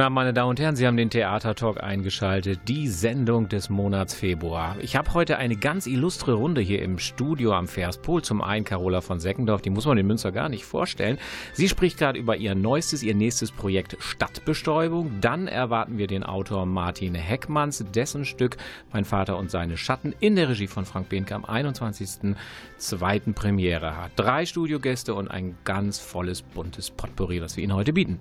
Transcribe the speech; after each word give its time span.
Guten 0.00 0.06
Abend, 0.06 0.14
meine 0.14 0.32
Damen 0.32 0.48
und 0.48 0.60
Herren. 0.60 0.76
Sie 0.76 0.86
haben 0.86 0.96
den 0.96 1.10
Theatertalk 1.10 1.82
eingeschaltet, 1.82 2.60
die 2.68 2.88
Sendung 2.88 3.50
des 3.50 3.68
Monats 3.68 4.14
Februar. 4.14 4.76
Ich 4.80 4.96
habe 4.96 5.12
heute 5.12 5.36
eine 5.36 5.56
ganz 5.56 5.86
illustre 5.86 6.32
Runde 6.32 6.62
hier 6.62 6.80
im 6.80 6.98
Studio 6.98 7.52
am 7.52 7.68
Verspol. 7.68 8.22
Zum 8.22 8.40
einen 8.40 8.64
Carola 8.64 9.02
von 9.02 9.20
Seckendorf, 9.20 9.60
die 9.60 9.68
muss 9.68 9.84
man 9.84 9.98
in 9.98 10.06
Münster 10.06 10.32
gar 10.32 10.48
nicht 10.48 10.64
vorstellen. 10.64 11.18
Sie 11.52 11.68
spricht 11.68 11.98
gerade 11.98 12.18
über 12.18 12.34
ihr 12.34 12.54
neuestes, 12.54 13.02
ihr 13.02 13.14
nächstes 13.14 13.52
Projekt 13.52 13.98
Stadtbestäubung. 14.00 15.20
Dann 15.20 15.48
erwarten 15.48 15.98
wir 15.98 16.06
den 16.06 16.22
Autor 16.22 16.64
Martin 16.64 17.14
Heckmanns, 17.14 17.84
dessen 17.94 18.24
Stück 18.24 18.56
Mein 18.94 19.04
Vater 19.04 19.36
und 19.36 19.50
seine 19.50 19.76
Schatten 19.76 20.14
in 20.18 20.34
der 20.34 20.48
Regie 20.48 20.66
von 20.66 20.86
Frank 20.86 21.10
Behnke 21.10 21.34
am 21.34 21.44
21.02. 21.44 23.34
Premiere 23.34 23.98
hat. 23.98 24.12
Drei 24.16 24.46
Studiogäste 24.46 25.12
und 25.12 25.30
ein 25.30 25.58
ganz 25.64 25.98
volles, 25.98 26.40
buntes 26.40 26.90
Potpourri, 26.90 27.42
was 27.42 27.58
wir 27.58 27.64
Ihnen 27.64 27.74
heute 27.74 27.92
bieten. 27.92 28.18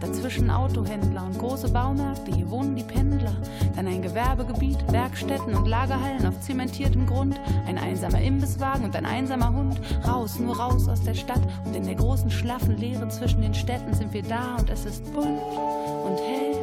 Dazwischen 0.00 0.50
Autohändler 0.50 1.24
und 1.24 1.38
große 1.38 1.68
Baumärkte, 1.70 2.32
hier 2.34 2.48
wohnen 2.50 2.74
die 2.74 2.82
Pendler. 2.82 3.34
Dann 3.76 3.86
ein 3.86 4.02
Gewerbegebiet, 4.02 4.78
Werkstätten 4.90 5.54
und 5.54 5.66
Lagerhallen 5.66 6.26
auf 6.26 6.40
zementiertem 6.40 7.06
Grund. 7.06 7.38
Ein 7.66 7.78
einsamer 7.78 8.20
Imbisswagen 8.20 8.84
und 8.84 8.96
ein 8.96 9.06
einsamer 9.06 9.52
Hund. 9.52 9.80
Raus, 10.06 10.38
nur 10.38 10.58
raus 10.58 10.88
aus 10.88 11.02
der 11.02 11.14
Stadt. 11.14 11.42
Und 11.64 11.76
in 11.76 11.84
der 11.84 11.94
großen, 11.94 12.30
schlaffen 12.30 12.76
Leere 12.76 13.08
zwischen 13.08 13.42
den 13.42 13.54
Städten 13.54 13.94
sind 13.94 14.12
wir 14.12 14.22
da 14.22 14.56
und 14.58 14.70
es 14.70 14.84
ist 14.84 15.04
bunt 15.12 15.26
und 15.26 16.18
hell 16.18 16.56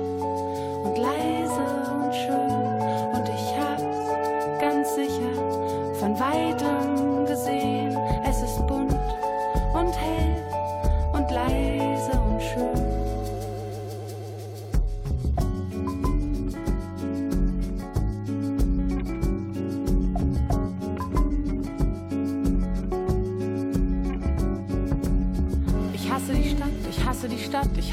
und 0.83 0.97
leise 0.97 1.65
und 2.03 2.13
schön. 2.15 2.57
Und 3.13 3.29
ich 3.29 3.57
hab's 3.59 4.61
ganz 4.61 4.95
sicher 4.95 5.95
von 5.99 6.19
weitem 6.19 6.76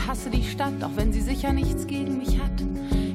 ich 0.05 0.11
hasse 0.11 0.29
die 0.29 0.45
Stadt, 0.45 0.83
auch 0.83 0.97
wenn 0.97 1.15
sie 1.15 1.23
sicher 1.23 1.55
nichts 1.55 1.87
gegen 1.87 2.19
mich 2.19 2.39
hat. 2.39 2.63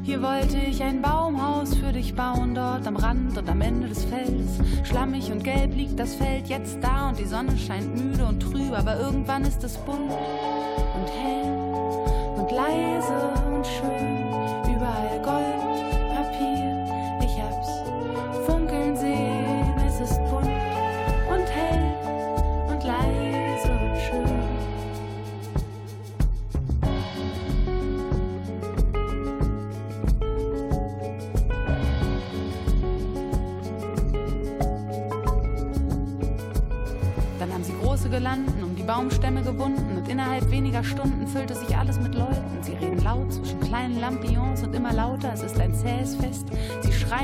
Hier 0.02 0.24
wollte 0.24 0.58
ich 0.58 0.82
ein 0.82 1.04
Baumhaus 1.04 1.76
für 1.76 1.94
dich 1.94 2.16
bauen, 2.16 2.56
dort 2.56 2.88
am 2.88 2.96
Rand 2.96 3.38
und 3.38 3.48
am 3.48 3.62
Ende 3.62 3.88
des 3.88 4.06
Feldes. 4.06 4.58
Schlammig 4.84 5.32
und 5.32 5.44
gelb 5.44 5.76
liegt 5.76 6.00
das 6.00 6.16
Feld 6.16 6.48
jetzt 6.48 6.80
da 6.82 7.10
und 7.10 7.20
die 7.20 7.26
Sonne 7.26 7.56
scheint 7.60 7.96
müde 7.96 8.26
und 8.26 8.40
trüb, 8.40 8.72
aber 8.72 9.00
irgendwann 9.00 9.44
ist 9.44 9.64
es 9.64 9.78
bunt 9.78 10.10
und 10.10 11.10
hell 11.12 12.40
und 12.40 12.52
leise 12.52 13.34
und 13.54 13.68
schön. 13.68 14.19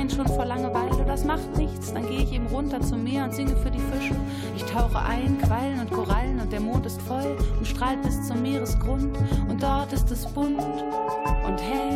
Schreien 0.05 0.09
schon 0.09 0.27
vor 0.27 0.45
Langeweile. 0.45 1.05
Das 1.05 1.23
macht 1.23 1.57
nichts. 1.57 1.93
Dann 1.93 2.07
gehe 2.07 2.21
ich 2.21 2.33
eben 2.33 2.47
runter 2.47 2.81
zum 2.81 3.03
Meer 3.03 3.25
und 3.25 3.33
singe 3.33 3.55
für 3.57 3.71
die 3.71 3.79
Fische. 3.79 4.16
Ich 4.55 4.63
tauche 4.63 4.99
ein, 4.99 5.38
Quallen 5.39 5.79
und 5.79 5.91
Korallen 5.91 6.39
und 6.39 6.51
der 6.51 6.59
Mond 6.59 6.85
ist 6.85 7.01
voll 7.01 7.38
und 7.57 7.66
strahlt 7.66 8.01
bis 8.01 8.27
zum 8.27 8.41
Meeresgrund. 8.41 9.17
Und 9.49 9.61
dort 9.61 9.93
ist 9.93 10.09
es 10.11 10.25
bunt 10.27 10.59
und 10.59 11.61
hell 11.61 11.94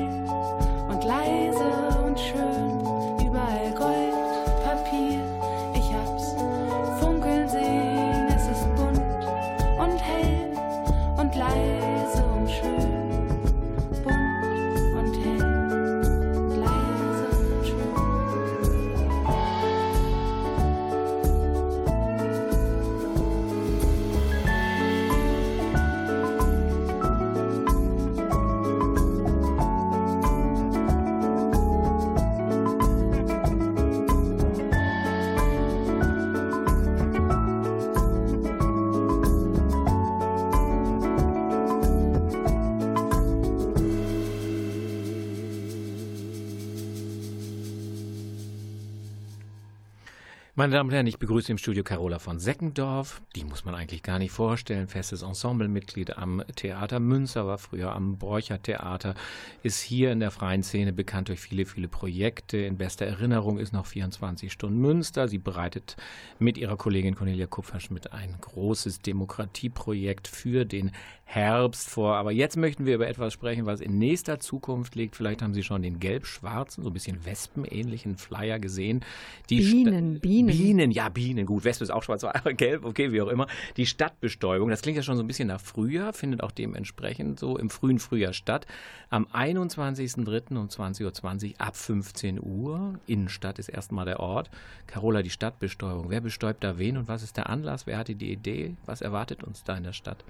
Meine 50.59 50.73
Damen 50.73 50.89
und 50.89 50.93
Herren, 50.93 51.07
ich 51.07 51.19
begrüße 51.19 51.53
im 51.53 51.57
Studio 51.57 51.85
Carola 51.85 52.19
von 52.19 52.37
Seckendorf. 52.37 53.21
Die 53.33 53.45
muss 53.45 53.63
man 53.63 53.75
eigentlich 53.75 54.03
gar 54.03 54.19
nicht 54.19 54.31
vorstellen. 54.31 54.89
Festes 54.89 55.21
Ensemblemitglied 55.21 56.17
am 56.17 56.43
Theater 56.53 56.99
Münster, 56.99 57.47
war 57.47 57.57
früher 57.57 57.95
am 57.95 58.17
Borcher 58.17 58.61
Theater, 58.61 59.15
ist 59.63 59.79
hier 59.79 60.11
in 60.11 60.19
der 60.19 60.31
freien 60.31 60.61
Szene 60.61 60.91
bekannt 60.91 61.29
durch 61.29 61.39
viele, 61.39 61.65
viele 61.65 61.87
Projekte. 61.87 62.57
In 62.57 62.77
bester 62.77 63.05
Erinnerung 63.05 63.57
ist 63.57 63.71
noch 63.71 63.85
24 63.85 64.51
Stunden 64.51 64.79
Münster. 64.79 65.29
Sie 65.29 65.37
bereitet 65.37 65.95
mit 66.39 66.57
ihrer 66.57 66.75
Kollegin 66.75 67.15
Cornelia 67.15 67.47
Kupfersch 67.47 67.89
mit 67.89 68.11
ein 68.11 68.35
großes 68.41 68.99
Demokratieprojekt 68.99 70.27
für 70.27 70.65
den 70.65 70.91
Herbst 71.23 71.89
vor. 71.89 72.15
Aber 72.15 72.31
jetzt 72.31 72.57
möchten 72.57 72.87
wir 72.87 72.95
über 72.95 73.07
etwas 73.07 73.33
sprechen, 73.33 73.67
was 73.67 73.81
in 73.81 73.99
nächster 73.99 74.39
Zukunft 74.39 74.95
liegt. 74.95 75.15
Vielleicht 75.15 75.43
haben 75.43 75.53
Sie 75.53 75.61
schon 75.61 75.83
den 75.83 75.99
gelb-schwarzen, 75.99 76.83
so 76.83 76.89
ein 76.89 76.93
bisschen 76.93 77.23
wespenähnlichen 77.23 78.17
Flyer 78.17 78.57
gesehen. 78.57 79.05
Die 79.49 79.59
Bienen, 79.59 80.19
Bienen. 80.19 80.48
Bienen, 80.57 80.91
ja, 80.91 81.09
Bienen, 81.09 81.45
gut. 81.45 81.63
Wespe 81.63 81.83
ist 81.83 81.89
auch 81.89 82.03
schwarz, 82.03 82.23
aber 82.25 82.53
gelb, 82.53 82.85
okay, 82.85 83.11
wie 83.11 83.21
auch 83.21 83.27
immer. 83.27 83.47
Die 83.77 83.85
Stadtbestäubung, 83.85 84.69
das 84.69 84.81
klingt 84.81 84.97
ja 84.97 85.03
schon 85.03 85.15
so 85.15 85.23
ein 85.23 85.27
bisschen 85.27 85.47
nach 85.47 85.61
Frühjahr, 85.61 86.13
findet 86.13 86.43
auch 86.43 86.51
dementsprechend 86.51 87.39
so 87.39 87.57
im 87.57 87.69
frühen 87.69 87.99
Frühjahr 87.99 88.33
statt. 88.33 88.65
Am 89.09 89.25
21.03. 89.25 90.57
um 90.57 90.67
20.20 90.67 91.53
Uhr 91.53 91.61
ab 91.61 91.75
15 91.75 92.39
Uhr. 92.41 92.99
Innenstadt 93.07 93.59
ist 93.59 93.69
erstmal 93.69 94.05
der 94.05 94.19
Ort. 94.19 94.49
Carola, 94.87 95.21
die 95.21 95.29
Stadtbestäubung. 95.29 96.09
Wer 96.09 96.21
bestäubt 96.21 96.63
da 96.63 96.77
wen 96.77 96.97
und 96.97 97.07
was 97.07 97.23
ist 97.23 97.37
der 97.37 97.49
Anlass? 97.49 97.87
Wer 97.87 97.97
hatte 97.97 98.15
die 98.15 98.31
Idee? 98.31 98.75
Was 98.85 99.01
erwartet 99.01 99.43
uns 99.43 99.63
da 99.63 99.77
in 99.77 99.83
der 99.83 99.93
Stadt? 99.93 100.23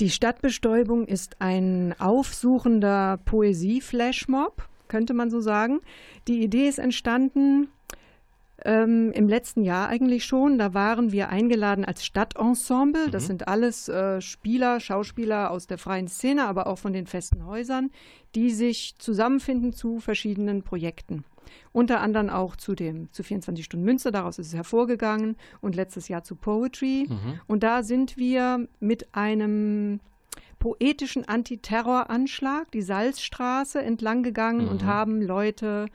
Die 0.00 0.10
Stadtbestäubung 0.10 1.06
ist 1.06 1.40
ein 1.40 1.94
aufsuchender 2.00 3.20
Poesie-Flashmob, 3.26 4.68
könnte 4.88 5.14
man 5.14 5.30
so 5.30 5.40
sagen. 5.40 5.80
Die 6.26 6.42
Idee 6.42 6.66
ist 6.66 6.80
entstanden 6.80 7.68
ähm, 8.64 9.12
im 9.12 9.28
letzten 9.28 9.62
Jahr 9.62 9.88
eigentlich 9.88 10.24
schon. 10.24 10.58
Da 10.58 10.74
waren 10.74 11.12
wir 11.12 11.28
eingeladen 11.28 11.84
als 11.84 12.04
Stadtensemble. 12.04 13.10
Das 13.10 13.24
mhm. 13.24 13.26
sind 13.26 13.48
alles 13.48 13.88
äh, 13.88 14.20
Spieler, 14.20 14.80
Schauspieler 14.80 15.50
aus 15.50 15.66
der 15.66 15.78
freien 15.78 16.08
Szene, 16.08 16.46
aber 16.46 16.66
auch 16.66 16.78
von 16.78 16.92
den 16.92 17.06
festen 17.06 17.46
Häusern, 17.46 17.90
die 18.34 18.50
sich 18.50 18.96
zusammenfinden 18.98 19.72
zu 19.72 20.00
verschiedenen 20.00 20.62
Projekten. 20.62 21.24
Unter 21.72 22.00
anderem 22.00 22.30
auch 22.30 22.56
zu 22.56 22.74
dem 22.74 23.12
zu 23.12 23.22
24 23.22 23.64
Stunden 23.64 23.84
Münster, 23.84 24.10
daraus 24.10 24.38
ist 24.38 24.48
es 24.48 24.54
hervorgegangen 24.54 25.36
und 25.60 25.74
letztes 25.74 26.08
Jahr 26.08 26.22
zu 26.22 26.36
Poetry. 26.36 27.06
Mhm. 27.08 27.40
Und 27.46 27.62
da 27.62 27.82
sind 27.82 28.16
wir 28.16 28.68
mit 28.80 29.14
einem 29.14 30.00
poetischen 30.58 31.28
Antiterroranschlag 31.28 32.70
die 32.70 32.82
Salzstraße 32.82 33.82
entlang 33.82 34.22
gegangen 34.22 34.62
mhm. 34.64 34.68
und 34.68 34.84
haben 34.84 35.20
Leute 35.20 35.86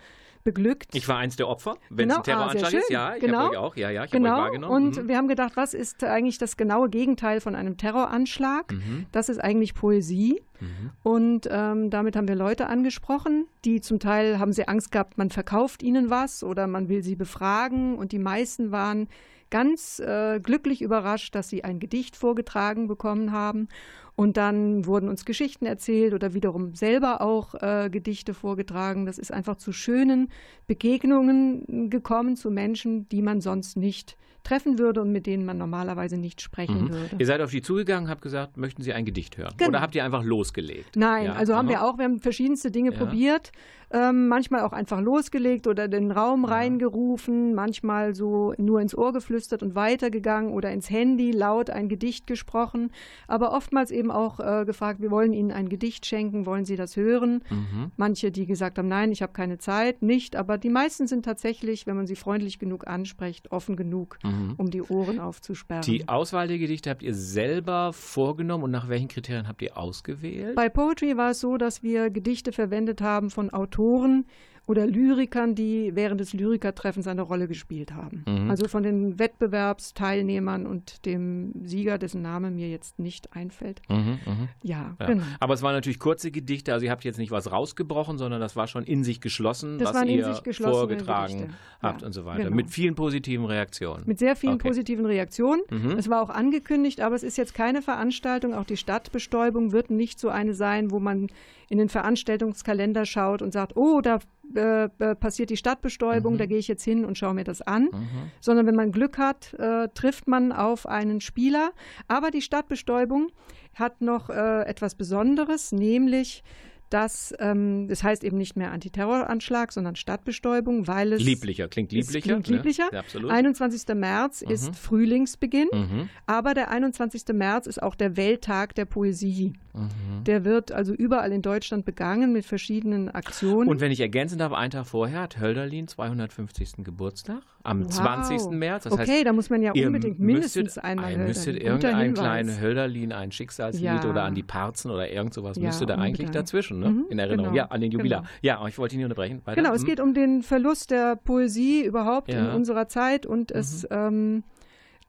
beglückt. 0.44 0.96
Ich 0.96 1.08
war 1.08 1.18
eins 1.18 1.36
der 1.36 1.48
Opfer, 1.48 1.78
wenn 1.90 2.10
genau. 2.10 2.16
es 2.16 2.18
ein 2.20 2.24
Terroranschlag 2.24 2.74
ah, 2.74 2.78
ist. 2.78 2.90
Ja, 2.90 3.16
ich 3.16 3.22
genau. 3.22 3.38
habe 3.38 3.50
euch 3.52 3.58
auch. 3.58 3.76
Ja, 3.76 3.90
ja, 3.90 4.06
ich 4.06 4.12
genau. 4.12 4.30
habe 4.30 4.40
euch 4.40 4.46
wahrgenommen. 4.46 4.76
Und 4.76 5.04
mhm. 5.04 5.08
wir 5.08 5.18
haben 5.18 5.28
gedacht, 5.28 5.54
was 5.56 5.74
ist 5.74 6.04
eigentlich 6.04 6.38
das 6.38 6.58
genaue 6.58 6.90
Gegenteil 6.90 7.42
von 7.42 7.56
einem 7.56 7.78
Terroranschlag? 7.78 8.72
Mhm. 8.72 9.06
Das 9.12 9.30
ist 9.30 9.40
eigentlich 9.40 9.74
Poesie. 9.74 10.42
Mhm. 10.60 10.92
Und 11.04 11.50
ähm, 11.52 11.90
damit 11.90 12.16
haben 12.16 12.28
wir 12.28 12.36
Leute 12.36 12.68
angesprochen, 12.68 13.48
die 13.66 13.82
zum 13.82 14.00
Teil 14.00 14.40
haben 14.40 14.54
sie 14.54 14.68
Angst 14.68 14.92
gehabt, 14.92 15.18
man 15.18 15.30
verkauft 15.30 15.84
ihnen 15.84 16.10
was 16.10 16.44
oder 16.44 16.68
man 16.68 16.90
will 16.90 17.04
sie 17.04 17.16
befragen. 17.16 17.98
Und 17.98 18.12
die 18.12 18.20
meisten 18.20 18.72
waren 18.72 19.08
ganz 19.50 20.00
äh, 20.00 20.40
glücklich 20.40 20.81
überrascht, 20.81 21.36
dass 21.36 21.50
sie 21.50 21.63
ein 21.63 21.80
Gedicht 21.80 22.16
vorgetragen 22.16 22.88
bekommen 22.88 23.31
haben. 23.31 23.68
Und 24.16 24.36
dann 24.36 24.86
wurden 24.86 25.07
uns 25.07 25.24
Geschichten 25.24 25.66
erzählt 25.66 26.13
oder 26.13 26.34
wiederum 26.34 26.75
selber 26.75 27.22
auch 27.22 27.56
äh, 27.56 27.90
Gedichte 27.90 28.34
vorgetragen. 28.34 29.06
Das 29.06 29.18
ist 29.18 29.31
einfach 29.31 29.56
zu 29.56 29.72
schönen 29.72 30.30
Begegnungen 30.68 31.90
gekommen 31.90 32.36
zu 32.36 32.51
Menschen, 32.51 33.07
die 33.07 33.22
man 33.22 33.40
sonst 33.40 33.78
nicht 33.78 34.18
treffen 34.44 34.80
würde 34.80 35.01
und 35.01 35.12
mit 35.12 35.25
denen 35.25 35.46
man 35.46 35.57
normalerweise 35.57 36.18
nicht 36.18 36.42
sprechen 36.42 36.86
mhm. 36.86 36.92
würde. 36.92 37.16
Ihr 37.18 37.25
seid 37.25 37.42
auf 37.42 37.52
die 37.52 37.62
zugegangen, 37.62 38.10
habt 38.10 38.22
gesagt, 38.22 38.57
möchten 38.57 38.81
Sie 38.81 38.94
ein 38.94 39.06
Gedicht 39.06 39.38
hören? 39.38 39.54
Genau. 39.57 39.69
Oder 39.69 39.81
habt 39.81 39.95
ihr 39.95 40.04
einfach 40.04 40.24
losgelegt? 40.24 40.95
Nein, 40.95 41.25
ja. 41.25 41.34
also 41.34 41.56
haben 41.56 41.69
wir 41.69 41.84
auch, 41.84 41.98
wir 41.98 42.06
haben 42.06 42.19
verschiedenste 42.19 42.72
Dinge 42.72 42.92
ja. 42.92 42.98
probiert 42.98 43.52
ähm, 43.92 44.28
manchmal 44.28 44.62
auch 44.62 44.74
einfach 44.74 45.02
losgelegt 45.02 45.68
oder 45.68 45.88
den 45.88 46.12
Raum 46.12 46.44
ja. 46.44 46.50
reingerufen, 46.50 47.56
manchmal 47.56 48.16
so 48.16 48.54
nur 48.58 48.82
ins 48.82 48.96
Ohr 48.96 49.14
geflüstert 49.14 49.64
und 49.64 49.76
weitergegangen 49.76 50.54
oder 50.54 50.72
ins 50.72 50.90
Handy 50.90 51.32
laut 51.32 51.70
ein 51.70 51.90
Gedicht 51.90 52.28
gesprochen, 52.28 52.92
aber 53.28 53.52
oftmals 53.52 53.92
eben 53.92 54.12
auch 54.12 54.40
äh, 54.40 54.66
gefragt, 54.66 55.02
wir 55.02 55.12
wollen 55.12 55.34
Ihnen 55.34 55.52
ein 55.52 55.70
Gedicht 55.70 56.06
schenken, 56.06 56.46
wollen 56.46 56.66
Sie 56.66 56.76
das 56.76 56.96
hören? 56.96 57.44
Mhm. 57.50 57.92
Manche, 57.98 58.32
die 58.32 58.46
gesagt 58.46 58.78
haben, 58.78 58.88
nein, 58.88 59.12
ich 59.12 59.22
habe 59.22 59.34
keine 59.34 59.58
Zeit, 59.58 60.02
nicht, 60.02 60.36
aber 60.36 60.58
die 60.58 60.70
meisten 60.70 61.08
sind 61.08 61.26
tatsächlich, 61.26 61.88
wenn 61.88 61.96
man 61.96 62.08
sie 62.08 62.16
freundlich 62.16 62.60
genug 62.60 62.88
anspricht, 62.88 63.52
offen 63.52 63.76
genug, 63.76 64.20
mhm. 64.24 64.54
um 64.58 64.70
die 64.70 64.84
Ohren 64.84 65.20
aufzusperren. 65.20 65.84
Die 65.84 66.08
Auswahl 66.08 66.48
der 66.48 66.60
Gedichte 66.60 66.90
habt 66.90 67.02
ihr 67.02 67.16
selber 67.16 67.94
vorgenommen 67.94 68.66
und 68.66 68.72
nach 68.72 68.88
welchen 68.88 69.08
Kriterien 69.08 69.48
habt 69.48 69.62
ihr 69.62 69.78
ausgewählt? 69.78 70.56
Bei 70.56 70.70
Poetry 70.70 71.18
war 71.18 71.32
es 71.32 71.40
so, 71.40 71.58
dass 71.58 71.82
wir 71.82 72.10
Gedichte 72.10 72.52
verwendet 72.52 73.02
haben 73.02 73.30
von 73.30 73.50
Autoren, 73.50 73.79
Autoren 73.80 74.26
oder 74.69 74.86
Lyrikern, 74.86 75.56
die 75.56 75.95
während 75.95 76.21
des 76.21 76.31
Lyrikertreffens 76.33 77.07
eine 77.07 77.24
Rolle 77.24 77.48
gespielt 77.48 77.92
haben. 77.92 78.24
Mhm. 78.27 78.51
Also 78.51 78.68
von 78.68 78.83
den 78.83 79.18
Wettbewerbsteilnehmern 79.18 80.68
und 80.68 81.07
dem 81.07 81.54
Sieger, 81.63 81.98
dessen 81.98 82.21
Name 82.21 82.51
mir 82.51 82.69
jetzt 82.69 83.00
nicht 83.00 83.36
einfällt. 83.36 83.81
Mhm, 83.89 84.19
mh. 84.24 84.48
ja, 84.62 84.95
ja, 85.00 85.06
genau. 85.07 85.24
Aber 85.39 85.56
es 85.56 85.63
waren 85.63 85.74
natürlich 85.74 85.98
kurze 85.98 86.30
Gedichte, 86.30 86.71
also 86.71 86.86
ihr 86.86 86.92
habt 86.92 87.04
jetzt 87.04 87.18
nicht 87.18 87.31
was 87.31 87.51
rausgebrochen, 87.51 88.19
sondern 88.19 88.39
das 88.39 88.56
war 88.56 88.68
schon 88.68 88.83
in 88.83 89.04
sich 89.04 89.21
geschlossen, 89.21 89.80
das 89.80 89.95
was 89.95 90.06
ihr 90.06 90.54
vorgetragen 90.54 91.56
habt 91.81 92.01
ja, 92.01 92.06
und 92.06 92.13
so 92.13 92.25
weiter. 92.25 92.44
Genau. 92.44 92.56
Mit 92.56 92.69
vielen 92.69 92.94
positiven 92.94 93.45
Reaktionen. 93.45 94.04
Mit 94.06 94.19
sehr 94.19 94.36
vielen 94.36 94.54
okay. 94.54 94.68
positiven 94.68 95.07
Reaktionen. 95.07 95.63
Mhm. 95.71 95.98
Es 95.98 96.12
war 96.12 96.21
auch 96.21 96.30
angekündigt, 96.30 97.01
aber 97.01 97.16
es 97.16 97.24
ist 97.24 97.39
jetzt 97.39 97.56
keine 97.56 97.81
Veranstaltung. 97.81 98.54
Auch 98.54 98.66
die 98.66 98.77
Stadtbestäubung 98.77 99.71
wird 99.71 99.89
nicht 99.89 100.19
so 100.19 100.30
eine 100.30 100.54
sein, 100.54 100.92
wo 100.92 101.00
man 101.00 101.30
in 101.69 101.77
den 101.77 101.89
Veranstaltungskalender 101.89 103.06
schaut 103.06 103.42
und 103.42 103.51
sagt, 103.51 103.75
oh, 103.75 104.01
da 104.01 104.19
äh, 104.56 104.86
äh, 104.86 105.16
passiert 105.16 105.50
die 105.50 105.57
Stadtbestäubung, 105.57 106.34
mhm. 106.34 106.38
da 106.38 106.46
gehe 106.46 106.57
ich 106.57 106.68
jetzt 106.68 106.84
hin 106.84 107.06
und 107.06 107.18
schaue 107.18 107.34
mir 107.34 107.44
das 107.44 107.62
an. 107.62 107.84
Mhm. 107.84 108.31
Sondern 108.40 108.66
wenn 108.66 108.75
man 108.75 108.92
Glück 108.92 109.18
hat, 109.18 109.54
äh, 109.56 109.90
trifft 109.94 110.28
man 110.28 110.51
auf 110.51 110.88
einen 110.88 111.22
Spieler. 111.22 111.72
Aber 112.07 112.31
die 112.31 112.42
Stadtbestäubung 112.42 113.31
hat 113.75 114.01
noch 114.01 114.30
äh, 114.30 114.63
etwas 114.63 114.96
Besonderes, 114.96 115.72
nämlich 115.72 116.44
dass 116.90 117.34
ähm, 117.40 117.88
das 117.88 118.04
heißt 118.04 118.24
eben 118.24 118.38
nicht 118.38 118.56
mehr 118.56 118.72
Antiterroranschlag, 118.72 119.72
sondern 119.72 119.96
Stadtbestäubung, 119.96 120.88
weil 120.88 121.14
es 121.14 121.22
lieblicher 121.22 121.68
klingt 121.68 121.92
lieblicher. 121.92 122.22
Klingt 122.22 122.48
lieblicher. 122.48 122.86
Ne? 122.86 122.90
Ja, 122.94 123.00
absolut. 123.00 123.32
21. 123.32 123.96
März 123.96 124.44
mhm. 124.44 124.52
ist 124.52 124.76
Frühlingsbeginn, 124.76 125.70
mhm. 125.72 126.10
aber 126.26 126.54
der 126.54 126.72
21. 126.72 127.24
März 127.34 127.68
ist 127.68 127.82
auch 127.82 127.96
der 127.96 128.18
Welttag 128.18 128.76
der 128.76 128.86
Poesie. 128.86 129.54
Mhm. 129.74 130.24
Der 130.26 130.46
wird 130.46 130.72
also 130.72 130.94
überall 130.94 131.32
in 131.32 131.42
Deutschland 131.42 131.86
begangen 131.86 132.34
mit 132.34 132.46
verschiedenen 132.46 133.10
Aktionen. 133.10 133.70
Und 133.70 133.80
wenn 133.82 133.92
ich 133.92 134.00
ergänzen 134.00 134.38
darf, 134.38 134.52
einen 134.52 134.72
Tag 134.72 134.88
vorher 134.88 135.22
hat 135.22 135.40
Hölderlin 135.40 135.88
250. 135.88 136.84
Geburtstag 136.84 137.42
am 137.64 137.84
wow. 137.84 137.92
20. 137.92 138.52
März. 138.52 138.84
Das 138.86 138.94
okay, 138.94 139.12
heißt, 139.12 139.26
da 139.26 139.34
muss 139.34 139.50
man 139.50 139.62
ja 139.62 139.72
unbedingt 139.74 140.20
mindestens 140.20 140.78
einmal 140.78 141.12
Ihr 141.12 141.18
müsstet 141.20 141.62
irgendein 141.62 142.14
kleines 142.14 142.60
Hölderlin, 142.60 143.12
ein 143.12 143.32
Schicksalslied 143.32 143.84
ja. 143.84 144.10
oder 144.10 144.24
an 144.24 144.36
die 144.36 144.44
Parzen 144.44 144.92
oder 144.92 145.10
irgend 145.10 145.34
sowas 145.34 145.58
ja, 145.58 145.68
müsste 145.68 145.86
da 145.86 145.96
eigentlich 145.96 146.30
dazwischen, 146.30 146.79
ne? 146.80 146.90
Mhm, 146.90 147.06
in 147.10 147.20
Erinnerung. 147.20 147.52
Genau, 147.52 147.58
ja, 147.58 147.66
an 147.66 147.81
den 147.81 147.92
Jubilar. 147.92 148.22
Genau. 148.22 148.31
Ja, 148.42 148.68
ich 148.68 148.78
wollte 148.78 148.96
ihn 148.96 149.00
nicht 149.00 149.06
unterbrechen. 149.06 149.42
Weiter. 149.46 149.62
Genau, 149.62 149.74
es 149.74 149.84
mhm. 149.84 149.88
geht 149.88 150.00
um 150.00 150.14
den 150.14 150.44
Verlust 150.44 150.92
der 150.92 151.16
Poesie 151.16 151.84
überhaupt 151.84 152.31
ja. 152.31 152.40
in 152.40 152.56
unserer 152.56 152.88
Zeit 152.88 153.26
und 153.26 153.52
es 153.52 153.84
mhm. 153.84 153.90
ähm, 153.92 154.44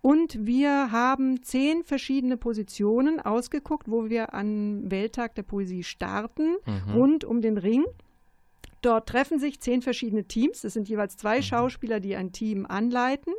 Und 0.00 0.46
wir 0.46 0.92
haben 0.92 1.42
zehn 1.42 1.82
verschiedene 1.82 2.36
Positionen 2.36 3.20
ausgeguckt, 3.20 3.90
wo 3.90 4.08
wir 4.08 4.32
am 4.32 4.90
Welttag 4.90 5.34
der 5.34 5.42
Poesie 5.42 5.82
starten, 5.82 6.56
mhm. 6.66 6.92
rund 6.92 7.24
um 7.24 7.40
den 7.40 7.58
Ring. 7.58 7.84
Dort 8.80 9.08
treffen 9.08 9.40
sich 9.40 9.60
zehn 9.60 9.82
verschiedene 9.82 10.24
Teams. 10.24 10.62
Es 10.62 10.74
sind 10.74 10.88
jeweils 10.88 11.16
zwei 11.16 11.38
mhm. 11.38 11.42
Schauspieler, 11.42 12.00
die 12.00 12.14
ein 12.14 12.32
Team 12.32 12.64
anleiten 12.66 13.32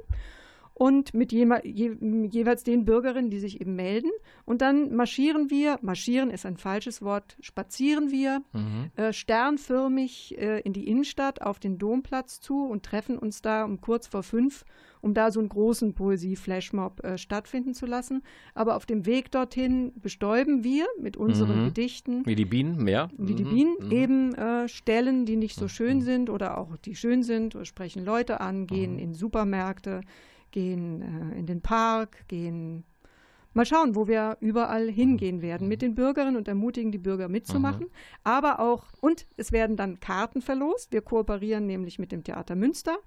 und 0.80 1.14
mit 1.14 1.34
je, 1.34 1.46
je, 1.66 1.92
jeweils 2.32 2.64
den 2.64 2.86
Bürgerinnen, 2.86 3.30
die 3.30 3.40
sich 3.40 3.60
eben 3.60 3.76
melden. 3.76 4.10
Und 4.46 4.62
dann 4.62 4.96
marschieren 4.96 5.50
wir, 5.50 5.78
marschieren 5.82 6.32
ist 6.32 6.46
ein 6.46 6.56
falsches 6.56 7.02
Wort, 7.02 7.36
spazieren 7.42 8.12
wir 8.12 8.42
mhm. 8.54 8.90
äh, 8.96 9.12
sternförmig 9.12 10.38
äh, 10.38 10.62
in 10.62 10.72
die 10.72 10.88
Innenstadt 10.88 11.42
auf 11.42 11.60
den 11.60 11.80
Domplatz 11.80 12.40
zu 12.40 12.66
und 12.66 12.84
treffen 12.84 13.20
uns 13.20 13.42
da 13.42 13.66
um 13.66 13.82
kurz 13.82 14.08
vor 14.08 14.24
fünf, 14.24 14.64
um 15.02 15.14
da 15.14 15.32
so 15.32 15.42
einen 15.42 15.50
großen 15.50 15.96
Poesie-Flashmob 15.96 17.04
äh, 17.04 17.18
stattfinden 17.18 17.74
zu 17.74 17.86
lassen. 17.86 18.24
Aber 18.54 18.78
auf 18.78 18.86
dem 18.86 19.06
Weg 19.06 19.32
dorthin 19.32 19.92
bestäuben 20.00 20.64
wir 20.64 20.86
mit 20.98 21.18
unseren 21.18 21.60
mhm. 21.60 21.66
Gedichten. 21.66 22.26
Wie 22.26 22.36
die 22.36 22.46
Bienen, 22.46 22.82
mehr. 22.82 23.10
Wie 23.18 23.34
mhm. 23.34 23.36
die 23.36 23.44
Bienen, 23.44 23.76
mhm. 23.82 23.92
eben 23.92 24.36
äh, 24.36 24.70
Stellen, 24.70 25.26
die 25.26 25.36
nicht 25.36 25.58
so 25.58 25.66
mhm. 25.66 25.70
schön 25.70 26.02
sind 26.02 26.30
oder 26.30 26.58
auch 26.58 26.78
die 26.78 26.96
schön 26.96 27.22
sind, 27.22 27.58
sprechen 27.64 28.06
Leute 28.06 28.40
an, 28.40 28.66
gehen 28.66 28.94
mhm. 28.94 29.00
in 29.00 29.14
Supermärkte 29.14 30.04
gehen 30.52 31.02
äh, 31.02 31.40
in 31.40 31.46
den 31.46 31.62
Park, 31.62 32.28
gehen 32.28 32.84
mal 33.54 33.66
schauen, 33.66 33.96
wo 33.96 34.08
wir 34.08 34.38
überall 34.40 34.90
hingehen 34.90 35.42
werden 35.42 35.68
mit 35.68 35.82
den 35.82 35.96
Bürgerinnen 35.96 36.38
und 36.38 36.48
ermutigen 36.48 36.92
die 36.92 36.98
Bürger 36.98 37.28
mitzumachen. 37.28 37.86
Mhm. 37.86 37.92
Aber 38.24 38.60
auch, 38.60 38.86
und 39.02 39.26
es 39.38 39.52
werden 39.52 39.76
dann 39.76 40.00
Karten 40.00 40.42
verlost. 40.42 40.92
Wir 40.92 41.02
kooperieren 41.02 41.66
nämlich 41.66 42.00
mit 42.00 42.12
dem 42.12 42.24
Theater 42.24 42.56
Münster, 42.56 42.98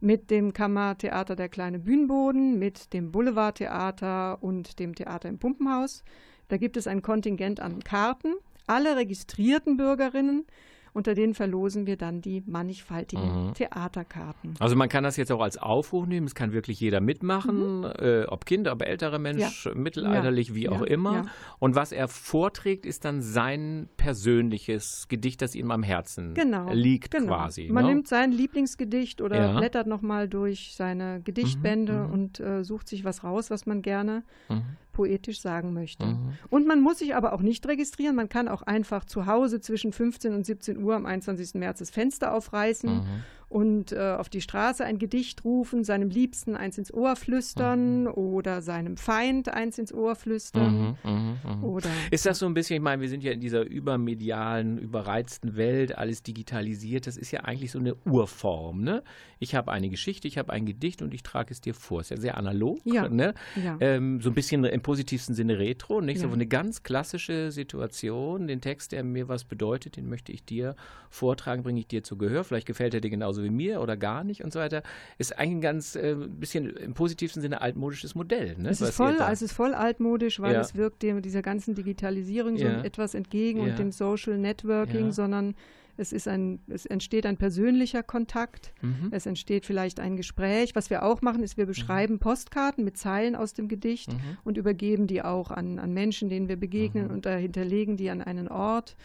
mit 0.00 0.30
dem 0.30 0.52
Kammertheater 0.52 1.36
Der 1.36 1.48
kleine 1.48 1.78
Bühnenboden, 1.78 2.58
mit 2.58 2.92
dem 2.92 3.12
Boulevardtheater 3.12 4.42
und 4.42 4.78
dem 4.78 4.94
Theater 4.94 5.28
im 5.28 5.38
Pumpenhaus. 5.38 6.04
Da 6.48 6.56
gibt 6.56 6.76
es 6.76 6.86
ein 6.86 7.02
Kontingent 7.02 7.60
an 7.60 7.80
Karten. 7.80 8.34
Alle 8.66 8.96
registrierten 8.96 9.76
Bürgerinnen 9.76 10.46
Unter 10.92 11.14
denen 11.14 11.34
verlosen 11.34 11.86
wir 11.86 11.96
dann 11.96 12.20
die 12.20 12.42
mannigfaltigen 12.46 13.48
mhm. 13.48 13.54
Theaterkarten. 13.54 14.54
Also 14.58 14.76
man 14.76 14.88
kann 14.88 15.04
das 15.04 15.16
jetzt 15.16 15.30
auch 15.32 15.40
als 15.40 15.56
Aufruf 15.58 16.06
nehmen, 16.06 16.26
es 16.26 16.34
kann 16.34 16.52
wirklich 16.52 16.80
jeder 16.80 17.00
mitmachen, 17.00 17.80
mhm. 17.80 17.92
äh, 17.98 18.24
ob 18.24 18.46
Kind, 18.46 18.68
ob 18.68 18.82
älterer 18.82 19.18
Mensch, 19.18 19.66
ja. 19.66 19.74
mittelalterlich, 19.74 20.48
ja. 20.48 20.54
wie 20.54 20.64
ja. 20.64 20.72
auch 20.72 20.82
immer. 20.82 21.26
Und 21.58 21.74
was 21.74 21.92
er 21.92 22.08
vorträgt, 22.08 22.86
ist 22.86 23.04
dann 23.04 23.22
sein 23.22 23.88
persönliches 23.96 25.06
Gedicht, 25.08 25.42
das 25.42 25.54
ihm 25.54 25.70
am 25.70 25.82
Herzen 25.82 26.34
genau. 26.34 26.72
liegt 26.72 27.12
genau. 27.12 27.34
quasi. 27.34 27.68
Man 27.70 27.84
ne? 27.84 27.94
nimmt 27.94 28.08
sein 28.08 28.32
Lieblingsgedicht 28.32 29.20
oder 29.20 29.56
blättert 29.56 29.86
nochmal 29.86 30.28
durch 30.28 30.74
seine 30.74 31.20
Gedichtbände 31.22 31.92
mhm. 31.92 32.06
mhm. 32.06 32.12
und 32.12 32.40
äh, 32.40 32.64
sucht 32.64 32.88
sich 32.88 33.04
was 33.04 33.24
raus, 33.24 33.50
was 33.50 33.66
man 33.66 33.82
gerne 33.82 34.22
mhm 34.48 34.76
poetisch 35.00 35.40
sagen 35.40 35.72
möchte. 35.72 36.04
Mhm. 36.04 36.34
Und 36.50 36.66
man 36.66 36.82
muss 36.82 36.98
sich 36.98 37.14
aber 37.14 37.32
auch 37.32 37.40
nicht 37.40 37.66
registrieren. 37.66 38.16
Man 38.16 38.28
kann 38.28 38.48
auch 38.48 38.60
einfach 38.60 39.06
zu 39.06 39.24
Hause 39.24 39.62
zwischen 39.62 39.94
15 39.94 40.34
und 40.34 40.44
17 40.44 40.82
Uhr 40.82 40.94
am 40.94 41.06
21. 41.06 41.54
März 41.54 41.78
das 41.78 41.88
Fenster 41.88 42.34
aufreißen 42.34 42.96
mhm 42.96 43.06
und 43.50 43.90
äh, 43.90 44.14
auf 44.16 44.28
die 44.28 44.40
Straße 44.40 44.84
ein 44.84 44.98
Gedicht 44.98 45.44
rufen, 45.44 45.82
seinem 45.82 46.08
Liebsten 46.08 46.54
eins 46.54 46.78
ins 46.78 46.94
Ohr 46.94 47.16
flüstern 47.16 48.02
mhm. 48.02 48.12
oder 48.12 48.62
seinem 48.62 48.96
Feind 48.96 49.52
eins 49.52 49.76
ins 49.76 49.92
Ohr 49.92 50.14
flüstern. 50.14 50.96
Mhm, 51.04 51.10
mh, 51.10 51.38
mh. 51.56 51.66
Oder, 51.66 51.88
ist 52.12 52.26
das 52.26 52.38
so 52.38 52.46
ein 52.46 52.54
bisschen, 52.54 52.76
ich 52.76 52.82
meine, 52.82 53.02
wir 53.02 53.08
sind 53.08 53.24
ja 53.24 53.32
in 53.32 53.40
dieser 53.40 53.62
übermedialen, 53.62 54.78
überreizten 54.78 55.56
Welt, 55.56 55.98
alles 55.98 56.22
digitalisiert, 56.22 57.08
das 57.08 57.16
ist 57.16 57.32
ja 57.32 57.40
eigentlich 57.40 57.72
so 57.72 57.80
eine 57.80 57.96
Urform. 58.04 58.82
Ne? 58.82 59.02
Ich 59.40 59.56
habe 59.56 59.72
eine 59.72 59.88
Geschichte, 59.88 60.28
ich 60.28 60.38
habe 60.38 60.52
ein 60.52 60.64
Gedicht 60.64 61.02
und 61.02 61.12
ich 61.12 61.24
trage 61.24 61.52
es 61.52 61.60
dir 61.60 61.74
vor. 61.74 62.02
Ist 62.02 62.12
ja 62.12 62.18
sehr 62.18 62.36
analog, 62.36 62.78
ja. 62.84 63.08
Ne? 63.08 63.34
Ja. 63.62 63.76
Ähm, 63.80 64.20
so 64.20 64.30
ein 64.30 64.34
bisschen 64.34 64.62
im 64.62 64.80
positivsten 64.80 65.34
Sinne 65.34 65.58
retro, 65.58 66.00
nicht? 66.00 66.22
Ja. 66.22 66.28
So 66.28 66.32
eine 66.32 66.46
ganz 66.46 66.84
klassische 66.84 67.50
Situation, 67.50 68.46
den 68.46 68.60
Text, 68.60 68.92
der 68.92 69.02
mir 69.02 69.26
was 69.28 69.42
bedeutet, 69.42 69.96
den 69.96 70.08
möchte 70.08 70.30
ich 70.30 70.44
dir 70.44 70.76
vortragen, 71.08 71.64
bringe 71.64 71.80
ich 71.80 71.88
dir 71.88 72.04
zu 72.04 72.16
Gehör. 72.16 72.44
Vielleicht 72.44 72.68
gefällt 72.68 72.94
er 72.94 73.00
dir 73.00 73.10
genauso 73.10 73.39
genauso 73.40 73.44
wie 73.44 73.50
mir 73.50 73.80
oder 73.80 73.96
gar 73.96 74.24
nicht 74.24 74.44
und 74.44 74.52
so 74.52 74.58
weiter, 74.58 74.82
ist 75.18 75.38
eigentlich 75.38 75.56
ein 75.56 75.60
ganz 75.60 75.96
äh, 75.96 76.14
bisschen 76.14 76.76
im 76.76 76.94
positivsten 76.94 77.42
Sinne 77.42 77.60
altmodisches 77.60 78.14
Modell. 78.14 78.56
Ne? 78.58 78.70
Es, 78.70 78.80
ist 78.80 78.94
voll, 78.94 79.16
es 79.30 79.42
ist 79.42 79.52
voll 79.52 79.74
altmodisch, 79.74 80.40
weil 80.40 80.54
ja. 80.54 80.60
es 80.60 80.74
wirkt 80.74 81.02
dem, 81.02 81.22
dieser 81.22 81.42
ganzen 81.42 81.74
Digitalisierung 81.74 82.56
so 82.56 82.64
ja. 82.64 82.82
etwas 82.82 83.14
entgegen 83.14 83.60
ja. 83.60 83.64
und 83.70 83.78
dem 83.78 83.92
Social 83.92 84.38
Networking, 84.38 85.12
sondern 85.12 85.54
es, 85.96 86.12
ist 86.12 86.28
ein, 86.28 86.60
es 86.68 86.86
entsteht 86.86 87.26
ein 87.26 87.36
persönlicher 87.36 88.02
Kontakt, 88.02 88.72
mhm. 88.80 89.08
es 89.10 89.26
entsteht 89.26 89.66
vielleicht 89.66 90.00
ein 90.00 90.16
Gespräch. 90.16 90.74
Was 90.74 90.88
wir 90.88 91.02
auch 91.02 91.20
machen, 91.20 91.42
ist, 91.42 91.56
wir 91.56 91.66
beschreiben 91.66 92.14
mhm. 92.14 92.20
Postkarten 92.20 92.84
mit 92.84 92.96
Zeilen 92.96 93.36
aus 93.36 93.52
dem 93.52 93.68
Gedicht 93.68 94.12
mhm. 94.12 94.38
und 94.44 94.56
übergeben 94.56 95.06
die 95.06 95.22
auch 95.22 95.50
an, 95.50 95.78
an 95.78 95.92
Menschen, 95.92 96.28
denen 96.28 96.48
wir 96.48 96.56
begegnen 96.56 97.08
mhm. 97.08 97.10
und 97.10 97.26
da 97.26 97.36
hinterlegen 97.36 97.96
die 97.96 98.10
an 98.10 98.22
einen 98.22 98.48
Ort 98.48 98.96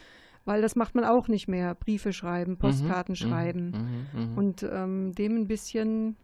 weil 0.46 0.62
das 0.62 0.75
macht 0.75 0.96
man 0.96 1.04
auch 1.04 1.28
nicht 1.28 1.48
mehr. 1.48 1.75
Briefe 1.75 2.14
schreiben, 2.14 2.54
mhm, 2.54 2.58
Postkarten 2.58 3.14
mhm, 3.14 3.16
schreiben. 3.16 4.08
Mhm, 4.14 4.32
mhm, 4.32 4.38
und 4.38 4.64
ähm, 4.64 5.14
dem 5.14 5.36
ein 5.36 5.48
bisschen 5.48 6.16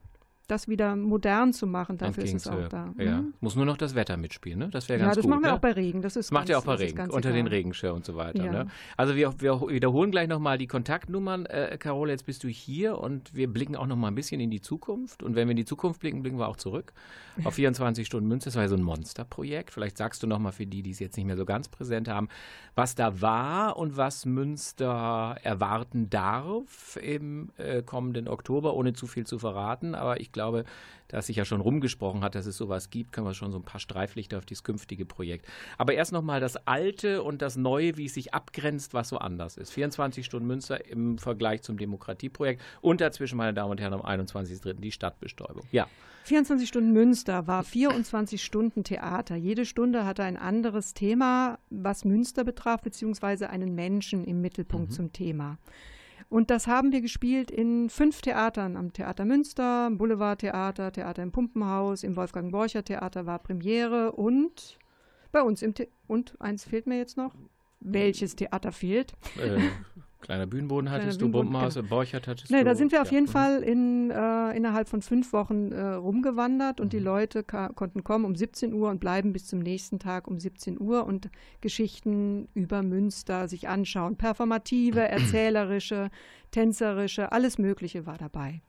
das 0.47 0.67
wieder 0.67 0.95
modern 0.95 1.53
zu 1.53 1.65
machen. 1.65 1.97
Dafür 1.97 2.23
ist 2.23 2.33
es 2.33 2.47
auch 2.47 2.67
da. 2.67 2.93
Ja. 2.97 3.21
Mhm. 3.21 3.33
Muss 3.39 3.55
nur 3.55 3.65
noch 3.65 3.77
das 3.77 3.95
Wetter 3.95 4.17
mitspielen, 4.17 4.59
ne? 4.59 4.69
Das 4.69 4.89
wäre 4.89 4.99
ganz 4.99 5.15
gut. 5.15 5.15
Ja, 5.15 5.21
das 5.21 5.29
machen 5.29 5.43
wir 5.43 5.49
ne? 5.49 5.55
auch 5.55 5.59
bei 5.59 5.71
Regen. 5.71 6.01
Das 6.01 6.15
ist 6.15 6.31
macht 6.31 6.49
ihr 6.49 6.57
auch 6.57 6.65
bei 6.65 6.75
Regen, 6.75 6.99
unter 7.09 7.29
egal. 7.29 7.33
den 7.33 7.47
Regenschirr 7.47 7.93
und 7.93 8.05
so 8.05 8.15
weiter. 8.15 8.43
Ja. 8.43 8.51
Ne? 8.51 8.67
Also 8.97 9.15
wir, 9.15 9.39
wir, 9.39 9.61
wiederholen 9.61 10.11
gleich 10.11 10.27
nochmal 10.27 10.57
die 10.57 10.67
Kontaktnummern. 10.67 11.45
Äh, 11.45 11.77
Carole, 11.79 12.11
jetzt 12.11 12.25
bist 12.25 12.43
du 12.43 12.47
hier 12.47 12.97
und 12.97 13.33
wir 13.33 13.51
blicken 13.51 13.75
auch 13.75 13.87
nochmal 13.87 14.11
ein 14.11 14.15
bisschen 14.15 14.41
in 14.41 14.51
die 14.51 14.61
Zukunft. 14.61 15.23
Und 15.23 15.35
wenn 15.35 15.47
wir 15.47 15.51
in 15.51 15.57
die 15.57 15.65
Zukunft 15.65 16.01
blicken, 16.01 16.21
blicken 16.21 16.37
wir 16.37 16.47
auch 16.47 16.57
zurück 16.57 16.93
auf 17.43 17.53
24 17.55 18.05
Stunden 18.05 18.27
Münze. 18.27 18.49
Das 18.49 18.55
war 18.55 18.63
ja 18.63 18.69
so 18.69 18.75
ein 18.75 18.83
Monsterprojekt. 18.83 19.71
Vielleicht 19.71 19.97
sagst 19.97 20.21
du 20.23 20.27
nochmal 20.27 20.51
für 20.51 20.65
die, 20.65 20.81
die 20.81 20.91
es 20.91 20.99
jetzt 20.99 21.17
nicht 21.17 21.25
mehr 21.25 21.37
so 21.37 21.45
ganz 21.45 21.69
präsent 21.69 22.07
haben, 22.07 22.27
was 22.75 22.95
da 22.95 23.21
war 23.21 23.77
und 23.77 23.97
was 23.97 24.25
Münster 24.25 25.37
erwarten 25.43 26.09
darf 26.09 26.97
im 27.01 27.51
äh, 27.57 27.81
kommenden 27.83 28.27
Oktober, 28.27 28.73
ohne 28.73 28.93
zu 28.93 29.07
viel 29.07 29.25
zu 29.25 29.39
verraten. 29.39 29.95
Aber 29.95 30.19
ich 30.19 30.30
glaube, 30.31 30.65
da 31.07 31.21
sich 31.21 31.35
ja 31.35 31.45
schon 31.45 31.61
rumgesprochen 31.61 32.23
hat, 32.23 32.35
dass 32.35 32.45
es 32.45 32.55
sowas 32.55 32.89
gibt, 32.89 33.11
können 33.11 33.27
wir 33.27 33.33
schon 33.33 33.51
so 33.51 33.57
ein 33.57 33.63
paar 33.63 33.79
Streiflichter 33.81 34.37
auf 34.37 34.45
dieses 34.45 34.63
künftige 34.63 35.05
Projekt. 35.05 35.45
Aber 35.77 35.93
erst 35.93 36.13
nochmal 36.13 36.39
das 36.39 36.55
Alte 36.67 37.21
und 37.23 37.41
das 37.41 37.57
Neue, 37.57 37.97
wie 37.97 38.05
es 38.05 38.13
sich 38.13 38.33
abgrenzt, 38.33 38.93
was 38.93 39.09
so 39.09 39.17
anders 39.17 39.57
ist. 39.57 39.71
24 39.71 40.25
Stunden 40.25 40.47
Münster 40.47 40.85
im 40.87 41.17
Vergleich 41.17 41.63
zum 41.63 41.77
Demokratieprojekt 41.77 42.61
und 42.79 43.01
dazwischen, 43.01 43.37
meine 43.37 43.53
Damen 43.53 43.71
und 43.71 43.81
Herren, 43.81 43.93
am 43.93 44.01
21.03. 44.01 44.73
die 44.73 44.91
Stadtbestäubung. 44.91 45.63
Ja. 45.71 45.87
24 46.23 46.67
Stunden 46.67 46.93
Münster 46.93 47.47
war 47.47 47.63
24 47.63 48.43
Stunden 48.43 48.83
Theater. 48.83 49.35
Jede 49.35 49.65
Stunde 49.65 50.05
hatte 50.05 50.23
ein 50.23 50.37
anderes 50.37 50.93
Thema, 50.93 51.57
was 51.69 52.05
Münster 52.05 52.43
betraf, 52.43 52.81
beziehungsweise 52.81 53.49
einen 53.49 53.73
Menschen 53.73 54.23
im 54.23 54.39
Mittelpunkt 54.39 54.91
mhm. 54.91 54.93
zum 54.93 55.13
Thema. 55.13 55.57
Und 56.31 56.49
das 56.49 56.65
haben 56.65 56.93
wir 56.93 57.01
gespielt 57.01 57.51
in 57.51 57.89
fünf 57.89 58.21
Theatern. 58.21 58.77
Am 58.77 58.93
Theater 58.93 59.25
Münster, 59.25 59.87
am 59.87 59.97
Boulevardtheater, 59.97 60.93
Theater 60.93 61.23
im 61.23 61.33
Pumpenhaus, 61.33 62.03
im 62.03 62.15
Wolfgang 62.15 62.53
Borcher 62.53 62.85
Theater 62.85 63.25
war 63.25 63.37
Premiere 63.39 64.13
und 64.13 64.79
bei 65.33 65.41
uns 65.41 65.61
im 65.61 65.73
The 65.75 65.89
und 66.07 66.39
eins 66.39 66.63
fehlt 66.63 66.87
mir 66.87 66.97
jetzt 66.97 67.17
noch. 67.17 67.35
Welches 67.81 68.37
Theater 68.37 68.71
fehlt? 68.71 69.11
Äh, 69.37 69.59
Kleiner 70.21 70.45
Bühnenboden 70.45 70.89
hattest 70.89 71.19
Kleiner 71.19 71.31
du, 71.31 71.39
Bombenhaus, 71.39 71.73
genau. 71.73 71.89
Borchert 71.89 72.27
hattest 72.27 72.51
nee, 72.51 72.59
du. 72.59 72.65
Da 72.65 72.75
sind 72.75 72.91
wir 72.91 73.01
auf 73.01 73.11
jeden 73.11 73.27
Fall 73.27 73.61
in, 73.63 74.11
äh, 74.11 74.55
innerhalb 74.55 74.87
von 74.87 75.01
fünf 75.01 75.33
Wochen 75.33 75.71
äh, 75.71 75.81
rumgewandert 75.81 76.79
und 76.79 76.87
mhm. 76.87 76.97
die 76.97 76.99
Leute 76.99 77.43
konnten 77.43 78.03
kommen 78.03 78.25
um 78.25 78.35
17 78.35 78.73
Uhr 78.73 78.89
und 78.89 78.99
bleiben 78.99 79.33
bis 79.33 79.47
zum 79.47 79.59
nächsten 79.59 79.99
Tag 79.99 80.27
um 80.27 80.39
17 80.39 80.79
Uhr 80.79 81.05
und 81.05 81.29
Geschichten 81.59 82.47
über 82.53 82.83
Münster 82.83 83.47
sich 83.47 83.67
anschauen. 83.67 84.15
Performative, 84.15 85.01
erzählerische, 85.09 86.09
tänzerische, 86.51 87.31
alles 87.31 87.57
Mögliche 87.57 88.05
war 88.05 88.17
dabei. 88.17 88.61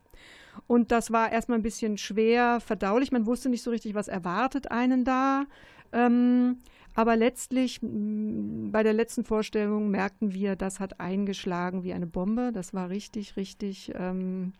Und 0.66 0.92
das 0.92 1.10
war 1.10 1.32
erstmal 1.32 1.58
ein 1.58 1.62
bisschen 1.62 1.98
schwer 1.98 2.60
verdaulich. 2.60 3.12
Man 3.12 3.26
wusste 3.26 3.48
nicht 3.48 3.62
so 3.62 3.70
richtig, 3.70 3.94
was 3.94 4.08
erwartet 4.08 4.70
einen 4.70 5.04
da. 5.04 5.44
Ähm, 5.92 6.58
aber 6.94 7.16
letztlich, 7.16 7.80
bei 7.82 8.82
der 8.82 8.92
letzten 8.92 9.24
Vorstellung 9.24 9.90
merkten 9.90 10.32
wir, 10.32 10.56
das 10.56 10.80
hat 10.80 11.00
eingeschlagen 11.00 11.84
wie 11.84 11.92
eine 11.92 12.06
Bombe. 12.06 12.50
Das 12.52 12.74
war 12.74 12.90
richtig, 12.90 13.36
richtig 13.36 13.92
ähm, 13.94 14.52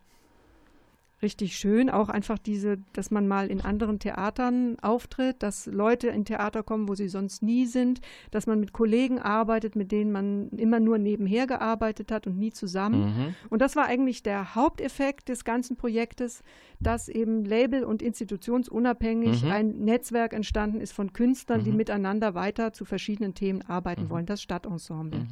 richtig 1.23 1.57
schön. 1.57 1.89
Auch 1.91 2.09
einfach 2.09 2.39
diese, 2.39 2.79
dass 2.93 3.11
man 3.11 3.29
mal 3.29 3.49
in 3.49 3.61
anderen 3.61 3.99
Theatern 3.99 4.77
auftritt, 4.81 5.43
dass 5.43 5.67
Leute 5.67 6.09
in 6.09 6.25
Theater 6.25 6.63
kommen, 6.63 6.89
wo 6.89 6.95
sie 6.95 7.09
sonst 7.09 7.43
nie 7.43 7.67
sind, 7.67 8.01
dass 8.31 8.47
man 8.47 8.61
mit 8.61 8.73
Kollegen 8.73 9.19
arbeitet, 9.19 9.77
mit 9.77 9.93
denen 9.93 10.13
man 10.13 10.51
immer 10.51 10.81
nur 10.81 10.99
nebenher 10.99 11.47
gearbeitet 11.47 12.11
hat 12.11 12.27
und 12.27 12.39
nie 12.39 12.53
zusammen. 12.53 13.05
Mhm. 13.05 13.35
Und 13.51 13.63
das 13.63 13.77
war 13.77 13.87
eigentlich 13.87 14.23
der 14.23 14.55
Haupteffekt 14.55 15.29
des 15.29 15.45
ganzen 15.45 15.77
Projektes, 15.77 16.43
dass 16.81 17.09
eben 17.09 17.45
Label- 17.45 17.85
und 17.85 18.03
institutionsunabhängig 18.03 19.45
mhm. 19.45 19.51
ein 19.51 19.71
Netzwerk 19.85 20.33
entstanden 20.33 20.81
ist 20.81 20.93
von 20.93 21.13
Künstlern, 21.13 21.61
mhm. 21.61 21.65
die 21.65 21.73
miteinander 21.73 22.35
weiter 22.35 22.73
zu 22.73 22.85
verschiedenen 22.85 23.35
Themen 23.35 23.63
arbeiten 23.63 24.05
mhm. 24.05 24.11
wollen, 24.11 24.27
das 24.27 24.43
Stadtensemble. 24.43 25.27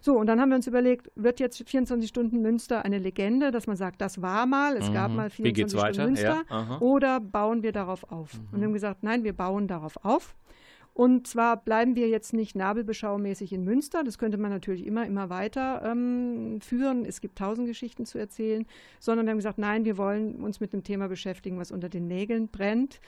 So, 0.00 0.18
und 0.18 0.26
dann 0.26 0.40
haben 0.40 0.50
wir 0.50 0.56
uns 0.56 0.66
überlegt, 0.66 1.10
wird 1.14 1.40
jetzt 1.40 1.68
24 1.68 2.08
Stunden 2.08 2.40
Münster 2.40 2.84
eine 2.84 2.98
Legende, 2.98 3.50
dass 3.50 3.66
man 3.66 3.76
sagt, 3.76 4.00
das 4.00 4.22
war 4.22 4.46
mal, 4.46 4.76
es 4.76 4.88
mhm. 4.88 4.94
gab 4.94 5.10
mal 5.10 5.30
24 5.30 5.78
Stunden? 5.78 6.12
Münster, 6.12 6.44
ja. 6.48 6.78
oder 6.80 7.20
bauen 7.20 7.62
wir 7.62 7.72
darauf 7.72 8.10
auf? 8.10 8.34
Mhm. 8.34 8.48
Und 8.52 8.60
wir 8.60 8.66
haben 8.66 8.74
gesagt, 8.74 9.02
nein, 9.02 9.24
wir 9.24 9.32
bauen 9.32 9.68
darauf 9.68 10.04
auf. 10.04 10.34
Und 10.98 11.28
zwar 11.28 11.56
bleiben 11.56 11.94
wir 11.94 12.08
jetzt 12.08 12.32
nicht 12.32 12.56
nabelbeschaumäßig 12.56 13.52
in 13.52 13.62
Münster, 13.62 14.02
das 14.02 14.18
könnte 14.18 14.36
man 14.36 14.50
natürlich 14.50 14.84
immer, 14.84 15.06
immer 15.06 15.30
weiter 15.30 15.80
ähm, 15.84 16.60
führen. 16.60 17.04
Es 17.04 17.20
gibt 17.20 17.38
tausend 17.38 17.68
Geschichten 17.68 18.04
zu 18.04 18.18
erzählen, 18.18 18.66
sondern 18.98 19.24
wir 19.24 19.30
haben 19.30 19.38
gesagt, 19.38 19.58
nein, 19.58 19.84
wir 19.84 19.96
wollen 19.96 20.42
uns 20.42 20.58
mit 20.58 20.72
dem 20.72 20.82
Thema 20.82 21.06
beschäftigen, 21.06 21.56
was 21.56 21.70
unter 21.70 21.88
den 21.88 22.08
Nägeln 22.08 22.48
brennt. 22.48 23.00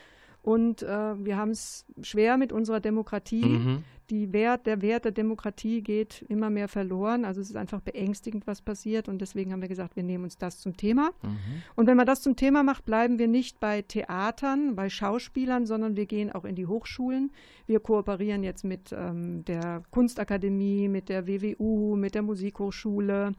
Und 0.43 0.83
äh, 0.83 1.25
wir 1.25 1.37
haben 1.37 1.51
es 1.51 1.85
schwer 2.03 2.37
mit 2.37 2.53
unserer 2.53 2.81
Demokratie. 2.81 3.45
Mhm. 3.45 3.85
Die 4.09 4.33
Wert, 4.33 4.67
der 4.67 4.83
Wert 4.83 5.05
der 5.05 5.13
Demokratie 5.13 5.83
geht 5.83 6.25
immer 6.29 6.51
mehr 6.51 6.67
verloren. 6.67 7.25
Also 7.25 7.41
es 7.41 7.51
ist 7.51 7.57
einfach 7.57 7.81
beängstigend, 7.81 8.47
was 8.47 8.61
passiert. 8.61 9.09
Und 9.09 9.21
deswegen 9.21 9.53
haben 9.53 9.61
wir 9.61 9.69
gesagt, 9.69 9.95
wir 9.97 10.03
nehmen 10.03 10.25
uns 10.25 10.37
das 10.39 10.59
zum 10.59 10.77
Thema. 10.77 11.11
Mhm. 11.23 11.39
Und 11.77 11.87
wenn 11.87 11.97
man 11.97 12.07
das 12.07 12.23
zum 12.23 12.35
Thema 12.37 12.63
macht, 12.63 12.85
bleiben 12.85 13.19
wir 13.19 13.29
nicht 13.29 13.61
bei 13.61 13.83
Theatern, 13.83 14.75
bei 14.75 14.89
Schauspielern, 14.89 15.67
sondern 15.67 15.95
wir 15.95 16.07
gehen 16.07 16.33
auch 16.33 16.45
in 16.45 16.57
die 16.57 16.67
Hochschulen. 16.67 17.31
Wir 17.67 17.79
kooperieren 17.79 18.43
jetzt 18.43 18.65
mit 18.65 18.93
ähm, 18.93 19.45
der 19.45 19.83
Kunstakademie, 19.91 20.89
mit 20.89 21.09
der 21.09 21.29
WWU, 21.29 21.95
mit 21.97 22.15
der 22.15 22.23
Musikhochschule, 22.23 23.33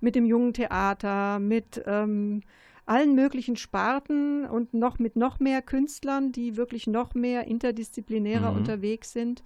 mit 0.00 0.14
dem 0.14 0.24
Jungen 0.24 0.54
Theater, 0.54 1.40
mit 1.40 1.82
ähm, 1.86 2.40
allen 2.86 3.14
möglichen 3.14 3.56
Sparten 3.56 4.44
und 4.44 4.74
noch 4.74 4.98
mit 4.98 5.16
noch 5.16 5.40
mehr 5.40 5.62
Künstlern, 5.62 6.32
die 6.32 6.56
wirklich 6.56 6.86
noch 6.86 7.14
mehr 7.14 7.46
interdisziplinärer 7.46 8.50
mhm. 8.50 8.58
unterwegs 8.58 9.12
sind 9.12 9.42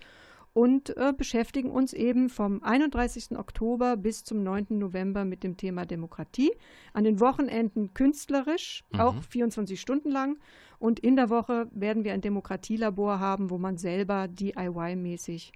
und 0.58 0.96
äh, 0.96 1.12
beschäftigen 1.16 1.70
uns 1.70 1.92
eben 1.92 2.28
vom 2.28 2.62
31. 2.64 3.38
Oktober 3.38 3.96
bis 3.96 4.24
zum 4.24 4.42
9. 4.42 4.66
November 4.70 5.24
mit 5.24 5.44
dem 5.44 5.56
Thema 5.56 5.86
Demokratie. 5.86 6.50
An 6.92 7.04
den 7.04 7.20
Wochenenden 7.20 7.94
künstlerisch, 7.94 8.82
mhm. 8.90 9.00
auch 9.00 9.22
24 9.22 9.80
Stunden 9.80 10.10
lang. 10.10 10.38
Und 10.80 10.98
in 10.98 11.14
der 11.14 11.30
Woche 11.30 11.68
werden 11.72 12.02
wir 12.02 12.12
ein 12.12 12.22
Demokratielabor 12.22 13.20
haben, 13.20 13.50
wo 13.50 13.58
man 13.58 13.78
selber 13.78 14.26
DIY-mäßig 14.26 15.52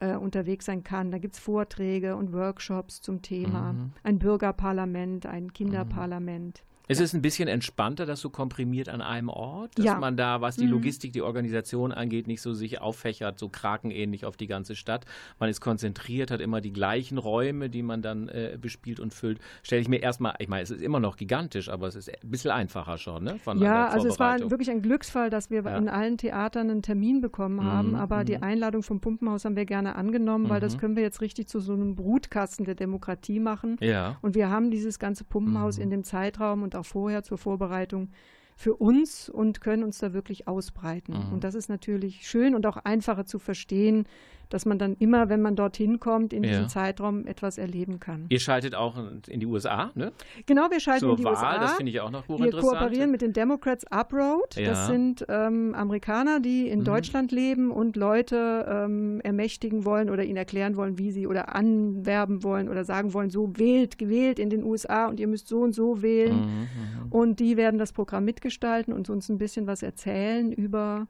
äh, 0.00 0.16
unterwegs 0.16 0.64
sein 0.64 0.82
kann. 0.82 1.12
Da 1.12 1.18
gibt 1.18 1.34
es 1.34 1.40
Vorträge 1.40 2.16
und 2.16 2.32
Workshops 2.32 3.00
zum 3.00 3.22
Thema. 3.22 3.72
Mhm. 3.72 3.92
Ein 4.02 4.18
Bürgerparlament, 4.18 5.26
ein 5.26 5.52
Kinderparlament. 5.52 6.64
Mhm. 6.64 6.73
Es 6.86 7.00
ist 7.00 7.14
ein 7.14 7.22
bisschen 7.22 7.48
entspannter, 7.48 8.04
das 8.04 8.20
so 8.20 8.28
komprimiert 8.28 8.88
an 8.88 9.00
einem 9.00 9.30
Ort, 9.30 9.78
dass 9.78 9.86
ja. 9.86 9.98
man 9.98 10.16
da, 10.16 10.40
was 10.40 10.56
die 10.56 10.66
mhm. 10.66 10.72
Logistik, 10.72 11.12
die 11.12 11.22
Organisation 11.22 11.92
angeht, 11.92 12.26
nicht 12.26 12.42
so 12.42 12.52
sich 12.52 12.80
auffächert, 12.80 13.38
so 13.38 13.48
krakenähnlich 13.48 14.26
auf 14.26 14.36
die 14.36 14.46
ganze 14.46 14.76
Stadt. 14.76 15.06
Man 15.38 15.48
ist 15.48 15.60
konzentriert, 15.60 16.30
hat 16.30 16.40
immer 16.40 16.60
die 16.60 16.72
gleichen 16.72 17.16
Räume, 17.16 17.70
die 17.70 17.82
man 17.82 18.02
dann 18.02 18.28
äh, 18.28 18.58
bespielt 18.60 19.00
und 19.00 19.14
füllt. 19.14 19.40
Stelle 19.62 19.80
ich 19.80 19.88
mir 19.88 20.02
erstmal, 20.02 20.34
ich 20.38 20.48
meine, 20.48 20.62
es 20.62 20.70
ist 20.70 20.82
immer 20.82 21.00
noch 21.00 21.16
gigantisch, 21.16 21.70
aber 21.70 21.86
es 21.86 21.94
ist 21.94 22.10
ein 22.10 22.30
bisschen 22.30 22.50
einfacher 22.50 22.98
schon, 22.98 23.24
ne? 23.24 23.38
Von 23.38 23.58
ja, 23.60 23.88
also 23.88 24.08
es 24.08 24.18
war 24.18 24.38
wirklich 24.50 24.70
ein 24.70 24.82
Glücksfall, 24.82 25.30
dass 25.30 25.50
wir 25.50 25.62
ja. 25.62 25.78
in 25.78 25.88
allen 25.88 26.18
Theatern 26.18 26.70
einen 26.70 26.82
Termin 26.82 27.22
bekommen 27.22 27.64
haben, 27.64 27.90
mhm. 27.90 27.94
aber 27.94 28.24
die 28.24 28.36
mhm. 28.36 28.42
Einladung 28.42 28.82
vom 28.82 29.00
Pumpenhaus 29.00 29.46
haben 29.46 29.56
wir 29.56 29.64
gerne 29.64 29.96
angenommen, 29.96 30.44
mhm. 30.44 30.48
weil 30.50 30.60
das 30.60 30.76
mhm. 30.76 30.80
können 30.80 30.96
wir 30.96 31.02
jetzt 31.02 31.22
richtig 31.22 31.48
zu 31.48 31.60
so 31.60 31.72
einem 31.72 31.94
Brutkasten 31.94 32.66
der 32.66 32.74
Demokratie 32.74 33.40
machen. 33.40 33.78
Ja. 33.80 34.18
Und 34.20 34.34
wir 34.34 34.50
haben 34.50 34.70
dieses 34.70 34.98
ganze 34.98 35.24
Pumpenhaus 35.24 35.78
mhm. 35.78 35.84
in 35.84 35.90
dem 35.90 36.04
Zeitraum 36.04 36.62
und 36.62 36.73
auch 36.74 36.86
vorher 36.86 37.22
zur 37.22 37.38
Vorbereitung 37.38 38.10
für 38.56 38.74
uns 38.74 39.28
und 39.28 39.60
können 39.60 39.82
uns 39.82 39.98
da 39.98 40.12
wirklich 40.12 40.46
ausbreiten. 40.46 41.14
Mhm. 41.14 41.32
Und 41.34 41.44
das 41.44 41.54
ist 41.54 41.68
natürlich 41.68 42.28
schön 42.28 42.54
und 42.54 42.66
auch 42.66 42.76
einfacher 42.76 43.26
zu 43.26 43.38
verstehen, 43.38 44.06
dass 44.50 44.66
man 44.66 44.78
dann 44.78 44.94
immer, 44.98 45.28
wenn 45.28 45.42
man 45.42 45.56
dorthin 45.56 46.00
kommt, 46.00 46.32
in 46.32 46.44
ja. 46.44 46.50
diesem 46.50 46.68
Zeitraum 46.68 47.26
etwas 47.26 47.58
erleben 47.58 48.00
kann. 48.00 48.26
Ihr 48.28 48.40
schaltet 48.40 48.74
auch 48.74 48.96
in 49.28 49.40
die 49.40 49.46
USA, 49.46 49.90
ne? 49.94 50.12
Genau, 50.46 50.70
wir 50.70 50.80
schalten 50.80 51.00
Zur 51.00 51.10
in 51.10 51.16
die 51.16 51.24
Wahl, 51.24 51.32
USA. 51.32 51.58
Das 51.58 51.72
finde 51.74 51.90
ich 51.90 52.00
auch 52.00 52.10
noch 52.10 52.28
Wir 52.28 52.50
kooperieren 52.50 53.10
mit 53.10 53.22
den 53.22 53.32
Democrats 53.32 53.84
Uproad. 53.90 54.56
Ja. 54.56 54.70
Das 54.70 54.86
sind 54.86 55.24
ähm, 55.28 55.74
Amerikaner, 55.74 56.40
die 56.40 56.68
in 56.68 56.80
mhm. 56.80 56.84
Deutschland 56.84 57.32
leben 57.32 57.70
und 57.70 57.96
Leute 57.96 58.66
ähm, 58.68 59.20
ermächtigen 59.22 59.84
wollen 59.84 60.10
oder 60.10 60.24
ihnen 60.24 60.36
erklären 60.36 60.76
wollen, 60.76 60.98
wie 60.98 61.10
sie 61.10 61.26
oder 61.26 61.54
anwerben 61.54 62.42
wollen 62.42 62.68
oder 62.68 62.84
sagen 62.84 63.14
wollen, 63.14 63.30
so 63.30 63.52
wählt, 63.56 63.98
gewählt 63.98 64.38
in 64.38 64.50
den 64.50 64.64
USA 64.64 65.06
und 65.06 65.20
ihr 65.20 65.28
müsst 65.28 65.48
so 65.48 65.60
und 65.60 65.74
so 65.74 66.02
wählen. 66.02 66.36
Mhm, 66.36 66.46
mhm. 66.46 67.12
und 67.12 67.40
die 67.40 67.56
werden 67.56 67.78
das 67.78 67.92
Programm 67.92 68.24
mitgestalten 68.24 68.92
und 68.92 69.10
uns 69.10 69.28
ein 69.28 69.38
bisschen 69.38 69.66
was 69.66 69.82
erzählen 69.82 70.52
über 70.52 71.06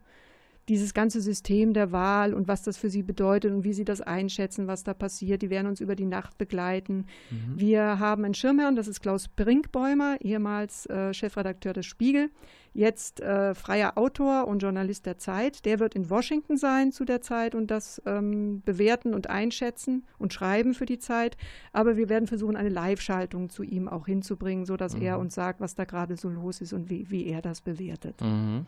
dieses 0.69 0.95
ganze 0.95 1.21
System 1.21 1.75
der 1.75 1.93
Wahl 1.93 2.33
und 2.35 2.49
was 2.49 2.63
das 2.63 2.77
für 2.77 2.91
sie 2.91 3.03
bedeutet 3.03 3.53
und 3.53 3.65
wie 3.65 3.73
sie 3.73 3.85
das 3.85 4.01
einschätzen, 4.01 4.67
was 4.67 4.85
da 4.85 4.95
passiert. 4.95 5.43
Die 5.43 5.51
werden 5.51 5.67
uns 5.67 5.81
über 5.81 5.95
die 5.95 6.07
Nacht 6.07 6.39
begleiten. 6.39 7.07
Mhm. 7.31 7.61
Wir 7.61 7.99
haben 7.99 8.25
einen 8.25 8.35
Schirmherrn, 8.35 8.77
das 8.77 8.89
ist 8.89 9.01
Klaus 9.01 9.29
Brinkbäumer, 9.29 10.17
ehemals 10.21 10.87
äh, 10.87 11.13
Chefredakteur 11.13 11.73
des 11.73 11.87
Spiegel, 11.87 12.31
jetzt 12.75 13.21
äh, 13.21 13.55
freier 13.55 13.97
Autor 13.97 14.47
und 14.49 14.59
Journalist 14.59 15.07
der 15.07 15.17
Zeit. 15.17 15.65
Der 15.65 15.79
wird 15.79 15.95
in 15.95 16.11
Washington 16.11 16.57
sein 16.57 16.93
zu 16.93 17.05
der 17.05 17.21
Zeit 17.21 17.55
und 17.55 17.71
das 17.71 18.03
ähm, 18.05 18.63
bewerten 18.65 19.15
und 19.15 19.31
einschätzen 19.31 20.05
und 20.19 20.33
schreiben 20.33 20.75
für 20.75 20.87
die 20.87 20.99
Zeit. 20.99 21.37
Aber 21.73 21.97
wir 21.97 22.09
werden 22.09 22.27
versuchen, 22.27 22.57
eine 22.57 22.69
Live-Schaltung 22.69 23.49
zu 23.49 23.63
ihm 23.63 23.89
auch 23.89 24.07
hinzubringen, 24.07 24.67
sodass 24.67 24.97
mhm. 24.97 25.03
er 25.03 25.19
uns 25.19 25.35
sagt, 25.35 25.61
was 25.61 25.75
da 25.75 25.85
gerade 25.85 26.17
so 26.17 26.29
los 26.29 26.61
ist 26.61 26.73
und 26.73 26.91
wie, 26.91 27.11
wie 27.11 27.27
er 27.27 27.41
das 27.41 27.61
bewertet. 27.61 28.21
Mhm. 28.21 28.67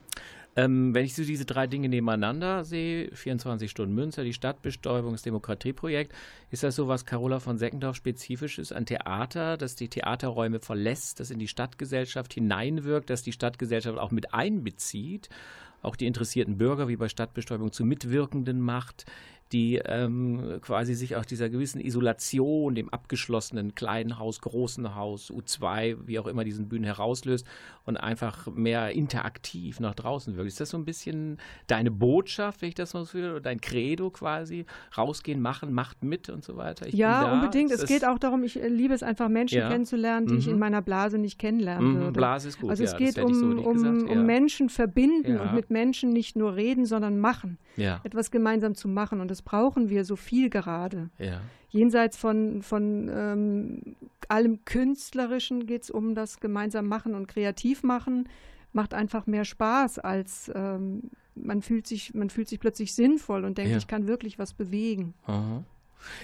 Ähm, 0.58 0.94
wenn 0.94 1.04
ich 1.04 1.14
so 1.14 1.22
diese 1.22 1.44
drei 1.44 1.66
Dinge 1.66 1.90
nebeneinander 1.90 2.64
sehe, 2.64 3.10
24 3.12 3.70
Stunden 3.70 3.94
Münster, 3.94 4.24
die 4.24 4.32
Stadtbestäubung, 4.32 5.12
das 5.12 5.20
Demokratieprojekt, 5.20 6.14
ist 6.50 6.62
das 6.62 6.76
so, 6.76 6.88
was 6.88 7.04
Carola 7.04 7.40
von 7.40 7.58
Seckendorf 7.58 7.94
spezifisch 7.94 8.58
ist, 8.58 8.72
ein 8.72 8.86
Theater, 8.86 9.58
das 9.58 9.76
die 9.76 9.88
Theaterräume 9.88 10.58
verlässt, 10.58 11.20
das 11.20 11.30
in 11.30 11.38
die 11.38 11.48
Stadtgesellschaft 11.48 12.32
hineinwirkt, 12.32 13.10
das 13.10 13.22
die 13.22 13.32
Stadtgesellschaft 13.32 13.95
auch 13.98 14.10
mit 14.10 14.34
einbezieht, 14.34 15.28
auch 15.82 15.96
die 15.96 16.06
interessierten 16.06 16.58
Bürger 16.58 16.88
wie 16.88 16.96
bei 16.96 17.08
Stadtbestäubung 17.08 17.72
zu 17.72 17.84
Mitwirkenden 17.84 18.60
macht, 18.60 19.06
die 19.52 19.76
ähm, 19.76 20.58
quasi 20.60 20.94
sich 20.94 21.14
aus 21.16 21.26
dieser 21.26 21.48
gewissen 21.48 21.80
Isolation, 21.80 22.74
dem 22.74 22.88
abgeschlossenen 22.88 23.74
kleinen 23.74 24.18
Haus, 24.18 24.40
großen 24.40 24.94
Haus, 24.94 25.30
U2, 25.30 25.98
wie 26.06 26.18
auch 26.18 26.26
immer 26.26 26.42
diesen 26.42 26.68
Bühnen 26.68 26.84
herauslöst 26.84 27.46
und 27.84 27.96
einfach 27.96 28.48
mehr 28.52 28.90
interaktiv 28.90 29.78
nach 29.78 29.94
draußen 29.94 30.36
wirkt. 30.36 30.48
Ist 30.48 30.60
das 30.60 30.70
so 30.70 30.78
ein 30.78 30.84
bisschen 30.84 31.38
deine 31.68 31.92
Botschaft, 31.92 32.60
wenn 32.62 32.70
ich 32.70 32.74
das 32.74 32.90
so 32.90 33.04
fühle, 33.04 33.30
oder 33.30 33.40
dein 33.40 33.60
Credo 33.60 34.10
quasi? 34.10 34.66
Rausgehen, 34.96 35.40
machen, 35.40 35.72
macht 35.72 36.02
mit 36.02 36.28
und 36.28 36.44
so 36.44 36.56
weiter? 36.56 36.86
Ich 36.88 36.94
ja, 36.94 37.32
unbedingt. 37.32 37.70
es 37.70 37.86
geht 37.86 38.04
auch 38.04 38.18
darum, 38.18 38.42
ich 38.42 38.60
äh, 38.60 38.66
liebe 38.66 38.94
es 38.94 39.04
einfach, 39.04 39.28
Menschen 39.28 39.58
ja. 39.58 39.68
kennenzulernen, 39.68 40.26
die 40.26 40.34
mhm. 40.34 40.38
ich 40.40 40.46
in 40.48 40.54
mhm. 40.54 40.58
meiner 40.58 40.82
Blase 40.82 41.18
nicht 41.18 41.38
kennenlernen 41.38 41.92
mhm, 41.92 41.98
würde. 42.00 42.12
Blase 42.12 42.48
ist 42.48 42.60
gut. 42.60 42.70
Also 42.70 42.82
es 42.82 42.92
ja, 42.92 42.98
geht 42.98 43.18
um, 43.18 43.32
so 43.32 43.46
um, 43.46 44.08
um 44.08 44.26
Menschen 44.26 44.68
verbinden 44.68 45.38
und 45.38 45.54
mit 45.54 45.70
Menschen 45.70 46.10
nicht 46.10 46.36
nur 46.36 46.56
reden, 46.56 46.84
sondern 46.84 47.18
machen. 47.20 47.58
Etwas 47.76 48.30
gemeinsam 48.30 48.74
zu 48.74 48.88
machen. 48.88 49.20
Und 49.20 49.30
das 49.36 49.42
brauchen 49.42 49.90
wir 49.90 50.06
so 50.06 50.16
viel 50.16 50.48
gerade. 50.48 51.10
Ja. 51.18 51.42
Jenseits 51.68 52.16
von, 52.16 52.62
von 52.62 53.10
ähm, 53.12 53.96
allem 54.28 54.64
Künstlerischen 54.64 55.66
geht 55.66 55.82
es 55.82 55.90
um 55.90 56.14
das 56.14 56.40
gemeinsam 56.40 56.86
machen 56.86 57.14
und 57.14 57.26
kreativ 57.26 57.82
machen. 57.82 58.30
Macht 58.72 58.94
einfach 58.94 59.26
mehr 59.26 59.44
Spaß, 59.44 59.98
als 59.98 60.50
ähm, 60.54 61.10
man 61.34 61.60
fühlt 61.60 61.86
sich, 61.86 62.14
man 62.14 62.30
fühlt 62.30 62.48
sich 62.48 62.60
plötzlich 62.60 62.94
sinnvoll 62.94 63.44
und 63.44 63.58
denkt, 63.58 63.72
ja. 63.72 63.76
ich 63.76 63.86
kann 63.86 64.06
wirklich 64.06 64.38
was 64.38 64.54
bewegen. 64.54 65.12
Aha. 65.26 65.62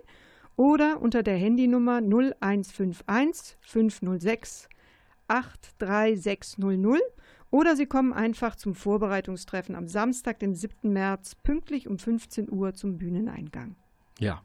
oder 0.55 1.01
unter 1.01 1.23
der 1.23 1.37
Handynummer 1.37 1.97
0151 1.97 3.57
506 3.61 4.69
83600 5.27 7.01
oder 7.49 7.75
Sie 7.75 7.85
kommen 7.85 8.13
einfach 8.13 8.55
zum 8.55 8.75
Vorbereitungstreffen 8.75 9.75
am 9.75 9.87
Samstag, 9.87 10.39
den 10.39 10.53
7. 10.53 10.91
März, 10.91 11.35
pünktlich 11.35 11.87
um 11.87 11.97
15 11.97 12.51
Uhr 12.51 12.73
zum 12.73 12.97
Bühneneingang. 12.97 13.75
Ja, 14.19 14.41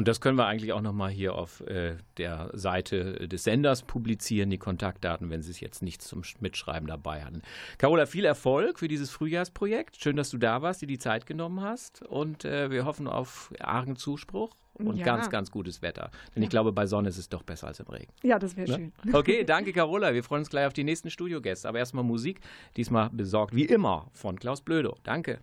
und 0.00 0.08
das 0.08 0.22
können 0.22 0.38
wir 0.38 0.46
eigentlich 0.46 0.72
auch 0.72 0.80
nochmal 0.80 1.10
hier 1.10 1.34
auf 1.34 1.60
äh, 1.66 1.98
der 2.16 2.48
Seite 2.54 3.28
des 3.28 3.44
Senders 3.44 3.82
publizieren, 3.82 4.48
die 4.48 4.56
Kontaktdaten, 4.56 5.28
wenn 5.28 5.42
Sie 5.42 5.50
es 5.50 5.60
jetzt 5.60 5.82
nicht 5.82 6.00
zum 6.00 6.22
Mitschreiben 6.40 6.88
dabei 6.88 7.22
hatten. 7.22 7.42
Carola, 7.76 8.06
viel 8.06 8.24
Erfolg 8.24 8.78
für 8.78 8.88
dieses 8.88 9.10
Frühjahrsprojekt. 9.10 10.02
Schön, 10.02 10.16
dass 10.16 10.30
du 10.30 10.38
da 10.38 10.62
warst, 10.62 10.80
dir 10.80 10.86
die 10.86 10.98
Zeit 10.98 11.26
genommen 11.26 11.60
hast. 11.60 12.00
Und 12.00 12.46
äh, 12.46 12.70
wir 12.70 12.86
hoffen 12.86 13.08
auf 13.08 13.52
argen 13.60 13.94
Zuspruch 13.94 14.56
und 14.72 14.96
ja. 14.96 15.04
ganz, 15.04 15.28
ganz 15.28 15.50
gutes 15.50 15.82
Wetter. 15.82 16.10
Denn 16.34 16.42
ja. 16.42 16.46
ich 16.46 16.48
glaube, 16.48 16.72
bei 16.72 16.86
Sonne 16.86 17.10
ist 17.10 17.18
es 17.18 17.28
doch 17.28 17.42
besser 17.42 17.66
als 17.66 17.80
im 17.80 17.88
Regen. 17.88 18.10
Ja, 18.22 18.38
das 18.38 18.56
wäre 18.56 18.70
ne? 18.70 18.76
schön. 18.76 18.92
Okay, 19.14 19.44
danke 19.44 19.74
Carola. 19.74 20.14
Wir 20.14 20.24
freuen 20.24 20.40
uns 20.40 20.48
gleich 20.48 20.66
auf 20.66 20.72
die 20.72 20.84
nächsten 20.84 21.10
Studiogäste. 21.10 21.68
Aber 21.68 21.76
erstmal 21.76 22.04
Musik, 22.04 22.40
diesmal 22.74 23.10
besorgt 23.10 23.54
wie 23.54 23.66
immer 23.66 24.08
von 24.14 24.38
Klaus 24.38 24.62
Blödo. 24.62 24.96
Danke. 25.02 25.40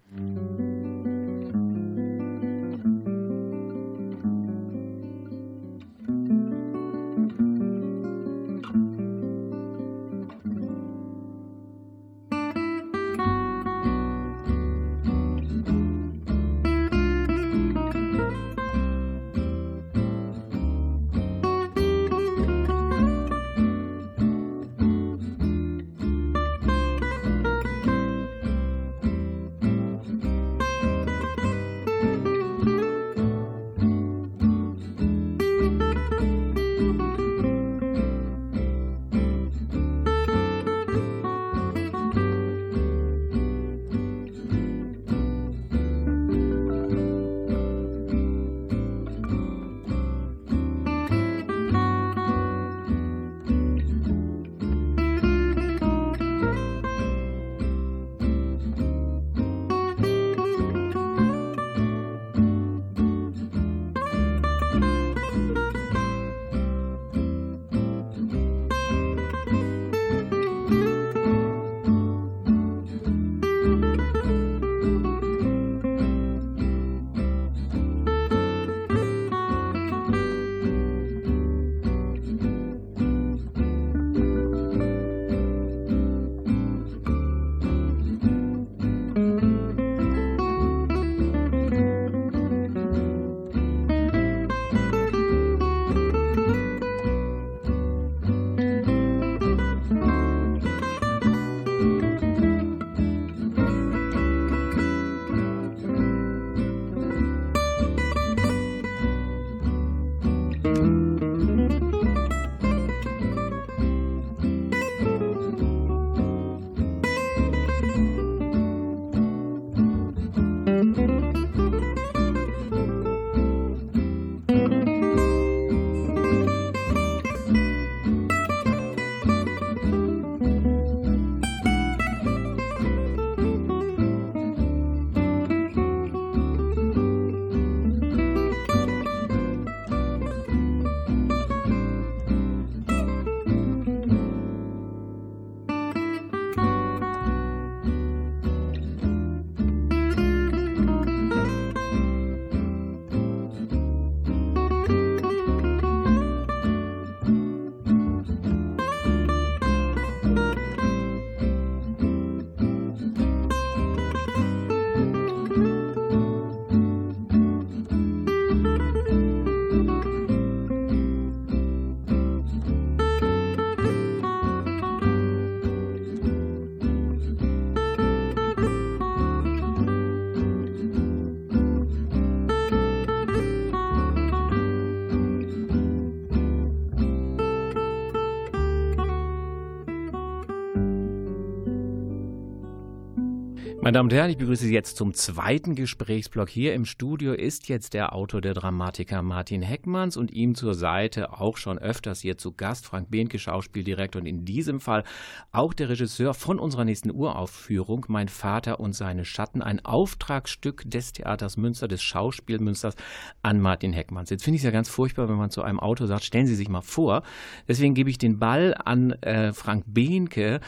Meine 193.88 194.00
Damen 194.00 194.10
und 194.10 194.14
Herren, 194.14 194.30
ich 194.30 194.38
begrüße 194.38 194.66
Sie 194.66 194.74
jetzt 194.74 194.98
zum 194.98 195.14
zweiten 195.14 195.74
Gesprächsblock. 195.74 196.50
Hier 196.50 196.74
im 196.74 196.84
Studio 196.84 197.32
ist 197.32 197.70
jetzt 197.70 197.94
der 197.94 198.12
Autor 198.12 198.42
der 198.42 198.54
Dramatiker 198.54 199.22
Martin 199.22 199.62
Heckmanns 199.62 200.18
und 200.18 200.30
ihm 200.30 200.56
zur 200.56 200.74
Seite 200.74 201.40
auch 201.40 201.56
schon 201.56 201.78
öfters 201.78 202.20
hier 202.20 202.38
zu 202.38 202.52
Gast 202.52 202.86
Frank 202.86 203.10
Behnke, 203.10 203.40
Schauspieldirektor 203.40 204.22
und 204.22 204.26
in 204.28 204.44
diesem 204.44 204.82
Fall 204.82 205.06
auch 205.54 205.74
der 205.74 205.88
Regisseur 205.88 206.34
von 206.34 206.60
unserer 206.60 206.84
nächsten 206.84 207.12
Uraufführung, 207.12 208.04
Mein 208.10 208.28
Vater 208.28 208.82
und 208.82 208.92
seine 208.92 209.24
Schatten, 209.24 209.62
ein 209.62 209.86
Auftragsstück 209.86 210.84
des 210.86 211.14
Theaters 211.14 211.56
Münster, 211.56 211.88
des 211.88 212.04
Schauspielmünsters 212.04 212.96
an 213.42 213.62
Martin 213.62 213.94
Heckmanns. 213.94 214.32
Jetzt 214.32 214.44
finde 214.44 214.58
ich 214.58 214.64
es 214.64 214.66
ja 214.66 214.72
ganz 214.72 214.90
furchtbar, 214.90 215.30
wenn 215.30 215.38
man 215.38 215.50
zu 215.50 215.62
einem 215.62 215.80
Autor 215.80 216.08
sagt, 216.08 216.26
stellen 216.26 216.46
Sie 216.46 216.56
sich 216.56 216.68
mal 216.68 216.82
vor. 216.82 217.24
Deswegen 217.70 217.94
gebe 217.94 218.10
ich 218.10 218.18
den 218.18 218.38
Ball 218.38 218.76
an 218.84 219.12
äh, 219.22 219.54
Frank 219.54 219.86
Behnke. 219.88 220.60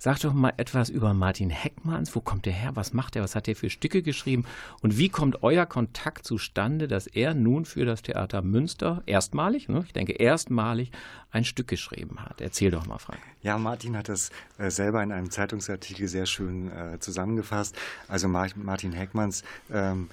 Sag 0.00 0.20
doch 0.20 0.32
mal 0.32 0.52
etwas 0.58 0.90
über 0.90 1.12
Martin 1.12 1.50
Heckmanns. 1.50 2.14
Wo 2.14 2.20
kommt 2.20 2.46
er 2.46 2.52
her? 2.52 2.70
Was 2.74 2.92
macht 2.92 3.16
er? 3.16 3.22
Was 3.24 3.34
hat 3.34 3.48
er 3.48 3.56
für 3.56 3.68
Stücke 3.68 4.02
geschrieben? 4.02 4.44
Und 4.80 4.96
wie 4.96 5.08
kommt 5.08 5.42
euer 5.42 5.66
Kontakt 5.66 6.24
zustande, 6.24 6.86
dass 6.86 7.08
er 7.08 7.34
nun 7.34 7.64
für 7.64 7.84
das 7.84 8.02
Theater 8.02 8.42
Münster 8.42 9.02
erstmalig, 9.06 9.68
ne, 9.68 9.82
ich 9.84 9.92
denke 9.92 10.12
erstmalig, 10.12 10.92
ein 11.32 11.44
Stück 11.44 11.66
geschrieben 11.66 12.20
hat? 12.24 12.40
Erzähl 12.40 12.70
doch 12.70 12.86
mal, 12.86 12.98
Frank. 12.98 13.18
Ja, 13.42 13.58
Martin 13.58 13.96
hat 13.96 14.08
das 14.08 14.30
äh, 14.58 14.70
selber 14.70 15.02
in 15.02 15.10
einem 15.10 15.32
Zeitungsartikel 15.32 16.06
sehr 16.06 16.26
schön 16.26 16.70
äh, 16.70 17.00
zusammengefasst. 17.00 17.76
Also 18.06 18.28
Martin 18.28 18.92
Heckmanns 18.92 19.42
ähm, 19.72 20.08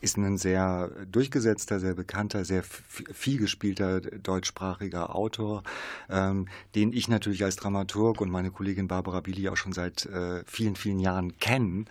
ist 0.00 0.16
ein 0.16 0.38
sehr 0.38 0.90
durchgesetzter, 1.10 1.80
sehr 1.80 1.94
bekannter, 1.94 2.44
sehr 2.44 2.62
viel 2.62 3.38
gespielter 3.38 4.00
deutschsprachiger 4.00 5.14
Autor, 5.14 5.62
ähm, 6.10 6.48
den 6.74 6.92
ich 6.92 7.08
natürlich 7.08 7.44
als 7.44 7.56
Dramaturg 7.56 8.20
und 8.20 8.30
meine 8.30 8.50
Kollegin 8.50 8.88
Barbara 8.88 9.20
Billy 9.20 9.48
auch 9.48 9.56
schon 9.56 9.72
seit 9.72 10.06
äh, 10.06 10.42
vielen, 10.46 10.76
vielen 10.76 10.98
Jahren 10.98 11.38
kennen. 11.38 11.86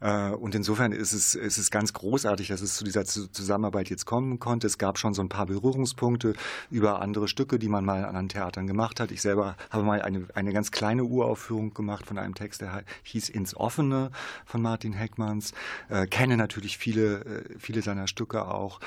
Äh, 0.00 0.30
und 0.30 0.54
insofern 0.54 0.92
ist 0.92 1.12
es, 1.12 1.34
ist 1.34 1.58
es 1.58 1.70
ganz 1.70 1.92
großartig, 1.92 2.48
dass 2.48 2.60
es 2.60 2.76
zu 2.76 2.84
dieser 2.84 3.04
Zusammenarbeit 3.04 3.90
jetzt 3.90 4.06
kommen 4.06 4.38
konnte. 4.38 4.66
Es 4.66 4.78
gab 4.78 4.98
schon 4.98 5.14
so 5.14 5.22
ein 5.22 5.28
paar 5.28 5.46
Berührungspunkte 5.46 6.34
über 6.70 7.02
andere 7.02 7.28
Stücke, 7.28 7.58
die 7.58 7.68
man 7.68 7.84
mal 7.84 8.04
an 8.04 8.20
anderen 8.20 8.28
Theatern 8.28 8.66
gemacht 8.66 9.00
hat. 9.00 9.10
Ich 9.10 9.22
selber 9.22 9.56
habe 9.70 9.84
mal 9.84 10.02
eine, 10.02 10.26
eine 10.34 10.52
ganz 10.52 10.70
kleine 10.70 11.04
Uraufführung 11.04 11.74
gemacht 11.74 12.06
von 12.06 12.18
einem 12.18 12.34
Text, 12.34 12.60
der 12.60 12.84
hieß 13.02 13.28
Ins 13.28 13.56
Offene 13.56 14.10
von 14.44 14.62
Martin 14.62 14.92
Heckmanns. 14.92 15.52
Äh, 15.88 16.06
kenne 16.06 16.36
natürlich 16.36 16.78
viele 16.78 17.24
äh, 17.24 17.49
viele 17.58 17.82
seiner 17.82 18.06
Stücke 18.06 18.46
auch. 18.46 18.80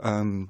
Ähm, 0.00 0.48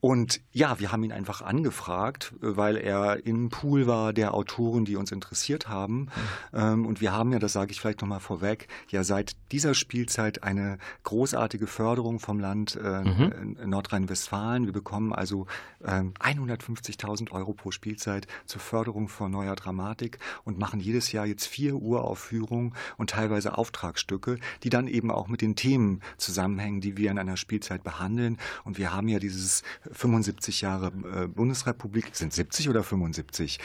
und 0.00 0.40
ja, 0.50 0.80
wir 0.80 0.92
haben 0.92 1.04
ihn 1.04 1.12
einfach 1.12 1.42
angefragt, 1.42 2.32
weil 2.40 2.76
er 2.76 3.26
im 3.26 3.50
Pool 3.50 3.86
war 3.86 4.14
der 4.14 4.32
Autoren, 4.32 4.86
die 4.86 4.96
uns 4.96 5.12
interessiert 5.12 5.68
haben. 5.68 6.08
Mhm. 6.52 6.86
Und 6.86 7.02
wir 7.02 7.12
haben 7.12 7.32
ja, 7.32 7.38
das 7.38 7.52
sage 7.52 7.70
ich 7.70 7.80
vielleicht 7.80 8.00
nochmal 8.00 8.20
vorweg, 8.20 8.68
ja 8.88 9.04
seit 9.04 9.36
dieser 9.52 9.74
Spielzeit 9.74 10.42
eine 10.42 10.78
großartige 11.04 11.66
Förderung 11.66 12.18
vom 12.18 12.40
Land 12.40 12.78
äh, 12.82 13.02
mhm. 13.02 13.58
Nordrhein-Westfalen. 13.66 14.64
Wir 14.64 14.72
bekommen 14.72 15.12
also 15.12 15.46
äh, 15.80 16.00
150.000 16.00 17.30
Euro 17.32 17.52
pro 17.52 17.70
Spielzeit 17.70 18.26
zur 18.46 18.62
Förderung 18.62 19.08
von 19.08 19.30
neuer 19.30 19.54
Dramatik 19.54 20.18
und 20.44 20.58
machen 20.58 20.80
jedes 20.80 21.12
Jahr 21.12 21.26
jetzt 21.26 21.46
vier 21.46 21.76
Uraufführungen 21.76 22.74
und 22.96 23.10
teilweise 23.10 23.58
Auftragsstücke, 23.58 24.38
die 24.62 24.70
dann 24.70 24.88
eben 24.88 25.10
auch 25.10 25.28
mit 25.28 25.42
den 25.42 25.56
Themen 25.56 26.00
zusammenhängen, 26.16 26.80
die 26.80 26.96
wir 26.96 27.10
in 27.10 27.18
einer 27.18 27.36
Spielzeit 27.36 27.84
behandeln. 27.84 28.38
Und 28.64 28.78
wir 28.78 28.94
haben 28.94 29.08
ja 29.08 29.18
dieses 29.18 29.62
75 29.92 30.60
Jahre 30.60 30.92
äh, 31.14 31.26
Bundesrepublik, 31.26 32.14
sind 32.14 32.32
70 32.32 32.68
oder 32.68 32.82
75? 32.82 33.58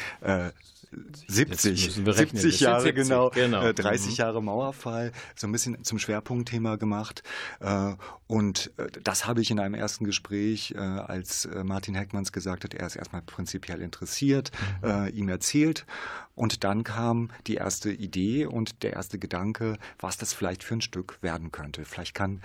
Äh, 0.95 1.01
70, 1.27 1.93
70 1.93 2.59
Jahre 2.59 2.81
70, 2.81 3.03
genau, 3.03 3.29
genau. 3.29 3.63
Äh, 3.63 3.73
30 3.73 4.11
mhm. 4.11 4.15
Jahre 4.15 4.41
Mauerfall, 4.41 5.11
so 5.35 5.47
ein 5.47 5.51
bisschen 5.51 5.83
zum 5.83 5.99
Schwerpunktthema 5.99 6.75
gemacht. 6.77 7.23
Äh, 7.59 7.93
und 8.27 8.71
äh, 8.77 8.87
das 9.03 9.27
habe 9.27 9.41
ich 9.41 9.51
in 9.51 9.59
einem 9.59 9.75
ersten 9.75 10.05
Gespräch, 10.05 10.73
äh, 10.75 10.79
als 10.79 11.45
äh, 11.45 11.63
Martin 11.63 11.95
Heckmanns 11.95 12.31
gesagt 12.31 12.63
hat, 12.63 12.73
er 12.73 12.87
ist 12.87 12.95
erstmal 12.95 13.21
prinzipiell 13.21 13.81
interessiert, 13.81 14.51
mhm. 14.81 15.09
ihm 15.13 15.29
erzählt. 15.29 15.85
Und 16.33 16.65
dann 16.65 16.83
kam 16.83 17.29
die 17.47 17.55
erste 17.55 17.91
Idee 17.91 18.45
und 18.45 18.83
der 18.83 18.93
erste 18.93 19.17
Gedanke, 19.17 19.77
was 19.99 20.17
das 20.17 20.33
vielleicht 20.33 20.63
für 20.63 20.75
ein 20.75 20.81
Stück 20.81 21.17
werden 21.21 21.51
könnte. 21.51 21.85
Vielleicht 21.85 22.13
kann 22.13 22.41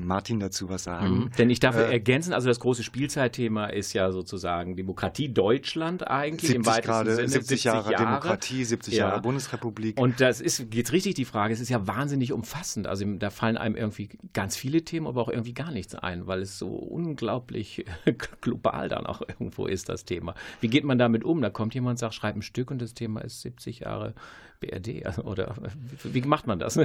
Martin 0.00 0.40
dazu 0.40 0.68
was 0.68 0.84
sagen. 0.84 1.18
Mhm. 1.18 1.30
Denn 1.38 1.48
ich 1.48 1.60
darf 1.60 1.76
ergänzen, 1.76 2.32
also 2.32 2.48
das 2.48 2.58
große 2.58 2.82
Spielzeitthema 2.82 3.66
ist 3.66 3.92
ja 3.92 4.10
sozusagen 4.10 4.74
Demokratie 4.74 5.32
Deutschland 5.32 6.08
eigentlich 6.08 6.50
70 6.50 6.56
im 6.56 6.66
weitesten 6.66 6.90
Grade, 6.90 7.14
Sinne. 7.14 7.28
70 7.28 7.64
Jahre, 7.64 7.87
Jahre 7.92 8.04
Demokratie, 8.04 8.64
70 8.64 8.94
ja. 8.94 9.08
Jahre 9.08 9.20
Bundesrepublik. 9.20 10.00
Und 10.00 10.20
das 10.20 10.40
ist 10.40 10.66
jetzt 10.72 10.92
richtig 10.92 11.14
die 11.14 11.24
Frage, 11.24 11.54
es 11.54 11.60
ist 11.60 11.68
ja 11.68 11.86
wahnsinnig 11.86 12.32
umfassend. 12.32 12.86
Also 12.86 13.04
da 13.04 13.30
fallen 13.30 13.56
einem 13.56 13.76
irgendwie 13.76 14.08
ganz 14.32 14.56
viele 14.56 14.82
Themen, 14.82 15.06
aber 15.06 15.22
auch 15.22 15.28
irgendwie 15.28 15.54
gar 15.54 15.70
nichts 15.70 15.94
ein, 15.94 16.26
weil 16.26 16.42
es 16.42 16.58
so 16.58 16.68
unglaublich 16.68 17.84
global 18.40 18.88
dann 18.88 19.06
auch 19.06 19.22
irgendwo 19.22 19.66
ist, 19.66 19.88
das 19.88 20.04
Thema. 20.04 20.34
Wie 20.60 20.68
geht 20.68 20.84
man 20.84 20.98
damit 20.98 21.24
um? 21.24 21.40
Da 21.40 21.50
kommt 21.50 21.74
jemand 21.74 21.94
und 21.94 21.98
sagt, 21.98 22.14
schreib 22.14 22.36
ein 22.36 22.42
Stück 22.42 22.70
und 22.70 22.80
das 22.80 22.94
Thema 22.94 23.20
ist 23.20 23.40
70 23.42 23.80
Jahre 23.80 24.14
BRD? 24.60 25.06
Also, 25.06 25.22
oder 25.22 25.54
wie 26.04 26.22
macht 26.22 26.46
man 26.46 26.58
das? 26.58 26.78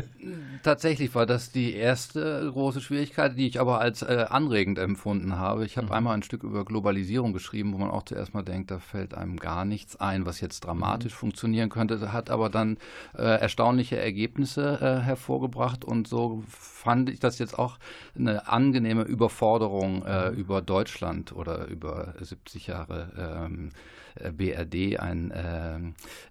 Tatsächlich 0.63 1.13
war 1.15 1.25
das 1.25 1.51
die 1.51 1.73
erste 1.73 2.49
große 2.51 2.81
Schwierigkeit, 2.81 3.38
die 3.38 3.47
ich 3.47 3.59
aber 3.59 3.79
als 3.79 4.01
äh, 4.01 4.25
anregend 4.29 4.79
empfunden 4.79 5.38
habe. 5.38 5.65
Ich 5.65 5.77
habe 5.77 5.88
mhm. 5.88 5.93
einmal 5.93 6.13
ein 6.15 6.23
Stück 6.23 6.43
über 6.43 6.65
Globalisierung 6.65 7.33
geschrieben, 7.33 7.73
wo 7.73 7.77
man 7.77 7.89
auch 7.89 8.03
zuerst 8.03 8.33
mal 8.33 8.43
denkt, 8.43 8.71
da 8.71 8.79
fällt 8.79 9.13
einem 9.13 9.38
gar 9.38 9.65
nichts 9.65 9.95
ein, 9.95 10.25
was 10.25 10.41
jetzt 10.41 10.62
dramatisch 10.62 11.13
mhm. 11.13 11.17
funktionieren 11.17 11.69
könnte, 11.69 12.13
hat 12.13 12.29
aber 12.29 12.49
dann 12.49 12.77
äh, 13.17 13.23
erstaunliche 13.23 13.97
Ergebnisse 13.97 14.79
äh, 14.81 15.01
hervorgebracht 15.01 15.86
und 15.86 16.07
so 16.07 16.43
fand 16.47 17.09
ich 17.09 17.19
das 17.19 17.39
jetzt 17.39 17.57
auch 17.57 17.77
eine 18.17 18.47
angenehme 18.47 19.03
Überforderung 19.03 20.05
äh, 20.05 20.31
mhm. 20.31 20.38
über 20.38 20.62
Deutschland 20.62 21.33
oder 21.33 21.67
über 21.67 22.13
70 22.19 22.67
Jahre 22.67 23.12
ähm, 23.17 23.71
äh, 24.12 24.12
BRD 24.32 24.99
ein, 24.99 25.32
äh, 25.32 25.78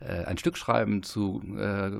äh, 0.05 0.25
ein 0.25 0.39
Stück 0.39 0.57
schreiben 0.57 1.03
zu 1.03 1.43
äh, 1.59 1.91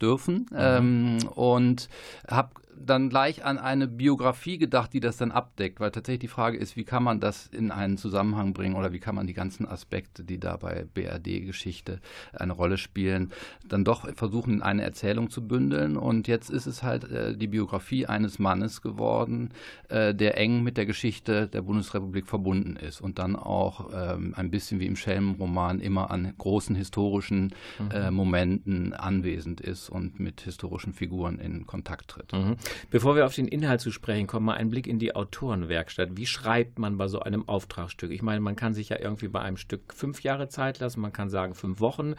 dürfen 0.00 0.46
mhm. 0.50 0.56
ähm, 0.56 1.18
und 1.34 1.88
habe 2.28 2.50
dann 2.78 3.08
gleich 3.08 3.44
an 3.44 3.58
eine 3.58 3.86
Biografie 3.86 4.58
gedacht, 4.58 4.92
die 4.92 5.00
das 5.00 5.16
dann 5.16 5.30
abdeckt, 5.30 5.80
weil 5.80 5.90
tatsächlich 5.90 6.20
die 6.20 6.28
Frage 6.28 6.58
ist, 6.58 6.76
wie 6.76 6.84
kann 6.84 7.02
man 7.02 7.20
das 7.20 7.46
in 7.46 7.70
einen 7.70 7.98
Zusammenhang 7.98 8.52
bringen 8.52 8.74
oder 8.74 8.92
wie 8.92 9.00
kann 9.00 9.14
man 9.14 9.26
die 9.26 9.34
ganzen 9.34 9.66
Aspekte, 9.66 10.24
die 10.24 10.38
da 10.38 10.56
bei 10.56 10.86
BRD-Geschichte 10.94 12.00
eine 12.32 12.52
Rolle 12.52 12.78
spielen, 12.78 13.32
dann 13.68 13.84
doch 13.84 14.08
versuchen, 14.14 14.54
in 14.54 14.62
eine 14.62 14.82
Erzählung 14.82 15.30
zu 15.30 15.46
bündeln. 15.46 15.96
Und 15.96 16.28
jetzt 16.28 16.50
ist 16.50 16.66
es 16.66 16.82
halt 16.82 17.04
äh, 17.04 17.36
die 17.36 17.48
Biografie 17.48 18.06
eines 18.06 18.38
Mannes 18.38 18.82
geworden, 18.82 19.50
äh, 19.88 20.14
der 20.14 20.38
eng 20.38 20.62
mit 20.62 20.76
der 20.76 20.86
Geschichte 20.86 21.48
der 21.48 21.62
Bundesrepublik 21.62 22.26
verbunden 22.26 22.76
ist 22.76 23.00
und 23.00 23.18
dann 23.18 23.36
auch 23.36 23.90
ähm, 23.94 24.34
ein 24.36 24.50
bisschen 24.50 24.80
wie 24.80 24.86
im 24.86 24.96
Schelmenroman 24.96 25.80
immer 25.80 26.10
an 26.10 26.32
großen 26.38 26.74
historischen 26.76 27.54
äh, 27.92 28.10
mhm. 28.10 28.16
Momenten 28.16 28.92
anwesend 28.92 29.60
ist 29.60 29.88
und 29.88 30.20
mit 30.20 30.40
historischen 30.40 30.92
Figuren 30.92 31.38
in 31.38 31.66
Kontakt 31.66 32.08
tritt. 32.08 32.32
Mhm. 32.32 32.56
Bevor 32.90 33.16
wir 33.16 33.26
auf 33.26 33.34
den 33.34 33.48
Inhalt 33.48 33.80
zu 33.80 33.90
sprechen 33.90 34.26
kommen, 34.26 34.46
mal 34.46 34.54
ein 34.54 34.70
Blick 34.70 34.86
in 34.86 34.98
die 34.98 35.14
Autorenwerkstatt. 35.14 36.16
Wie 36.16 36.26
schreibt 36.26 36.78
man 36.78 36.96
bei 36.96 37.08
so 37.08 37.20
einem 37.20 37.48
Auftragsstück? 37.48 38.10
Ich 38.10 38.22
meine, 38.22 38.40
man 38.40 38.56
kann 38.56 38.74
sich 38.74 38.88
ja 38.88 38.98
irgendwie 38.98 39.28
bei 39.28 39.40
einem 39.40 39.56
Stück 39.56 39.94
fünf 39.94 40.22
Jahre 40.22 40.48
Zeit 40.48 40.78
lassen, 40.78 41.00
man 41.00 41.12
kann 41.12 41.30
sagen 41.30 41.54
fünf 41.54 41.80
Wochen, 41.80 42.14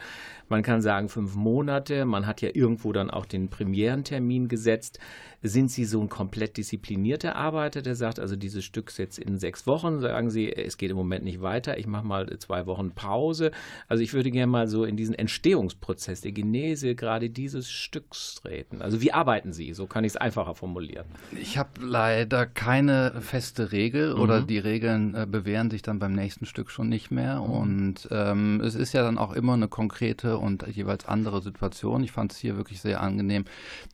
man 0.48 0.62
kann 0.62 0.82
sagen 0.82 1.08
fünf 1.08 1.34
Monate, 1.34 2.04
man 2.04 2.26
hat 2.26 2.40
ja 2.40 2.50
irgendwo 2.52 2.92
dann 2.92 3.10
auch 3.10 3.26
den 3.26 3.50
Premierentermin 3.50 4.48
gesetzt. 4.48 4.98
Sind 5.42 5.70
Sie 5.70 5.84
so 5.84 6.00
ein 6.00 6.08
komplett 6.08 6.56
disziplinierter 6.56 7.36
Arbeiter, 7.36 7.82
der 7.82 7.96
sagt, 7.96 8.20
also 8.20 8.36
dieses 8.36 8.64
Stück 8.64 8.92
jetzt 8.96 9.18
in 9.18 9.38
sechs 9.38 9.66
Wochen, 9.66 10.00
sagen 10.00 10.30
Sie, 10.30 10.52
es 10.52 10.76
geht 10.76 10.90
im 10.90 10.96
Moment 10.96 11.24
nicht 11.24 11.42
weiter, 11.42 11.78
ich 11.78 11.86
mache 11.86 12.06
mal 12.06 12.38
zwei 12.38 12.66
Wochen 12.66 12.92
Pause. 12.92 13.50
Also 13.88 14.02
ich 14.02 14.12
würde 14.12 14.30
gerne 14.30 14.50
mal 14.50 14.68
so 14.68 14.84
in 14.84 14.96
diesen 14.96 15.14
Entstehungsprozess 15.14 16.20
der 16.20 16.32
Genese 16.32 16.94
gerade 16.94 17.30
dieses 17.30 17.70
Stücks 17.70 18.36
treten. 18.36 18.82
Also 18.82 19.00
wie 19.00 19.12
arbeiten 19.12 19.52
Sie? 19.52 19.72
So 19.72 19.86
kann 19.86 20.04
ich 20.04 20.12
es 20.12 20.16
einfacher 20.16 20.54
formulieren. 20.54 21.06
Ich 21.40 21.58
habe 21.58 21.70
leider 21.80 22.46
keine 22.46 23.20
feste 23.20 23.72
Regel 23.72 24.14
mhm. 24.14 24.20
oder 24.20 24.42
die 24.42 24.58
Regeln 24.58 25.14
äh, 25.14 25.26
bewähren 25.26 25.70
sich 25.70 25.82
dann 25.82 25.98
beim 25.98 26.12
nächsten 26.12 26.46
Stück 26.46 26.70
schon 26.70 26.88
nicht 26.88 27.10
mehr. 27.10 27.40
Mhm. 27.40 27.50
Und 27.50 28.08
ähm, 28.10 28.60
es 28.60 28.74
ist 28.74 28.92
ja 28.92 29.02
dann 29.02 29.18
auch 29.18 29.32
immer 29.32 29.54
eine 29.54 29.68
konkrete 29.68 30.38
und 30.38 30.66
jeweils 30.68 31.06
andere 31.06 31.42
Situation. 31.42 32.04
Ich 32.04 32.12
fand 32.12 32.32
es 32.32 32.38
hier 32.38 32.56
wirklich 32.56 32.80
sehr 32.80 33.00
angenehm, 33.00 33.44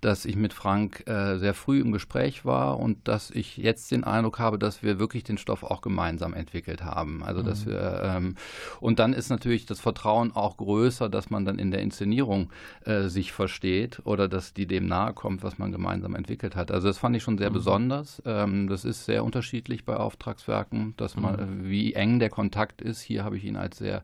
dass 0.00 0.24
ich 0.24 0.36
mit 0.36 0.52
Frank 0.52 1.04
äh, 1.06 1.37
sehr 1.38 1.54
früh 1.54 1.80
im 1.80 1.90
Gespräch 1.90 2.44
war 2.44 2.78
und 2.78 3.08
dass 3.08 3.30
ich 3.30 3.56
jetzt 3.56 3.90
den 3.90 4.04
Eindruck 4.04 4.38
habe, 4.38 4.58
dass 4.58 4.82
wir 4.82 5.00
wirklich 5.00 5.24
den 5.24 5.38
Stoff 5.38 5.64
auch 5.64 5.80
gemeinsam 5.80 6.32
entwickelt 6.34 6.84
haben. 6.84 7.24
Also 7.24 7.42
dass 7.42 7.66
mhm. 7.66 7.70
wir 7.70 8.02
ähm, 8.04 8.34
und 8.80 9.00
dann 9.00 9.12
ist 9.12 9.30
natürlich 9.30 9.66
das 9.66 9.80
Vertrauen 9.80 10.30
auch 10.32 10.56
größer, 10.56 11.08
dass 11.08 11.30
man 11.30 11.44
dann 11.44 11.58
in 11.58 11.72
der 11.72 11.80
Inszenierung 11.80 12.50
äh, 12.84 13.08
sich 13.08 13.32
ver 13.32 13.48
versteht 13.48 14.02
oder 14.04 14.28
dass 14.28 14.52
die 14.52 14.66
dem 14.66 14.86
nahe 14.86 15.14
kommt, 15.14 15.42
was 15.42 15.56
man 15.56 15.72
gemeinsam 15.72 16.14
entwickelt 16.14 16.54
hat. 16.54 16.70
Also 16.70 16.86
das 16.86 16.98
fand 16.98 17.16
ich 17.16 17.22
schon 17.22 17.38
sehr 17.38 17.48
mhm. 17.48 17.54
besonders. 17.54 18.22
Ähm, 18.26 18.68
das 18.68 18.84
ist 18.84 19.06
sehr 19.06 19.24
unterschiedlich 19.24 19.86
bei 19.86 19.96
Auftragswerken, 19.96 20.92
dass 20.98 21.16
man, 21.16 21.62
mhm. 21.62 21.70
wie 21.70 21.94
eng 21.94 22.18
der 22.18 22.28
Kontakt 22.28 22.82
ist. 22.82 23.00
Hier 23.00 23.24
habe 23.24 23.38
ich 23.38 23.44
ihn 23.44 23.56
als 23.56 23.78
sehr 23.78 24.02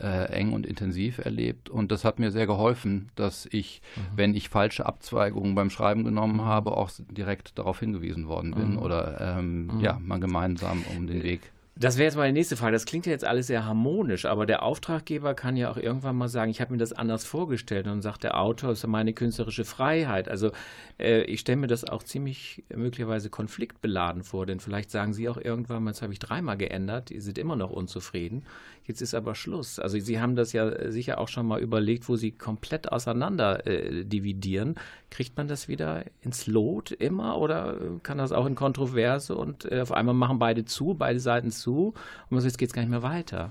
äh, 0.00 0.32
eng 0.32 0.52
und 0.52 0.64
intensiv 0.64 1.18
erlebt 1.18 1.68
und 1.68 1.90
das 1.90 2.04
hat 2.04 2.20
mir 2.20 2.30
sehr 2.30 2.46
geholfen, 2.46 3.10
dass 3.16 3.48
ich, 3.50 3.82
mhm. 3.96 4.00
wenn 4.14 4.34
ich 4.36 4.48
falsche 4.48 4.86
Abzweigungen 4.86 5.56
beim 5.56 5.70
Schreiben 5.70 6.04
genommen 6.04 6.36
mhm. 6.36 6.44
habe, 6.44 6.73
auch 6.76 6.90
direkt 7.10 7.58
darauf 7.58 7.80
hingewiesen 7.80 8.28
worden 8.28 8.54
bin 8.54 8.72
mhm. 8.72 8.78
oder 8.78 9.38
ähm, 9.38 9.66
mhm. 9.66 9.80
ja, 9.80 9.98
man 10.02 10.20
gemeinsam 10.20 10.84
um 10.96 11.06
den 11.06 11.22
Weg 11.22 11.52
das 11.76 11.96
wäre 11.96 12.04
jetzt 12.04 12.16
meine 12.16 12.32
nächste 12.32 12.56
Frage. 12.56 12.72
Das 12.72 12.84
klingt 12.84 13.06
ja 13.06 13.12
jetzt 13.12 13.24
alles 13.24 13.48
sehr 13.48 13.64
harmonisch, 13.64 14.26
aber 14.26 14.46
der 14.46 14.62
Auftraggeber 14.62 15.34
kann 15.34 15.56
ja 15.56 15.70
auch 15.70 15.76
irgendwann 15.76 16.14
mal 16.14 16.28
sagen, 16.28 16.50
ich 16.50 16.60
habe 16.60 16.72
mir 16.72 16.78
das 16.78 16.92
anders 16.92 17.24
vorgestellt 17.24 17.88
und 17.88 18.00
sagt 18.00 18.22
der 18.22 18.38
Autor, 18.38 18.70
es 18.70 18.78
ist 18.78 18.86
meine 18.86 19.12
künstlerische 19.12 19.64
Freiheit. 19.64 20.28
Also 20.28 20.52
äh, 21.00 21.22
ich 21.22 21.40
stelle 21.40 21.56
mir 21.56 21.66
das 21.66 21.84
auch 21.84 22.04
ziemlich 22.04 22.62
möglicherweise 22.72 23.28
konfliktbeladen 23.28 24.22
vor, 24.22 24.46
denn 24.46 24.60
vielleicht 24.60 24.92
sagen 24.92 25.12
Sie 25.14 25.28
auch 25.28 25.36
irgendwann 25.36 25.82
mal, 25.82 25.90
jetzt 25.90 26.02
habe 26.02 26.12
ich 26.12 26.20
dreimal 26.20 26.56
geändert, 26.56 27.10
die 27.10 27.18
sind 27.18 27.38
immer 27.38 27.56
noch 27.56 27.70
unzufrieden, 27.70 28.44
jetzt 28.84 29.02
ist 29.02 29.14
aber 29.14 29.34
Schluss. 29.34 29.78
Also 29.78 29.98
Sie 29.98 30.20
haben 30.20 30.36
das 30.36 30.52
ja 30.52 30.90
sicher 30.90 31.18
auch 31.18 31.28
schon 31.28 31.46
mal 31.46 31.60
überlegt, 31.60 32.08
wo 32.08 32.16
Sie 32.16 32.30
komplett 32.30 32.92
auseinander 32.92 33.66
äh, 33.66 34.04
dividieren. 34.04 34.76
Kriegt 35.10 35.36
man 35.36 35.48
das 35.48 35.68
wieder 35.68 36.04
ins 36.20 36.46
Lot 36.46 36.92
immer 36.92 37.38
oder 37.38 37.78
kann 38.02 38.18
das 38.18 38.32
auch 38.32 38.46
in 38.46 38.54
Kontroverse 38.54 39.34
und 39.34 39.70
äh, 39.70 39.80
auf 39.80 39.92
einmal 39.92 40.14
machen 40.14 40.38
beide 40.38 40.64
zu, 40.64 40.94
beide 40.94 41.18
Seiten 41.18 41.50
zu? 41.50 41.64
zu 41.64 41.88
und 41.88 42.30
man 42.30 42.40
sagt, 42.40 42.52
jetzt 42.52 42.58
geht 42.58 42.68
es 42.68 42.74
gar 42.74 42.82
nicht 42.82 42.90
mehr 42.90 43.02
weiter. 43.02 43.50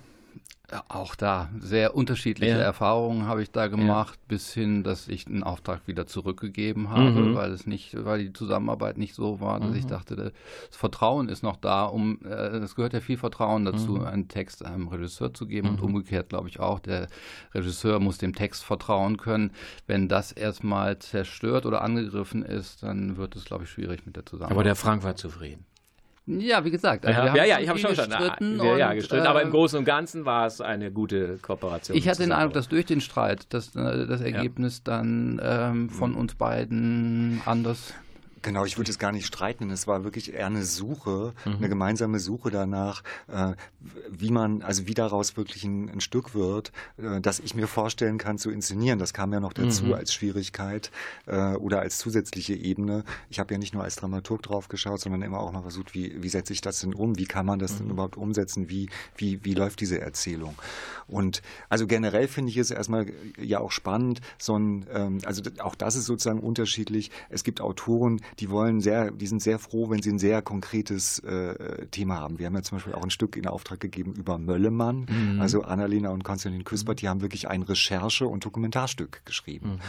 Auch 0.87 1.15
da 1.15 1.49
sehr 1.59 1.93
unterschiedliche 1.93 2.53
ja. 2.53 2.57
Erfahrungen 2.57 3.27
habe 3.27 3.43
ich 3.43 3.51
da 3.51 3.67
gemacht, 3.67 4.15
ja. 4.15 4.25
bis 4.29 4.53
hin, 4.53 4.83
dass 4.83 5.09
ich 5.09 5.27
einen 5.27 5.43
Auftrag 5.43 5.81
wieder 5.87 6.07
zurückgegeben 6.07 6.89
habe, 6.89 7.11
mhm. 7.11 7.35
weil 7.35 7.51
es 7.51 7.67
nicht, 7.67 8.05
weil 8.05 8.19
die 8.23 8.33
Zusammenarbeit 8.33 8.97
nicht 8.97 9.13
so 9.13 9.41
war, 9.41 9.59
dass 9.59 9.71
mhm. 9.71 9.75
ich 9.75 9.85
dachte, 9.87 10.15
das 10.15 10.31
Vertrauen 10.71 11.27
ist 11.27 11.43
noch 11.43 11.57
da, 11.57 11.83
um 11.83 12.19
es 12.23 12.71
äh, 12.71 12.75
gehört 12.75 12.93
ja 12.93 13.01
viel 13.01 13.17
Vertrauen 13.17 13.65
dazu, 13.65 13.97
mhm. 13.97 14.05
einen 14.05 14.27
Text 14.29 14.63
einem 14.65 14.87
Regisseur 14.87 15.33
zu 15.33 15.47
geben 15.47 15.67
und 15.67 15.79
mhm. 15.79 15.87
umgekehrt 15.87 16.29
glaube 16.29 16.47
ich 16.47 16.61
auch, 16.61 16.79
der 16.79 17.07
Regisseur 17.53 17.99
muss 17.99 18.17
dem 18.17 18.33
Text 18.33 18.63
vertrauen 18.63 19.17
können. 19.17 19.51
Wenn 19.85 20.07
das 20.07 20.31
erstmal 20.31 20.97
zerstört 20.97 21.65
oder 21.65 21.81
angegriffen 21.81 22.41
ist, 22.41 22.83
dann 22.83 23.17
wird 23.17 23.35
es 23.35 23.43
glaube 23.43 23.65
ich 23.65 23.69
schwierig 23.69 24.05
mit 24.05 24.15
der 24.15 24.25
Zusammenarbeit. 24.25 24.55
Aber 24.55 24.63
der 24.63 24.75
Frank 24.75 25.03
war 25.03 25.17
zufrieden. 25.17 25.65
Ja, 26.25 26.63
wie 26.63 26.71
gesagt. 26.71 27.05
Also 27.05 27.19
ja, 27.19 27.35
ja, 27.35 27.45
ja, 27.45 27.59
ich 27.59 27.67
habe 27.67 27.79
schon 27.79 27.95
verstanden. 27.95 28.57
Ja, 28.63 28.77
ja, 28.77 28.93
gestritten, 28.93 29.25
äh, 29.25 29.27
aber 29.27 29.41
im 29.41 29.51
Großen 29.51 29.77
und 29.77 29.85
Ganzen 29.85 30.23
war 30.25 30.47
es 30.47 30.61
eine 30.61 30.89
gute 30.91 31.37
Kooperation. 31.41 31.97
Ich 31.97 32.07
hatte 32.07 32.23
den 32.23 32.31
Eindruck, 32.31 32.53
dass 32.53 32.69
durch 32.69 32.85
den 32.85 33.01
Streit 33.01 33.47
das, 33.49 33.75
äh, 33.75 34.07
das 34.07 34.21
Ergebnis 34.21 34.83
ja. 34.87 34.93
dann 34.93 35.41
ähm, 35.43 35.89
von 35.89 36.11
mhm. 36.11 36.17
uns 36.17 36.35
beiden 36.35 37.41
anders 37.45 37.93
Genau, 38.43 38.65
ich 38.65 38.77
würde 38.77 38.91
es 38.91 38.99
gar 38.99 39.13
nicht 39.13 39.25
streiten. 39.25 39.69
Es 39.69 39.87
war 39.87 40.03
wirklich 40.03 40.33
eher 40.33 40.47
eine 40.47 40.65
Suche, 40.65 41.33
mhm. 41.45 41.55
eine 41.55 41.69
gemeinsame 41.69 42.19
Suche 42.19 42.51
danach, 42.51 43.01
äh, 43.27 43.53
wie 44.09 44.31
man, 44.31 44.61
also 44.61 44.85
wie 44.85 44.93
daraus 44.93 45.37
wirklich 45.37 45.63
ein, 45.63 45.89
ein 45.89 46.01
Stück 46.01 46.35
wird, 46.35 46.73
äh, 46.97 47.21
das 47.21 47.39
ich 47.39 47.55
mir 47.55 47.67
vorstellen 47.67 48.17
kann 48.17 48.37
zu 48.37 48.51
inszenieren. 48.51 48.99
Das 48.99 49.13
kam 49.13 49.31
ja 49.31 49.39
noch 49.39 49.53
dazu 49.53 49.85
mhm. 49.85 49.93
als 49.93 50.13
Schwierigkeit 50.13 50.91
äh, 51.25 51.53
oder 51.55 51.79
als 51.79 51.97
zusätzliche 51.97 52.53
Ebene. 52.53 53.05
Ich 53.29 53.39
habe 53.39 53.53
ja 53.53 53.57
nicht 53.57 53.73
nur 53.73 53.83
als 53.83 53.95
Dramaturg 53.95 54.43
drauf 54.43 54.67
geschaut, 54.67 54.99
sondern 54.99 55.21
immer 55.21 55.39
auch 55.39 55.53
mal 55.53 55.61
versucht, 55.61 55.93
wie, 55.93 56.21
wie 56.21 56.29
setze 56.29 56.51
ich 56.51 56.59
das 56.59 56.81
denn 56.81 56.93
um? 56.93 57.17
Wie 57.17 57.25
kann 57.25 57.45
man 57.45 57.59
das 57.59 57.73
mhm. 57.73 57.77
denn 57.77 57.89
überhaupt 57.91 58.17
umsetzen? 58.17 58.69
Wie, 58.69 58.89
wie, 59.15 59.43
wie 59.45 59.53
läuft 59.53 59.79
diese 59.79 60.01
Erzählung? 60.01 60.55
Und 61.07 61.41
also 61.69 61.87
generell 61.87 62.27
finde 62.27 62.51
ich 62.51 62.57
es 62.57 62.71
erstmal 62.71 63.05
ja 63.39 63.59
auch 63.59 63.71
spannend, 63.71 64.19
so 64.37 64.57
ein, 64.57 64.85
ähm, 64.91 65.19
also 65.23 65.41
auch 65.59 65.75
das 65.75 65.95
ist 65.95 66.05
sozusagen 66.05 66.41
unterschiedlich. 66.41 67.09
Es 67.29 67.45
gibt 67.45 67.61
Autoren, 67.61 68.19
die 68.39 68.49
wollen 68.49 68.81
sehr, 68.81 69.11
die 69.11 69.27
sind 69.27 69.41
sehr 69.41 69.59
froh, 69.59 69.89
wenn 69.89 70.01
sie 70.01 70.11
ein 70.11 70.19
sehr 70.19 70.41
konkretes 70.41 71.19
äh, 71.19 71.87
Thema 71.87 72.19
haben. 72.19 72.39
Wir 72.39 72.47
haben 72.47 72.55
ja 72.55 72.61
zum 72.61 72.77
Beispiel 72.77 72.93
auch 72.93 73.03
ein 73.03 73.09
Stück 73.09 73.37
in 73.37 73.47
Auftrag 73.47 73.79
gegeben 73.79 74.13
über 74.13 74.37
Möllemann. 74.37 75.05
Mhm. 75.09 75.41
Also 75.41 75.63
Annalena 75.63 76.09
und 76.09 76.23
Konstantin 76.23 76.63
Küspert, 76.63 77.01
die 77.01 77.09
haben 77.09 77.21
wirklich 77.21 77.47
ein 77.47 77.61
Recherche- 77.61 78.27
und 78.27 78.45
Dokumentarstück 78.45 79.25
geschrieben. 79.25 79.73
Mhm. 79.73 79.79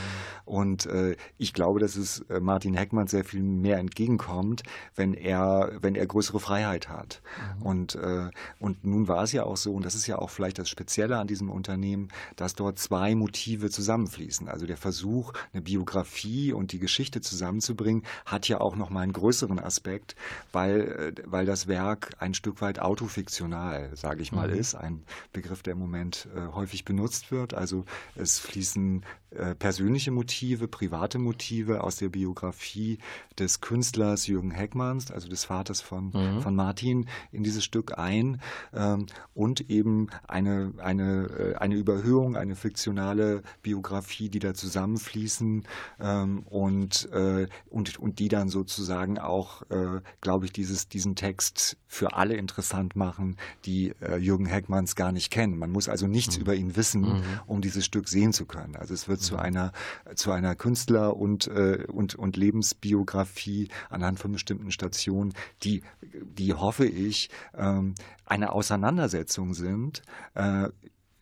Und 0.44 0.86
äh, 0.86 1.16
ich 1.38 1.52
glaube, 1.52 1.80
dass 1.80 1.96
es 1.96 2.20
äh, 2.28 2.40
Martin 2.40 2.74
Heckmann 2.74 3.06
sehr 3.06 3.24
viel 3.24 3.42
mehr 3.42 3.78
entgegenkommt, 3.78 4.62
wenn 4.94 5.14
er, 5.14 5.72
wenn 5.80 5.94
er 5.94 6.06
größere 6.06 6.40
Freiheit 6.40 6.88
hat. 6.88 7.22
Mhm. 7.58 7.62
Und, 7.62 7.94
äh, 7.94 8.30
und 8.58 8.84
nun 8.84 9.08
war 9.08 9.22
es 9.22 9.32
ja 9.32 9.44
auch 9.44 9.56
so, 9.56 9.72
und 9.72 9.84
das 9.84 9.94
ist 9.94 10.06
ja 10.06 10.18
auch 10.18 10.30
vielleicht 10.30 10.58
das 10.58 10.68
Spezielle 10.68 11.18
an 11.18 11.26
diesem 11.26 11.50
Unternehmen, 11.50 12.08
dass 12.36 12.54
dort 12.54 12.78
zwei 12.78 13.14
Motive 13.14 13.70
zusammenfließen. 13.70 14.48
Also 14.48 14.66
der 14.66 14.76
Versuch, 14.76 15.32
eine 15.52 15.62
Biografie 15.62 16.52
und 16.52 16.72
die 16.72 16.78
Geschichte 16.78 17.20
zusammenzubringen, 17.20 18.02
hat 18.26 18.33
ja 18.48 18.60
auch 18.60 18.76
noch 18.76 18.90
mal 18.90 19.00
einen 19.00 19.12
größeren 19.12 19.58
Aspekt, 19.58 20.16
weil, 20.52 21.14
äh, 21.16 21.22
weil 21.26 21.46
das 21.46 21.66
Werk 21.66 22.10
ein 22.18 22.34
Stück 22.34 22.60
weit 22.60 22.78
autofiktional, 22.78 23.90
sage 23.94 24.22
ich 24.22 24.32
mal, 24.32 24.48
mhm. 24.48 24.58
ist. 24.58 24.74
Ein 24.74 25.02
Begriff, 25.32 25.62
der 25.62 25.74
im 25.74 25.78
Moment 25.78 26.28
äh, 26.34 26.52
häufig 26.54 26.84
benutzt 26.84 27.30
wird. 27.30 27.54
Also 27.54 27.84
es 28.16 28.38
fließen 28.38 29.04
äh, 29.34 29.54
persönliche 29.56 30.12
Motive, 30.12 30.68
private 30.68 31.18
Motive 31.18 31.82
aus 31.82 31.96
der 31.96 32.08
Biografie 32.08 32.98
des 33.38 33.60
Künstlers 33.60 34.28
Jürgen 34.28 34.52
Heckmanns, 34.52 35.10
also 35.10 35.28
des 35.28 35.44
Vaters 35.44 35.80
von, 35.80 36.12
mhm. 36.14 36.40
von 36.40 36.54
Martin, 36.54 37.08
in 37.32 37.42
dieses 37.42 37.64
Stück 37.64 37.98
ein 37.98 38.40
ähm, 38.72 39.06
und 39.34 39.70
eben 39.70 40.08
eine, 40.28 40.72
eine, 40.78 41.26
äh, 41.26 41.54
eine 41.56 41.74
Überhöhung, 41.74 42.36
eine 42.36 42.54
fiktionale 42.54 43.42
Biografie, 43.62 44.28
die 44.28 44.38
da 44.38 44.54
zusammenfließen 44.54 45.64
ähm, 46.00 46.44
und, 46.44 47.10
äh, 47.12 47.48
und, 47.68 47.98
und 47.98 48.18
die 48.20 48.23
dann 48.28 48.48
sozusagen 48.48 49.18
auch, 49.18 49.62
äh, 49.70 50.00
glaube 50.20 50.46
ich, 50.46 50.52
dieses, 50.52 50.88
diesen 50.88 51.14
Text 51.16 51.76
für 51.86 52.14
alle 52.14 52.34
interessant 52.34 52.96
machen, 52.96 53.36
die 53.64 53.94
äh, 54.00 54.16
Jürgen 54.16 54.46
Heckmanns 54.46 54.96
gar 54.96 55.12
nicht 55.12 55.30
kennen. 55.30 55.58
Man 55.58 55.70
muss 55.70 55.88
also 55.88 56.06
nichts 56.06 56.36
mhm. 56.36 56.42
über 56.42 56.54
ihn 56.54 56.76
wissen, 56.76 57.02
mhm. 57.02 57.22
um 57.46 57.60
dieses 57.60 57.84
Stück 57.84 58.08
sehen 58.08 58.32
zu 58.32 58.46
können. 58.46 58.76
Also 58.76 58.94
es 58.94 59.08
wird 59.08 59.20
zu 59.20 59.36
einer, 59.36 59.72
zu 60.14 60.32
einer 60.32 60.54
Künstler- 60.54 61.16
und, 61.16 61.46
äh, 61.48 61.84
und, 61.92 62.14
und 62.14 62.36
Lebensbiografie 62.36 63.68
anhand 63.90 64.18
von 64.18 64.32
bestimmten 64.32 64.70
Stationen, 64.70 65.32
die, 65.62 65.82
die 66.02 66.54
hoffe 66.54 66.86
ich, 66.86 67.30
ähm, 67.56 67.94
eine 68.26 68.52
Auseinandersetzung 68.52 69.54
sind, 69.54 70.02
äh, 70.34 70.68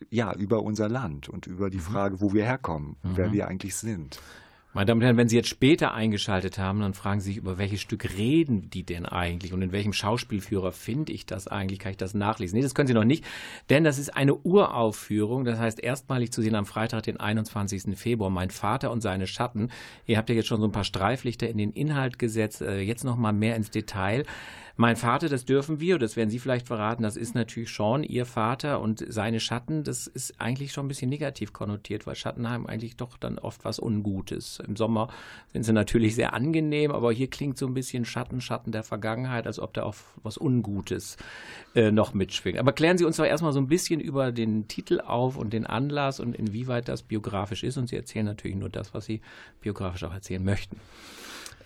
ja, 0.09 0.33
über 0.33 0.61
unser 0.61 0.89
Land 0.89 1.29
und 1.29 1.47
über 1.47 1.69
die 1.69 1.77
mhm. 1.77 1.81
Frage, 1.81 2.21
wo 2.21 2.33
wir 2.33 2.45
herkommen, 2.45 2.97
mhm. 3.03 3.17
wer 3.17 3.31
wir 3.31 3.47
eigentlich 3.47 3.75
sind. 3.75 4.19
Meine 4.75 4.87
Damen 4.87 5.01
und 5.01 5.05
Herren, 5.05 5.17
wenn 5.17 5.29
Sie 5.29 5.35
jetzt 5.35 5.49
später 5.49 5.93
eingeschaltet 5.93 6.57
haben, 6.57 6.79
dann 6.79 6.95
fragen 6.95 7.21
Sie 7.21 7.33
sich, 7.33 7.37
über 7.37 7.59
welches 7.59 7.79
Stück 7.79 8.17
reden 8.17 8.71
die 8.71 8.83
denn 8.83 9.05
eigentlich 9.05 9.53
und 9.53 9.61
in 9.61 9.71
welchem 9.71 9.93
Schauspielführer 9.93 10.71
finde 10.71 11.13
ich 11.13 11.27
das 11.27 11.47
eigentlich? 11.47 11.77
Kann 11.77 11.91
ich 11.91 11.97
das 11.97 12.15
nachlesen? 12.15 12.57
Nee, 12.57 12.63
das 12.63 12.73
können 12.73 12.87
Sie 12.87 12.95
noch 12.95 13.03
nicht, 13.03 13.23
denn 13.69 13.83
das 13.83 13.99
ist 13.99 14.15
eine 14.15 14.33
Uraufführung. 14.33 15.45
Das 15.45 15.59
heißt, 15.59 15.79
erstmalig 15.79 16.31
zu 16.31 16.41
sehen 16.41 16.55
am 16.55 16.65
Freitag, 16.65 17.03
den 17.03 17.19
21. 17.19 17.95
Februar, 17.95 18.31
Mein 18.31 18.49
Vater 18.49 18.89
und 18.89 19.01
seine 19.01 19.27
Schatten. 19.27 19.69
Ihr 20.07 20.17
habt 20.17 20.29
ja 20.29 20.35
jetzt 20.35 20.47
schon 20.47 20.59
so 20.59 20.65
ein 20.65 20.71
paar 20.71 20.83
Streiflichter 20.83 21.47
in 21.47 21.59
den 21.59 21.71
Inhalt 21.71 22.17
gesetzt, 22.17 22.63
äh, 22.63 22.79
jetzt 22.79 23.03
noch 23.03 23.15
mal 23.15 23.31
mehr 23.31 23.55
ins 23.55 23.69
Detail. 23.69 24.25
Mein 24.75 24.95
Vater, 24.95 25.29
das 25.29 25.45
dürfen 25.45 25.79
wir, 25.79 25.99
das 25.99 26.15
werden 26.15 26.31
Sie 26.31 26.39
vielleicht 26.39 26.65
verraten, 26.65 27.03
das 27.03 27.15
ist 27.15 27.35
natürlich 27.35 27.69
schon 27.69 28.03
Ihr 28.03 28.25
Vater 28.25 28.81
und 28.81 29.05
seine 29.07 29.39
Schatten, 29.39 29.83
das 29.83 30.07
ist 30.07 30.41
eigentlich 30.41 30.71
schon 30.71 30.85
ein 30.85 30.87
bisschen 30.87 31.11
negativ 31.11 31.53
konnotiert, 31.53 32.07
weil 32.07 32.15
Schatten 32.15 32.49
haben 32.49 32.65
eigentlich 32.65 32.97
doch 32.97 33.17
dann 33.17 33.37
oft 33.37 33.65
was 33.65 33.77
Ungutes. 33.77 34.63
Im 34.67 34.75
Sommer 34.75 35.09
sind 35.51 35.61
sie 35.61 35.73
natürlich 35.73 36.15
sehr 36.15 36.33
angenehm, 36.33 36.91
aber 36.91 37.11
hier 37.11 37.29
klingt 37.29 37.59
so 37.59 37.67
ein 37.67 37.75
bisschen 37.75 38.03
Schatten, 38.03 38.41
Schatten 38.41 38.71
der 38.71 38.81
Vergangenheit, 38.81 39.45
als 39.45 39.59
ob 39.59 39.75
da 39.75 39.83
auch 39.83 39.93
was 40.23 40.39
Ungutes 40.39 41.17
äh, 41.75 41.91
noch 41.91 42.15
mitschwingt. 42.15 42.57
Aber 42.57 42.73
klären 42.73 42.97
Sie 42.97 43.05
uns 43.05 43.17
doch 43.17 43.25
erstmal 43.25 43.53
so 43.53 43.59
ein 43.59 43.67
bisschen 43.67 43.99
über 43.99 44.31
den 44.31 44.67
Titel 44.67 45.01
auf 45.01 45.37
und 45.37 45.53
den 45.53 45.67
Anlass 45.67 46.19
und 46.19 46.35
inwieweit 46.35 46.87
das 46.87 47.03
biografisch 47.03 47.63
ist. 47.63 47.77
Und 47.77 47.89
Sie 47.89 47.95
erzählen 47.95 48.25
natürlich 48.25 48.57
nur 48.57 48.69
das, 48.69 48.95
was 48.95 49.05
Sie 49.05 49.21
biografisch 49.61 50.03
auch 50.03 50.13
erzählen 50.13 50.43
möchten. 50.43 50.77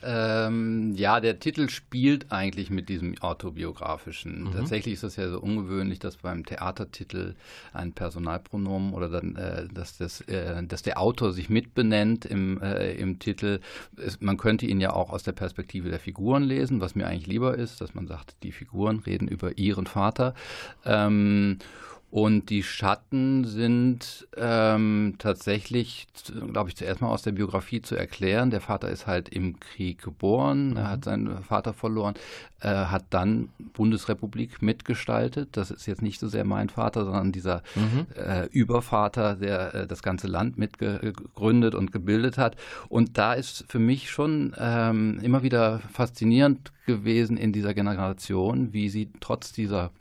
Ähm, 0.04 0.94
ja, 0.96 1.20
der 1.20 1.40
Titel 1.40 1.70
spielt 1.70 2.32
eigentlich 2.32 2.70
mit 2.70 2.90
diesem 2.90 3.18
autobiografischen. 3.20 4.44
Mhm. 4.44 4.52
Tatsächlich 4.52 4.96
ist 4.96 5.04
das 5.04 5.16
ja 5.16 5.30
so 5.30 5.40
ungewöhnlich, 5.40 6.00
dass 6.00 6.18
beim 6.18 6.46
Theatertitel 6.46 7.36
ein 7.74 7.94
Personalpronomen 7.94 8.94
oder 8.94 9.10
dann, 9.10 9.36
äh, 9.36 9.68
dass, 9.74 9.98
das, 9.98 10.22
äh, 10.22 10.64
dass 10.64 10.82
der 10.84 11.00
Autor 11.00 11.34
sich 11.34 11.50
mitbenennt 11.50 12.26
im, 12.26 12.62
äh, 12.62 12.94
im 12.94 13.20
Titel. 13.20 13.60
Es, 13.98 14.22
man 14.22 14.38
könnte 14.38 14.66
ihn 14.66 14.80
ja 14.80 14.94
auch 14.94 15.12
aus 15.12 15.24
der 15.24 15.34
Perspektive 15.34 15.90
der 15.90 16.00
Figuren 16.00 16.44
lesen, 16.44 16.82
was 16.82 16.96
mir 16.96 17.08
eigentlich 17.08 17.28
lieber 17.28 17.56
ist, 17.56 17.82
dass 17.82 17.96
man 17.96 18.08
sagt, 18.08 18.36
die 18.44 18.52
Figuren 18.52 19.00
reden 19.00 19.28
über 19.28 19.58
ihren 19.58 19.88
Vater. 19.88 20.34
Ähm, 20.86 21.60
Und 22.10 22.50
die 22.50 22.63
Schatten 22.63 23.43
sind 23.43 24.30
ähm, 24.38 25.15
tatsächlich, 25.17 26.08
glaube 26.54 26.70
ich, 26.70 26.78
zuerst 26.78 27.02
mal 27.02 27.10
aus 27.10 27.22
der 27.22 27.34
Biografie 27.34 27.82
zu 27.82 27.98
erklären. 27.98 28.50
Der 28.50 28.62
Vater 28.62 28.89
ist 28.89 29.08
halt 29.08 29.28
im 29.28 29.60
Krieg 29.60 30.02
geboren, 30.02 30.70
mhm. 30.70 30.78
er 30.78 30.89
hat 30.91 31.04
seinen 31.04 31.43
Vater 31.43 31.74
verloren, 31.74 32.15
äh, 32.62 32.70
hat 32.70 33.08
dann 33.10 33.50
Bundesrepublik 33.74 34.62
mitgestaltet. 34.62 35.50
Das 35.58 35.70
ist 35.70 35.86
jetzt 35.86 36.02
nicht 36.02 36.22
so 36.22 36.30
sehr 36.30 36.46
mein 36.46 36.70
Vater, 36.70 37.04
sondern 37.04 37.34
dieser 37.34 37.62
mhm. 37.76 38.08
äh, 38.15 38.46
Übervater, 38.52 39.36
der 39.36 39.76
äh, 39.76 39.88
das 39.88 40.02
ganze 40.02 40.28
Land 40.28 40.58
mitgegründet 40.58 41.76
und 41.76 41.91
gebildet 41.91 42.38
hat. 42.38 42.56
Und 42.88 43.17
da 43.17 43.34
ist 43.34 43.65
für 43.67 43.80
mich 43.80 44.10
schon 44.10 44.56
ähm, 44.58 45.20
immer 45.22 45.43
wieder 45.43 45.82
faszinierend 45.91 46.72
gewesen 46.86 47.36
in 47.36 47.52
dieser 47.52 47.74
Generation, 47.74 48.72
wie 48.72 48.88
sie 48.88 49.12
trotz 49.20 49.52
dieser 49.52 49.91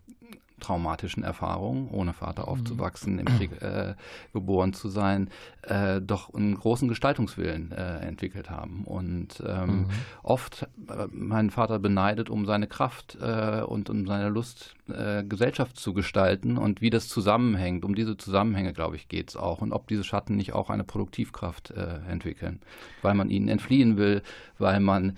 traumatischen 0.61 1.23
Erfahrungen, 1.23 1.89
ohne 1.91 2.13
Vater 2.13 2.43
mhm. 2.43 2.49
aufzuwachsen, 2.49 3.19
im 3.19 3.27
Krieg 3.27 3.51
äh, 3.61 3.95
geboren 4.33 4.73
zu 4.73 4.89
sein, 4.89 5.29
äh, 5.63 6.01
doch 6.01 6.33
einen 6.33 6.55
großen 6.55 6.89
Gestaltungswillen 6.89 7.73
äh, 7.73 7.99
entwickelt 7.99 8.49
haben. 8.51 8.85
Und 8.85 9.43
ähm, 9.47 9.67
mhm. 9.67 9.87
oft 10.23 10.67
äh, 10.89 11.07
meinen 11.11 11.51
Vater 11.51 11.79
beneidet 11.79 12.31
um 12.31 12.47
seine 12.47 12.67
Kraft 12.67 13.19
äh, 13.21 13.63
und 13.63 13.91
um 13.91 14.07
seine 14.07 14.31
Lust, 14.31 14.75
äh, 14.89 15.25
Gesellschaft 15.25 15.77
zu 15.77 15.93
gestalten 15.93 16.57
und 16.57 16.81
wie 16.81 16.91
das 16.91 17.09
zusammenhängt. 17.09 17.85
Um 17.85 17.95
diese 17.95 18.17
Zusammenhänge, 18.17 18.73
glaube 18.73 18.97
ich, 18.97 19.09
geht 19.09 19.31
es 19.31 19.37
auch. 19.37 19.61
Und 19.61 19.73
ob 19.73 19.89
diese 19.89 20.05
Schatten 20.05 20.37
nicht 20.37 20.55
auch 20.55 20.71
eine 20.71 20.85
Produktivkraft 20.85 21.73
entwickeln, 22.09 22.61
weil 23.03 23.15
man 23.15 23.29
ihnen 23.31 23.49
entfliehen 23.49 23.97
will, 23.97 24.23
weil 24.59 24.81
man 24.81 25.17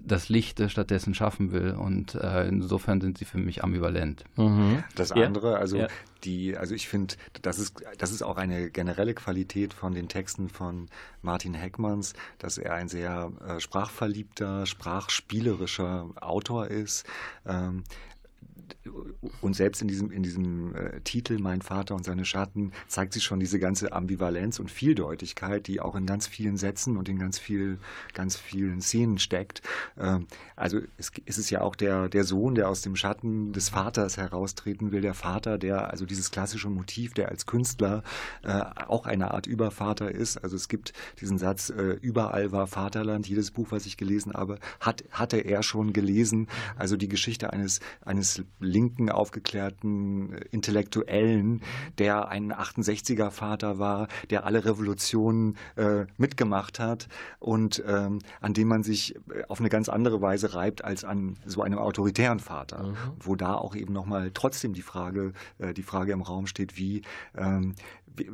das 0.00 0.28
Lichte 0.28 0.68
stattdessen 0.68 1.14
schaffen 1.14 1.52
will. 1.52 1.72
Und 1.72 2.14
insofern 2.14 3.00
sind 3.00 3.18
sie 3.18 3.24
für 3.24 3.38
mich 3.38 3.64
ambivalent. 3.64 4.24
Mhm. 4.36 4.75
Das 4.94 5.12
andere, 5.12 5.52
ja. 5.52 5.58
also 5.58 5.76
ja. 5.78 5.88
die, 6.24 6.56
also 6.56 6.74
ich 6.74 6.88
finde, 6.88 7.14
das 7.42 7.58
ist, 7.58 7.82
das 7.98 8.12
ist 8.12 8.22
auch 8.22 8.36
eine 8.36 8.70
generelle 8.70 9.14
Qualität 9.14 9.74
von 9.74 9.94
den 9.94 10.08
Texten 10.08 10.48
von 10.48 10.88
Martin 11.22 11.54
Heckmanns, 11.54 12.14
dass 12.38 12.58
er 12.58 12.74
ein 12.74 12.88
sehr 12.88 13.32
äh, 13.46 13.60
sprachverliebter, 13.60 14.66
sprachspielerischer 14.66 16.10
Autor 16.20 16.68
ist. 16.68 17.06
Ähm, 17.46 17.84
und 19.40 19.54
selbst 19.54 19.82
in 19.82 19.88
diesem, 19.88 20.10
in 20.10 20.22
diesem 20.22 20.74
äh, 20.74 21.00
Titel 21.00 21.38
Mein 21.38 21.62
Vater 21.62 21.94
und 21.94 22.04
seine 22.04 22.24
Schatten 22.24 22.72
zeigt 22.88 23.12
sich 23.12 23.24
schon 23.24 23.40
diese 23.40 23.58
ganze 23.58 23.92
Ambivalenz 23.92 24.58
und 24.58 24.70
Vieldeutigkeit, 24.70 25.66
die 25.66 25.80
auch 25.80 25.94
in 25.94 26.06
ganz 26.06 26.26
vielen 26.26 26.56
Sätzen 26.56 26.96
und 26.96 27.08
in 27.08 27.18
ganz, 27.18 27.38
viel, 27.38 27.78
ganz 28.14 28.36
vielen 28.36 28.80
Szenen 28.80 29.18
steckt. 29.18 29.62
Ähm, 29.98 30.26
also 30.56 30.80
es, 30.96 31.12
es 31.24 31.38
ist 31.38 31.50
ja 31.50 31.60
auch 31.60 31.76
der, 31.76 32.08
der 32.08 32.24
Sohn, 32.24 32.54
der 32.54 32.68
aus 32.68 32.82
dem 32.82 32.96
Schatten 32.96 33.52
des 33.52 33.68
Vaters 33.68 34.16
heraustreten 34.16 34.92
will, 34.92 35.00
der 35.00 35.14
Vater, 35.14 35.58
der 35.58 35.90
also 35.90 36.06
dieses 36.06 36.30
klassische 36.30 36.68
Motiv, 36.68 37.14
der 37.14 37.28
als 37.28 37.46
Künstler 37.46 38.02
äh, 38.42 38.62
auch 38.86 39.06
eine 39.06 39.32
Art 39.32 39.46
Übervater 39.46 40.10
ist. 40.10 40.38
Also 40.38 40.56
es 40.56 40.68
gibt 40.68 40.92
diesen 41.20 41.38
Satz, 41.38 41.70
äh, 41.70 41.98
überall 42.00 42.52
war 42.52 42.66
Vaterland, 42.66 43.28
jedes 43.28 43.50
Buch, 43.50 43.68
was 43.70 43.86
ich 43.86 43.96
gelesen 43.96 44.32
habe, 44.32 44.58
hat, 44.80 45.04
hatte 45.10 45.38
er 45.38 45.62
schon 45.62 45.92
gelesen. 45.92 46.48
Also 46.76 46.96
die 46.96 47.08
Geschichte 47.08 47.52
eines, 47.52 47.80
eines 48.04 48.42
linken, 48.60 49.10
aufgeklärten 49.10 50.32
äh, 50.32 50.40
Intellektuellen, 50.50 51.62
der 51.98 52.28
ein 52.28 52.52
68er 52.52 53.30
Vater 53.30 53.78
war, 53.78 54.08
der 54.30 54.44
alle 54.44 54.64
Revolutionen 54.64 55.56
äh, 55.76 56.06
mitgemacht 56.16 56.78
hat 56.78 57.08
und 57.38 57.82
ähm, 57.86 58.20
an 58.40 58.54
dem 58.54 58.68
man 58.68 58.82
sich 58.82 59.16
äh, 59.16 59.44
auf 59.48 59.60
eine 59.60 59.68
ganz 59.68 59.88
andere 59.88 60.20
Weise 60.20 60.54
reibt 60.54 60.84
als 60.84 61.04
an 61.04 61.38
so 61.44 61.62
einem 61.62 61.78
autoritären 61.78 62.40
Vater. 62.40 62.88
Mhm. 62.88 62.96
Wo 63.20 63.36
da 63.36 63.54
auch 63.54 63.74
eben 63.74 63.92
nochmal 63.92 64.30
trotzdem 64.32 64.72
die 64.72 64.82
Frage, 64.82 65.32
äh, 65.58 65.74
die 65.74 65.82
Frage 65.82 66.12
im 66.12 66.22
Raum 66.22 66.46
steht, 66.46 66.76
wie, 66.76 67.02
ähm, 67.36 67.74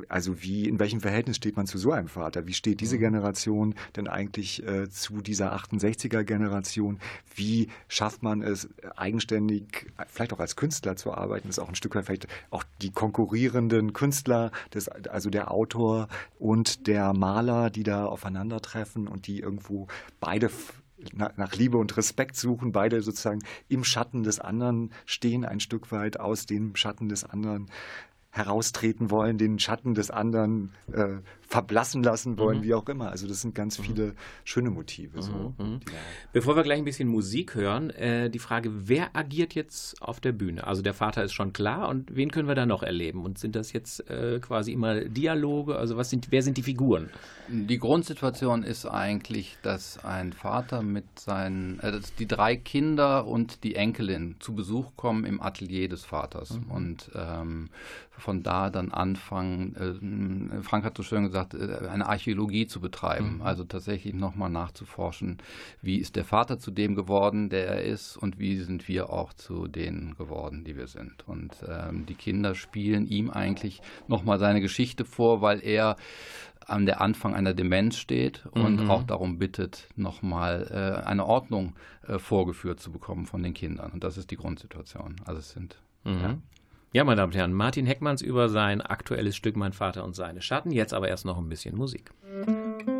also 0.09 0.43
wie, 0.43 0.69
in 0.69 0.79
welchem 0.79 1.01
Verhältnis 1.01 1.37
steht 1.37 1.57
man 1.57 1.67
zu 1.67 1.79
so 1.79 1.93
einem 1.93 2.09
Vater? 2.09 2.47
Wie 2.47 2.53
steht 2.53 2.81
diese 2.81 2.97
mhm. 2.97 3.01
Generation 3.01 3.75
denn 3.97 4.09
eigentlich 4.09 4.67
äh, 4.67 4.89
zu 4.89 5.21
dieser 5.23 5.55
68er 5.55 6.25
Generation? 6.25 6.99
Wie 7.35 7.69
schafft 7.89 8.23
man 8.23 8.43
es, 8.43 8.69
eigenständig, 8.97 9.87
vielleicht 10.07 10.33
auch 10.33 10.41
als 10.41 10.57
Künstler 10.57 10.97
zu 10.97 11.13
arbeiten? 11.15 11.49
Das 11.49 11.59
ist 11.59 11.65
auch 11.65 11.69
ein 11.69 11.75
Stück 11.75 11.95
weit 11.95 12.07
vielleicht 12.07 12.29
auch 12.51 12.65
die 12.81 12.91
konkurrierenden 12.91 13.93
Künstler, 13.93 14.51
das, 14.71 14.89
also 14.89 15.31
der 15.31 15.51
Autor 15.51 16.09
und 16.39 16.87
der 16.87 17.13
Maler, 17.13 17.71
die 17.71 17.83
da 17.83 18.07
aufeinandertreffen 18.07 19.09
und 19.09 19.27
die 19.27 19.41
irgendwo 19.41 19.87
beide 20.21 20.51
nach 21.15 21.55
Liebe 21.55 21.79
und 21.79 21.97
Respekt 21.97 22.37
suchen, 22.37 22.73
beide 22.73 23.03
sozusagen 23.03 23.41
im 23.69 23.85
Schatten 23.85 24.23
des 24.23 24.39
anderen 24.39 24.93
stehen, 25.05 25.45
ein 25.45 25.61
Stück 25.61 25.91
weit 25.91 26.21
aus 26.21 26.47
dem 26.47 26.77
Schatten 26.77 27.09
des 27.09 27.25
anderen 27.25 27.69
heraustreten 28.35 29.11
wollen, 29.11 29.37
den 29.37 29.59
Schatten 29.59 29.93
des 29.93 30.11
anderen 30.11 30.73
äh, 30.91 31.19
verblassen 31.53 32.03
lassen 32.03 32.39
wollen, 32.39 32.61
mhm. 32.61 32.63
wie 32.63 32.73
auch 32.73 32.89
immer. 32.89 33.11
Also 33.11 33.29
das 33.29 33.43
sind 33.43 33.55
ganz 33.55 33.79
mhm. 33.79 33.83
viele 33.83 34.15
schöne 34.45 34.71
Motive. 34.71 35.21
So. 35.21 35.53
Mhm. 35.59 35.81
Bevor 36.33 36.57
wir 36.57 36.63
gleich 36.63 36.79
ein 36.79 36.87
bisschen 36.87 37.11
Musik 37.11 37.55
hören, 37.55 37.91
äh, 37.91 38.31
die 38.31 38.39
Frage, 38.39 38.89
wer 38.89 39.15
agiert 39.15 39.55
jetzt 39.55 40.01
auf 40.01 40.19
der 40.19 40.33
Bühne? 40.33 40.67
Also 40.67 40.81
der 40.81 40.95
Vater 40.95 41.23
ist 41.23 41.35
schon 41.35 41.53
klar 41.53 41.91
und 41.91 42.17
wen 42.17 42.31
können 42.31 42.49
wir 42.49 42.55
da 42.55 42.65
noch 42.65 42.83
erleben? 42.83 43.23
Und 43.23 43.39
sind 43.39 43.55
das 43.55 43.75
jetzt 43.75 44.09
äh, 44.09 44.41
quasi 44.41 44.73
immer 44.73 45.03
Dialoge? 45.03 45.77
Also 45.77 45.99
was 45.99 46.09
sind, 46.09 46.29
wer 46.31 46.41
sind 46.41 46.57
die 46.57 46.63
Figuren? 46.63 47.11
Die 47.49 47.79
Grundsituation 47.79 48.63
ist 48.63 48.87
eigentlich, 48.87 49.59
dass 49.63 50.03
ein 50.07 50.33
Vater 50.33 50.83
mit 50.83 51.19
seinen, 51.19 51.81
äh, 51.81 52.01
die 52.19 52.27
drei 52.27 52.57
Kinder 52.57 53.27
und 53.27 53.63
die 53.63 53.75
Enkelin 53.75 54.37
zu 54.41 54.55
Besuch 54.55 54.97
kommen 54.97 55.27
im 55.27 55.43
Atelier 55.43 55.91
des 55.91 56.07
Vaters 56.07 56.59
mhm. 56.59 56.71
und 56.71 57.11
ähm, 57.15 57.69
von 58.23 58.43
da 58.43 58.71
dann 58.71 58.93
anfangen, 58.93 59.75
äh, 59.77 60.63
Frank 60.63 60.85
hat 60.85 60.97
so 60.97 61.03
schön 61.03 61.25
gesagt, 61.25 61.55
äh, 61.55 61.89
eine 61.89 62.09
Archäologie 62.09 62.67
zu 62.67 62.81
betreiben. 62.81 63.37
Mhm. 63.37 63.43
Also 63.43 63.65
tatsächlich 63.65 64.15
nochmal 64.15 64.49
nachzuforschen, 64.49 65.39
wie 65.83 65.99
ist 65.99 66.17
der 66.17 66.25
Vater 66.25 66.59
zu 66.59 66.71
dem 66.71 66.95
geworden, 66.95 67.51
der 67.51 67.67
er 67.67 67.83
ist, 67.83 68.17
und 68.17 68.39
wie 68.39 68.57
sind 68.59 68.89
wir 68.89 69.11
auch 69.11 69.33
zu 69.33 69.67
denen 69.67 70.15
geworden, 70.17 70.65
die 70.65 70.77
wir 70.77 70.87
sind. 70.87 71.27
Und 71.27 71.57
ähm, 71.69 72.07
die 72.07 72.15
Kinder 72.15 72.55
spielen 72.55 73.07
ihm 73.07 73.29
eigentlich 73.31 73.83
nochmal 74.09 74.39
seine 74.39 74.61
Geschichte 74.61 75.05
vor, 75.05 75.43
weil 75.43 75.61
er 75.63 75.97
an 76.67 76.87
der 76.87 77.01
Anfang 77.01 77.35
einer 77.35 77.55
Demenz 77.55 77.97
steht 77.97 78.47
und 78.53 78.85
mhm. 78.85 78.91
auch 78.91 79.03
darum 79.03 79.39
bittet, 79.39 79.89
nochmal 79.97 80.69
äh, 80.71 81.07
eine 81.07 81.27
Ordnung 81.27 81.75
äh, 82.07 82.19
vorgeführt 82.19 82.79
zu 82.79 82.93
bekommen 82.93 83.27
von 83.27 83.43
den 83.43 83.53
Kindern. 83.53 83.91
Und 83.91 84.05
das 84.05 84.17
ist 84.17 84.31
die 84.31 84.37
Grundsituation. 84.37 85.17
Also 85.25 85.41
es 85.41 85.51
sind 85.51 85.83
mhm. 86.05 86.21
ja, 86.21 86.39
ja, 86.93 87.05
meine 87.05 87.17
Damen 87.17 87.33
und 87.33 87.37
Herren, 87.37 87.53
Martin 87.53 87.87
Heckmanns 87.87 88.23
über 88.23 88.49
sein 88.49 88.81
aktuelles 88.81 89.35
Stück 89.35 89.57
Mein 89.57 89.73
Vater 89.73 90.05
und 90.05 90.15
seine 90.15 90.43
Schatten. 90.43 90.71
Jetzt 90.71 90.93
aber 90.93 91.09
erst 91.09 91.25
noch 91.25 91.39
ein 91.39 91.49
bisschen 91.49 91.77
Musik. 91.77 92.13
day 92.47 92.92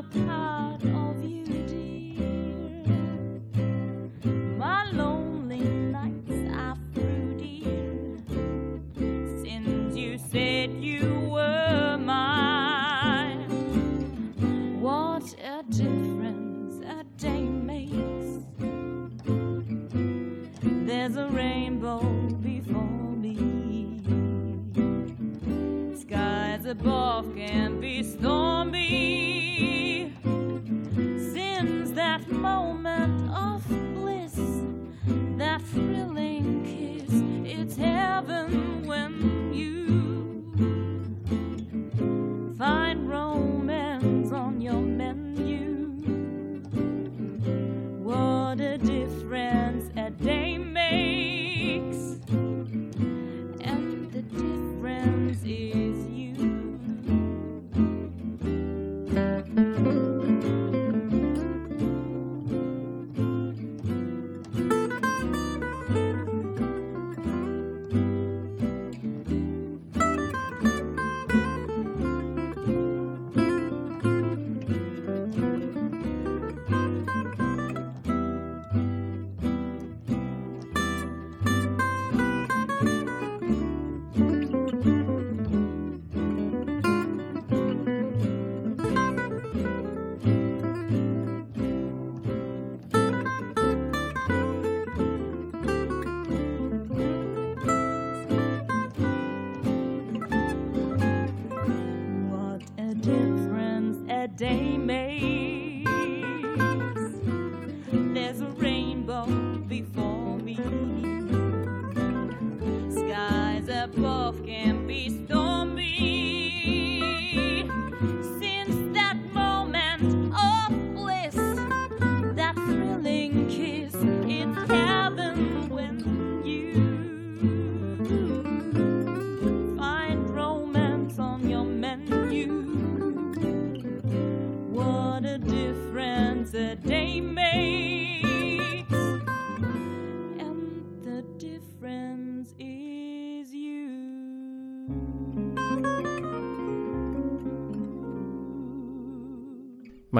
upon 0.00 0.29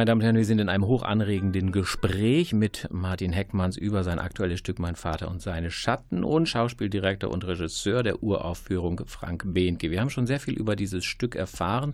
Meine 0.01 0.07
Damen 0.07 0.23
und 0.23 0.25
Herren, 0.25 0.37
wir 0.37 0.47
sind 0.47 0.61
in 0.61 0.71
einem 0.71 0.87
hochanregenden 0.87 1.73
Gespräch 1.73 2.55
mit 2.55 2.89
Martin 2.91 3.35
Heckmanns 3.35 3.77
über 3.77 4.03
sein 4.03 4.19
aktuelles 4.19 4.59
Stück 4.59 4.79
Mein 4.79 4.97
Vater 4.97 5.31
und 5.31 5.43
seine 5.43 5.71
Schatten 5.71 6.25
und 6.25 6.49
Schauspieldirektor 6.49 7.31
und 7.31 7.47
Regisseur 7.47 8.03
der 8.03 8.23
Uraufführung 8.23 9.03
Frank 9.05 9.45
Behnke. 9.49 9.91
Wir 9.91 10.01
haben 10.01 10.09
schon 10.09 10.27
sehr 10.27 10.41
viel 10.41 10.55
über 10.55 10.75
dieses 10.75 11.05
Stück 11.05 11.37
erfahren, 11.37 11.93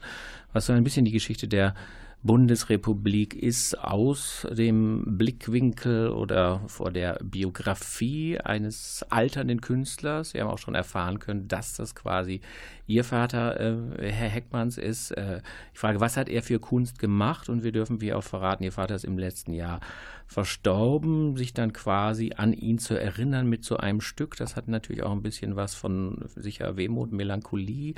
was 0.53 0.67
so 0.67 0.73
ein 0.73 0.85
bisschen 0.85 1.05
die 1.05 1.11
Geschichte 1.11 1.49
der 1.49 1.75
Bundesrepublik 2.23 3.35
ist 3.37 3.79
aus 3.79 4.47
dem 4.51 5.17
Blickwinkel 5.17 6.09
oder 6.09 6.61
vor 6.67 6.91
der 6.91 7.21
Biografie 7.23 8.39
eines 8.41 9.05
alternden 9.11 9.61
Künstlers. 9.61 10.35
Wir 10.35 10.43
haben 10.43 10.51
auch 10.51 10.59
schon 10.59 10.75
erfahren 10.75 11.21
können, 11.21 11.47
dass 11.47 11.75
das 11.75 11.95
quasi 11.95 12.41
Ihr 12.89 13.05
Vater, 13.05 13.61
äh, 13.61 14.13
Herr 14.13 14.29
Heckmanns, 14.29 14.77
ist. 14.77 15.13
Äh, 15.13 15.41
ich 15.73 15.79
frage, 15.79 16.01
was 16.01 16.17
hat 16.17 16.29
er 16.29 16.43
für 16.43 16.59
Kunst 16.59 16.99
gemacht? 16.99 17.49
Und 17.49 17.63
wir 17.63 17.73
dürfen 17.73 18.01
wie 18.01 18.13
auch 18.13 18.25
verraten, 18.25 18.65
Ihr 18.65 18.73
Vater 18.73 18.97
ist 18.97 19.05
im 19.05 19.19
letzten 19.19 19.53
Jahr 19.53 19.81
verstorben, 20.27 21.37
sich 21.37 21.55
dann 21.55 21.73
quasi 21.73 22.33
an 22.37 22.53
ihn 22.53 22.79
zu 22.79 22.95
erinnern 22.95 23.49
mit 23.49 23.65
so 23.65 23.77
einem 23.77 24.01
Stück. 24.01 24.37
Das 24.37 24.57
hat 24.57 24.67
natürlich 24.67 25.05
auch 25.05 25.13
ein 25.13 25.23
bisschen 25.23 25.55
was 25.55 25.75
von 25.75 26.25
sicher 26.35 26.77
Wehmut, 26.77 27.13
Melancholie 27.13 27.95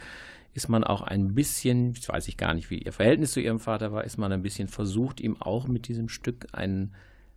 ist 0.55 0.68
man 0.68 0.84
auch 0.84 1.03
ein 1.03 1.34
bisschen, 1.34 1.92
ich 1.92 2.09
weiß 2.09 2.28
ich 2.28 2.36
gar 2.36 2.55
nicht, 2.55 2.70
wie 2.70 2.78
ihr 2.78 2.92
Verhältnis 2.92 3.32
zu 3.32 3.40
ihrem 3.40 3.61
Vater 3.61 3.92
war, 3.92 4.05
ist 4.05 4.18
man 4.18 4.32
ein 4.32 4.42
bisschen 4.42 4.68
versucht, 4.68 5.20
ihm 5.20 5.40
auch 5.40 5.68
mit 5.68 5.88
diesem 5.88 6.09
Stück 6.09 6.46
ein 6.53 6.92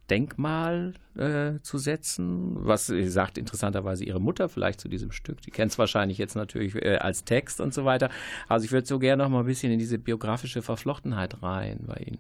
Denkmal 0.09 0.93
äh, 1.15 1.61
zu 1.61 1.77
setzen. 1.77 2.55
Was 2.55 2.87
sagt 2.87 3.37
interessanterweise 3.37 4.03
ihre 4.03 4.19
Mutter 4.19 4.49
vielleicht 4.49 4.81
zu 4.81 4.89
diesem 4.89 5.11
Stück? 5.11 5.41
Die 5.41 5.51
kennt 5.51 5.71
es 5.71 5.79
wahrscheinlich 5.79 6.17
jetzt 6.17 6.35
natürlich 6.35 6.75
äh, 6.75 6.97
als 6.97 7.23
Text 7.23 7.61
und 7.61 7.73
so 7.73 7.85
weiter. 7.85 8.09
Also 8.49 8.65
ich 8.65 8.71
würde 8.73 8.87
so 8.87 8.99
gerne 8.99 9.23
noch 9.23 9.29
mal 9.29 9.39
ein 9.39 9.45
bisschen 9.45 9.71
in 9.71 9.79
diese 9.79 9.97
biografische 9.97 10.61
Verflochtenheit 10.61 11.41
rein 11.41 11.79
bei 11.87 11.95
Ihnen. 11.95 12.19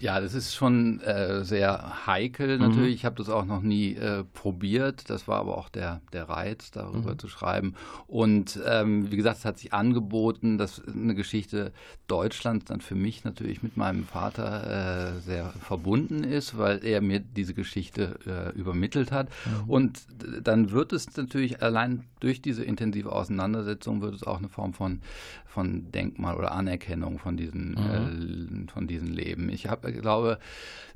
Ja, 0.00 0.20
das 0.20 0.34
ist 0.34 0.54
schon 0.54 1.00
äh, 1.00 1.44
sehr 1.44 2.06
heikel 2.06 2.58
natürlich. 2.58 2.90
Mhm. 2.90 2.94
Ich 2.94 3.04
habe 3.04 3.16
das 3.16 3.28
auch 3.28 3.44
noch 3.44 3.62
nie 3.62 3.94
äh, 3.94 4.22
probiert. 4.22 5.10
Das 5.10 5.26
war 5.26 5.40
aber 5.40 5.58
auch 5.58 5.68
der, 5.68 6.00
der 6.12 6.28
Reiz, 6.28 6.70
darüber 6.70 7.12
mhm. 7.12 7.18
zu 7.18 7.28
schreiben. 7.28 7.74
Und 8.06 8.60
ähm, 8.64 9.10
wie 9.10 9.16
gesagt, 9.16 9.38
es 9.38 9.44
hat 9.44 9.58
sich 9.58 9.72
angeboten, 9.72 10.56
dass 10.56 10.82
eine 10.86 11.14
Geschichte 11.14 11.72
Deutschlands 12.06 12.66
dann 12.66 12.80
für 12.80 12.94
mich 12.94 13.24
natürlich 13.24 13.62
mit 13.62 13.76
meinem 13.76 14.04
Vater 14.04 15.16
äh, 15.16 15.20
sehr 15.20 15.50
verbunden 15.50 16.22
ist, 16.22 16.56
weil 16.56 16.84
er 16.84 17.00
mir 17.00 17.18
diese 17.18 17.54
Geschichte 17.54 18.18
äh, 18.26 18.56
übermittelt 18.56 19.10
hat. 19.10 19.28
Mhm. 19.28 19.70
Und 19.70 20.06
dann 20.42 20.70
wird 20.70 20.92
es 20.92 21.16
natürlich 21.16 21.60
allein 21.62 22.04
durch 22.20 22.40
diese 22.40 22.64
intensive 22.64 23.12
Auseinandersetzung 23.12 24.00
wird 24.00 24.14
es 24.14 24.22
auch 24.22 24.38
eine 24.38 24.48
Form 24.48 24.74
von, 24.74 25.00
von 25.46 25.90
Denkmal 25.92 26.36
oder 26.36 26.52
Anerkennung 26.52 27.18
von 27.18 27.36
diesen, 27.36 27.70
mhm. 27.70 28.66
äh, 28.68 28.72
von 28.72 28.86
diesen 28.86 29.08
Leben. 29.08 29.48
Ich 29.48 29.66
habe 29.66 29.87
glaube, 29.92 30.38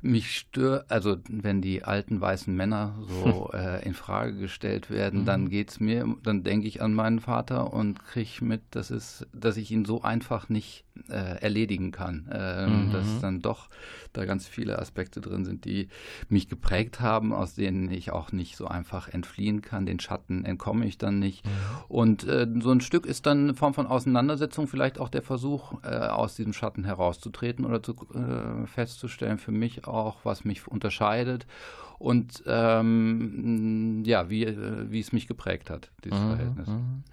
mich 0.01 0.37
stört, 0.37 0.91
also 0.91 1.17
wenn 1.29 1.61
die 1.61 1.83
alten 1.83 2.19
weißen 2.19 2.53
Männer 2.53 2.99
so 3.07 3.51
äh, 3.53 3.83
in 3.85 3.93
Frage 3.93 4.35
gestellt 4.35 4.89
werden, 4.89 5.21
mhm. 5.21 5.25
dann 5.25 5.49
geht's 5.49 5.79
mir, 5.79 6.05
dann 6.23 6.43
denke 6.43 6.67
ich 6.67 6.81
an 6.81 6.93
meinen 6.93 7.19
Vater 7.19 7.71
und 7.73 8.03
kriege 8.05 8.43
mit, 8.43 8.61
dass 8.71 8.89
es, 8.89 9.25
dass 9.31 9.55
ich 9.55 9.71
ihn 9.71 9.85
so 9.85 10.01
einfach 10.01 10.49
nicht 10.49 10.83
äh, 11.09 11.41
erledigen 11.41 11.91
kann. 11.91 12.27
Äh, 12.31 12.67
mhm. 12.67 12.91
Dass 12.91 13.19
dann 13.19 13.41
doch 13.41 13.69
da 14.13 14.25
ganz 14.25 14.47
viele 14.47 14.79
Aspekte 14.79 15.21
drin 15.21 15.45
sind, 15.45 15.65
die 15.65 15.89
mich 16.29 16.47
geprägt 16.47 16.99
haben, 16.99 17.33
aus 17.33 17.55
denen 17.55 17.91
ich 17.91 18.11
auch 18.11 18.31
nicht 18.31 18.55
so 18.55 18.67
einfach 18.67 19.07
entfliehen 19.07 19.61
kann. 19.61 19.85
Den 19.85 19.99
Schatten 19.99 20.45
entkomme 20.45 20.85
ich 20.85 20.97
dann 20.97 21.19
nicht. 21.19 21.45
Mhm. 21.45 21.49
Und 21.87 22.27
äh, 22.27 22.47
so 22.59 22.71
ein 22.71 22.81
Stück 22.81 23.05
ist 23.05 23.25
dann 23.25 23.43
eine 23.43 23.53
Form 23.55 23.73
von 23.73 23.87
Auseinandersetzung, 23.87 24.67
vielleicht 24.67 24.99
auch 24.99 25.09
der 25.09 25.23
Versuch, 25.23 25.83
äh, 25.83 25.95
aus 25.95 26.35
diesem 26.35 26.53
Schatten 26.53 26.83
herauszutreten 26.83 27.65
oder 27.65 27.81
zu, 27.81 27.93
äh, 28.13 28.67
festzustellen 28.67 29.37
für 29.37 29.51
mich 29.51 29.87
auch, 29.87 30.17
was 30.23 30.45
mich 30.45 30.67
unterscheidet 30.67 31.47
und 32.03 32.43
ähm, 32.47 34.03
ja, 34.05 34.29
wie, 34.29 34.45
wie 34.89 34.99
es 34.99 35.13
mich 35.13 35.25
geprägt 35.25 35.69
hat, 35.69 35.89
dieses 36.03 36.19
mhm, 36.19 36.27
Verhältnis. 36.27 36.67
Mhm. 36.67 37.03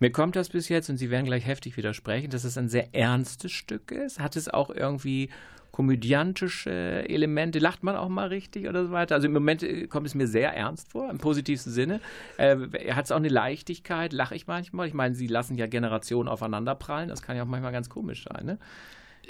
Mir 0.00 0.10
kommt 0.10 0.34
das 0.34 0.48
bis 0.48 0.68
jetzt, 0.68 0.90
und 0.90 0.96
Sie 0.96 1.08
werden 1.08 1.24
gleich 1.24 1.46
heftig 1.46 1.76
widersprechen, 1.76 2.30
dass 2.30 2.42
es 2.42 2.58
ein 2.58 2.68
sehr 2.68 2.92
ernstes 2.92 3.52
Stück 3.52 3.92
ist. 3.92 4.18
Hat 4.18 4.34
es 4.34 4.48
auch 4.48 4.70
irgendwie 4.70 5.30
komödiantische 5.70 7.08
Elemente? 7.08 7.60
Lacht 7.60 7.84
man 7.84 7.94
auch 7.94 8.08
mal 8.08 8.26
richtig 8.26 8.68
oder 8.68 8.86
so 8.86 8.90
weiter? 8.90 9.14
Also 9.14 9.28
im 9.28 9.34
Moment 9.34 9.62
äh, 9.62 9.86
kommt 9.86 10.08
es 10.08 10.16
mir 10.16 10.26
sehr 10.26 10.52
ernst 10.52 10.90
vor, 10.90 11.08
im 11.08 11.18
positivsten 11.18 11.72
Sinne. 11.72 12.00
Äh, 12.36 12.56
Hat 12.90 13.04
es 13.04 13.12
auch 13.12 13.18
eine 13.18 13.28
Leichtigkeit? 13.28 14.12
Lache 14.12 14.34
ich 14.34 14.48
manchmal? 14.48 14.88
Ich 14.88 14.94
meine, 14.94 15.14
Sie 15.14 15.28
lassen 15.28 15.54
ja 15.58 15.68
Generationen 15.68 16.28
aufeinanderprallen. 16.28 17.08
Das 17.08 17.22
kann 17.22 17.36
ja 17.36 17.44
auch 17.44 17.46
manchmal 17.46 17.70
ganz 17.70 17.88
komisch 17.88 18.24
sein, 18.24 18.46
ne? 18.46 18.58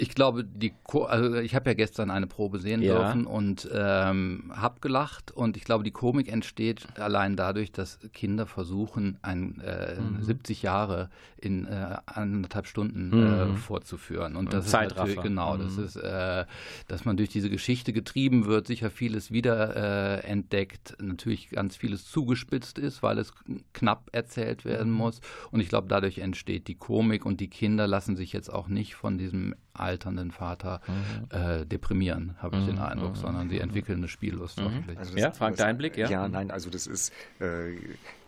Ich 0.01 0.15
glaube, 0.15 0.43
die 0.43 0.73
Ko 0.83 1.03
also 1.03 1.35
ich 1.35 1.53
habe 1.53 1.69
ja 1.69 1.73
gestern 1.75 2.09
eine 2.09 2.25
Probe 2.25 2.57
sehen 2.57 2.81
ja. 2.81 2.95
dürfen 2.95 3.27
und 3.27 3.69
ähm, 3.71 4.51
habe 4.51 4.79
gelacht 4.81 5.29
und 5.29 5.57
ich 5.57 5.63
glaube, 5.63 5.83
die 5.83 5.91
Komik 5.91 6.27
entsteht 6.27 6.99
allein 6.99 7.35
dadurch, 7.35 7.71
dass 7.71 7.99
Kinder 8.11 8.47
versuchen, 8.47 9.19
ein 9.21 9.61
äh, 9.61 10.01
mhm. 10.01 10.23
70 10.23 10.63
Jahre 10.63 11.11
in 11.37 11.67
äh, 11.67 11.97
anderthalb 12.07 12.65
Stunden 12.65 13.13
äh, 13.13 13.15
mhm. 13.15 13.53
äh, 13.53 13.57
vorzuführen 13.57 14.35
und 14.35 14.53
das 14.53 14.69
Zeitraffer. 14.69 15.09
ist 15.09 15.17
natürlich 15.17 15.21
genau, 15.21 15.57
mhm. 15.57 15.61
das 15.61 15.77
ist, 15.77 15.95
äh, 15.97 16.45
dass 16.87 17.05
man 17.05 17.15
durch 17.15 17.29
diese 17.29 17.51
Geschichte 17.51 17.93
getrieben 17.93 18.47
wird, 18.47 18.65
sicher 18.65 18.89
vieles 18.89 19.29
wieder 19.29 19.75
äh, 19.75 20.27
entdeckt, 20.27 20.97
natürlich 20.99 21.51
ganz 21.51 21.75
vieles 21.75 22.05
zugespitzt 22.05 22.79
ist, 22.79 23.03
weil 23.03 23.19
es 23.19 23.33
knapp 23.73 24.09
erzählt 24.13 24.65
werden 24.65 24.89
mhm. 24.89 24.97
muss 24.97 25.21
und 25.51 25.59
ich 25.59 25.69
glaube, 25.69 25.87
dadurch 25.87 26.17
entsteht 26.17 26.67
die 26.67 26.75
Komik 26.75 27.23
und 27.23 27.39
die 27.39 27.49
Kinder 27.49 27.85
lassen 27.85 28.15
sich 28.15 28.33
jetzt 28.33 28.51
auch 28.51 28.67
nicht 28.67 28.95
von 28.95 29.19
diesem 29.19 29.53
alternden 29.91 30.31
Vater 30.31 30.81
mhm. 30.87 31.37
äh, 31.37 31.65
deprimieren, 31.65 32.35
habe 32.39 32.57
ich 32.57 32.63
mhm. 32.63 32.67
den 32.67 32.79
Eindruck, 32.79 33.17
sondern 33.17 33.49
sie 33.49 33.59
entwickeln 33.59 33.99
eine 33.99 34.07
Spiellust. 34.07 34.59
Mhm. 34.59 34.83
Also 34.95 35.17
ja, 35.17 35.31
Frank, 35.31 35.57
dein 35.57 35.77
Blick, 35.77 35.97
ja? 35.97 36.09
Ja, 36.09 36.27
nein, 36.27 36.49
also 36.49 36.69
das 36.69 36.87
ist, 36.87 37.11
äh, 37.39 37.75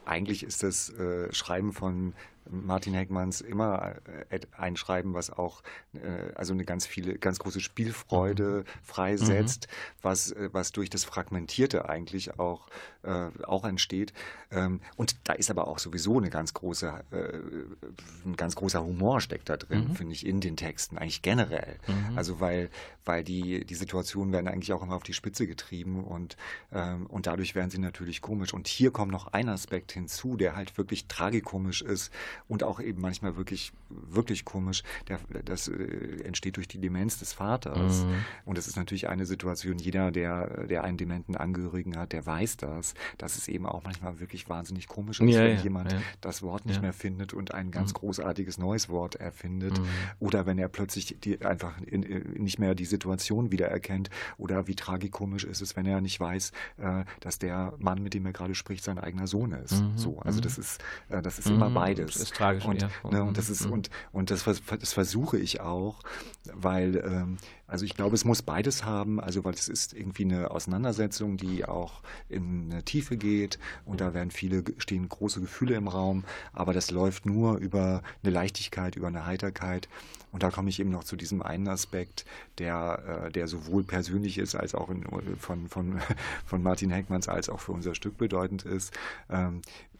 eigentlich 0.05 0.43
ist 0.43 0.63
das 0.63 0.89
äh, 0.89 1.33
Schreiben 1.33 1.71
von 1.71 2.13
Martin 2.49 2.93
Heckmanns 2.93 3.41
immer 3.41 3.95
äh, 4.29 4.39
ein 4.57 4.75
Schreiben, 4.75 5.13
was 5.13 5.29
auch 5.29 5.63
äh, 5.93 6.33
also 6.35 6.53
eine 6.53 6.65
ganz 6.65 6.85
viele, 6.85 7.17
ganz 7.17 7.39
große 7.39 7.59
Spielfreude 7.59 8.63
mhm. 8.65 8.83
freisetzt, 8.83 9.67
mhm. 9.67 9.97
was, 10.01 10.31
äh, 10.31 10.49
was 10.51 10.71
durch 10.71 10.89
das 10.89 11.03
Fragmentierte 11.03 11.89
eigentlich 11.89 12.39
auch, 12.39 12.67
äh, 13.03 13.27
auch 13.43 13.65
entsteht. 13.65 14.13
Ähm, 14.51 14.81
und 14.95 15.15
da 15.23 15.33
ist 15.33 15.49
aber 15.49 15.67
auch 15.67 15.79
sowieso 15.79 16.17
eine 16.17 16.29
ganz 16.29 16.53
große, 16.53 17.03
äh, 17.11 18.27
ein 18.27 18.35
ganz 18.35 18.55
großer 18.55 18.83
Humor 18.83 19.21
steckt 19.21 19.49
da 19.49 19.57
drin, 19.57 19.89
mhm. 19.89 19.95
finde 19.95 20.13
ich, 20.13 20.25
in 20.25 20.41
den 20.41 20.57
Texten, 20.57 20.97
eigentlich 20.97 21.21
generell. 21.21 21.79
Mhm. 21.87 22.17
Also 22.17 22.39
weil, 22.39 22.69
weil 23.05 23.23
die, 23.23 23.65
die 23.65 23.75
Situationen 23.75 24.33
werden 24.33 24.47
eigentlich 24.47 24.73
auch 24.73 24.83
immer 24.83 24.95
auf 24.95 25.03
die 25.03 25.13
Spitze 25.13 25.47
getrieben 25.47 26.03
und, 26.03 26.37
ähm, 26.71 27.05
und 27.07 27.27
dadurch 27.27 27.55
werden 27.55 27.69
sie 27.69 27.79
natürlich 27.79 28.21
komisch. 28.21 28.53
Und 28.53 28.67
hier 28.67 28.91
kommt 28.91 29.11
noch 29.11 29.27
ein 29.27 29.49
Aspekt 29.49 29.91
hinzu, 29.91 30.37
der 30.37 30.55
halt 30.55 30.77
wirklich 30.77 31.07
tragikomisch 31.07 31.81
ist 31.81 32.11
und 32.47 32.63
auch 32.63 32.79
eben 32.79 33.01
manchmal 33.01 33.35
wirklich, 33.35 33.73
wirklich 33.89 34.45
komisch. 34.45 34.83
Der, 35.07 35.19
das 35.45 35.67
äh, 35.67 36.23
entsteht 36.23 36.57
durch 36.57 36.67
die 36.67 36.79
Demenz 36.79 37.19
des 37.19 37.33
Vaters. 37.33 38.05
Mhm. 38.05 38.25
Und 38.45 38.57
das 38.57 38.67
ist 38.67 38.75
natürlich 38.75 39.09
eine 39.09 39.25
Situation, 39.25 39.77
jeder, 39.77 40.11
der, 40.11 40.67
der 40.67 40.83
einen 40.83 40.97
dementen 40.97 41.35
Angehörigen 41.35 41.97
hat, 41.97 42.13
der 42.13 42.25
weiß 42.25 42.57
das, 42.57 42.93
dass 43.17 43.37
es 43.37 43.47
eben 43.47 43.65
auch 43.65 43.83
manchmal 43.83 44.19
wirklich 44.19 44.49
wahnsinnig 44.49 44.87
komisch 44.87 45.19
ist, 45.19 45.29
ja, 45.29 45.41
wenn 45.41 45.57
ja, 45.57 45.63
jemand 45.63 45.91
ja. 45.91 46.01
das 46.21 46.41
Wort 46.41 46.65
nicht 46.65 46.81
mehr 46.81 46.93
findet 46.93 47.33
und 47.33 47.53
ein 47.53 47.71
ganz 47.71 47.91
mhm. 47.91 47.97
großartiges 47.97 48.57
neues 48.57 48.89
Wort 48.89 49.15
erfindet. 49.15 49.79
Mhm. 49.79 49.85
Oder 50.19 50.45
wenn 50.45 50.57
er 50.57 50.67
plötzlich 50.67 51.17
die, 51.19 51.41
einfach 51.41 51.79
in, 51.81 52.03
in, 52.03 52.43
nicht 52.43 52.59
mehr 52.59 52.75
die 52.75 52.85
Situation 52.85 53.51
wiedererkennt. 53.51 54.09
Oder 54.37 54.67
wie 54.67 54.75
tragikomisch 54.75 55.43
ist 55.43 55.61
es, 55.61 55.75
wenn 55.75 55.85
er 55.85 56.01
nicht 56.01 56.19
weiß, 56.19 56.51
äh, 56.77 57.05
dass 57.19 57.39
der 57.39 57.73
Mann, 57.77 58.01
mit 58.01 58.13
dem 58.13 58.25
er 58.25 58.33
gerade 58.33 58.55
spricht, 58.55 58.83
sein 58.83 58.99
eigener 58.99 59.27
Sohn 59.27 59.51
ist. 59.53 59.81
Mhm. 59.81 59.97
So, 59.97 60.19
also 60.19 60.39
mhm. 60.39 60.43
das 60.43 60.57
ist, 60.57 60.83
äh, 61.09 61.21
das 61.21 61.39
ist 61.39 61.47
immer 61.47 61.69
beides. 61.69 62.22
Das 62.23 62.37
Tragische, 62.37 62.67
und, 62.67 62.81
ja. 62.81 62.89
ne, 63.09 63.23
und 63.23 63.37
das 63.37 63.49
ist 63.49 63.65
Mhm. 63.65 63.71
und 63.73 63.89
und 64.11 64.31
das, 64.31 64.43
das 64.43 64.93
versuche 64.93 65.37
ich 65.37 65.61
auch, 65.61 66.01
weil 66.53 66.97
ähm, 67.05 67.37
also 67.67 67.85
ich 67.85 67.95
glaube, 67.95 68.15
es 68.15 68.25
muss 68.25 68.41
beides 68.41 68.85
haben, 68.85 69.19
also 69.19 69.43
weil 69.43 69.53
es 69.53 69.67
ist 69.67 69.93
irgendwie 69.93 70.25
eine 70.25 70.51
Auseinandersetzung, 70.51 71.37
die 71.37 71.65
auch 71.65 72.01
in 72.29 72.71
eine 72.71 72.83
Tiefe 72.83 73.17
geht 73.17 73.57
und 73.85 74.01
da 74.01 74.13
werden 74.13 74.31
viele 74.31 74.63
stehen 74.77 75.09
große 75.09 75.41
Gefühle 75.41 75.75
im 75.75 75.87
Raum, 75.87 76.23
aber 76.51 76.73
das 76.73 76.91
läuft 76.91 77.25
nur 77.25 77.57
über 77.57 78.03
eine 78.21 78.31
Leichtigkeit, 78.31 78.95
über 78.95 79.07
eine 79.07 79.25
Heiterkeit 79.25 79.87
und 80.33 80.41
da 80.41 80.49
komme 80.49 80.67
ich 80.69 80.79
eben 80.79 80.89
noch 80.89 81.03
zu 81.03 81.15
diesem 81.15 81.43
einen 81.43 81.67
Aspekt, 81.67 82.25
der, 82.57 83.25
äh, 83.25 83.31
der 83.31 83.47
sowohl 83.47 83.83
persönlich 83.83 84.39
ist, 84.39 84.55
als 84.55 84.73
auch 84.73 84.89
in, 84.89 85.05
von, 85.37 85.69
von, 85.69 86.01
von 86.45 86.63
Martin 86.63 86.89
Heckmanns, 86.89 87.29
als 87.29 87.49
auch 87.49 87.59
für 87.59 87.71
unser 87.71 87.93
Stück 87.93 88.17
bedeutend 88.17 88.63
ist. 88.63 88.93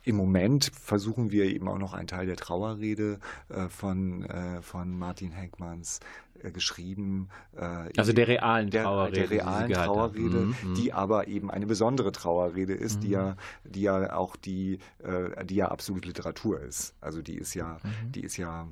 Im 0.04 0.16
Moment 0.18 0.72
versuchen 0.74 1.32
wir 1.32 1.46
eben 1.46 1.68
auch 1.68 1.78
noch 1.78 1.94
einen 1.94 2.08
Teil 2.08 2.26
der 2.26 2.36
Trauerrede 2.36 3.20
äh, 3.50 3.70
von, 3.70 4.24
äh, 4.26 4.62
von 4.62 4.98
Martin 4.98 5.32
Heckmanns 5.32 6.02
äh, 6.42 6.52
geschrieben. 6.52 7.30
Äh, 7.56 7.90
Also 7.98 8.12
der 8.12 8.28
realen 8.28 8.70
der, 8.70 8.84
Trauerrede, 8.84 9.16
Der 9.20 9.28
die 9.28 9.36
realen 9.36 9.76
haben. 9.78 9.86
Trauerrede, 9.86 10.38
Mhm, 10.38 10.56
mhm. 10.64 10.76
die 10.76 10.92
aber 10.94 11.28
eben 11.28 11.50
eine 11.50 11.66
besondere 11.68 12.12
Trauerrede 12.12 12.74
ist, 12.74 13.02
die 13.04 13.10
ja, 13.12 13.38
die 13.64 13.82
ja 13.84 14.14
auch 14.16 14.36
die, 14.36 14.80
äh, 15.04 15.46
die 15.46 15.56
ja 15.56 15.70
absolut 15.70 16.06
Literatur 16.06 16.60
ist. 16.60 16.96
Also 17.00 17.22
die 17.22 17.36
ist 17.38 17.54
ja, 17.54 17.78
die 18.14 18.22
ist 18.22 18.36
ja 18.38 18.68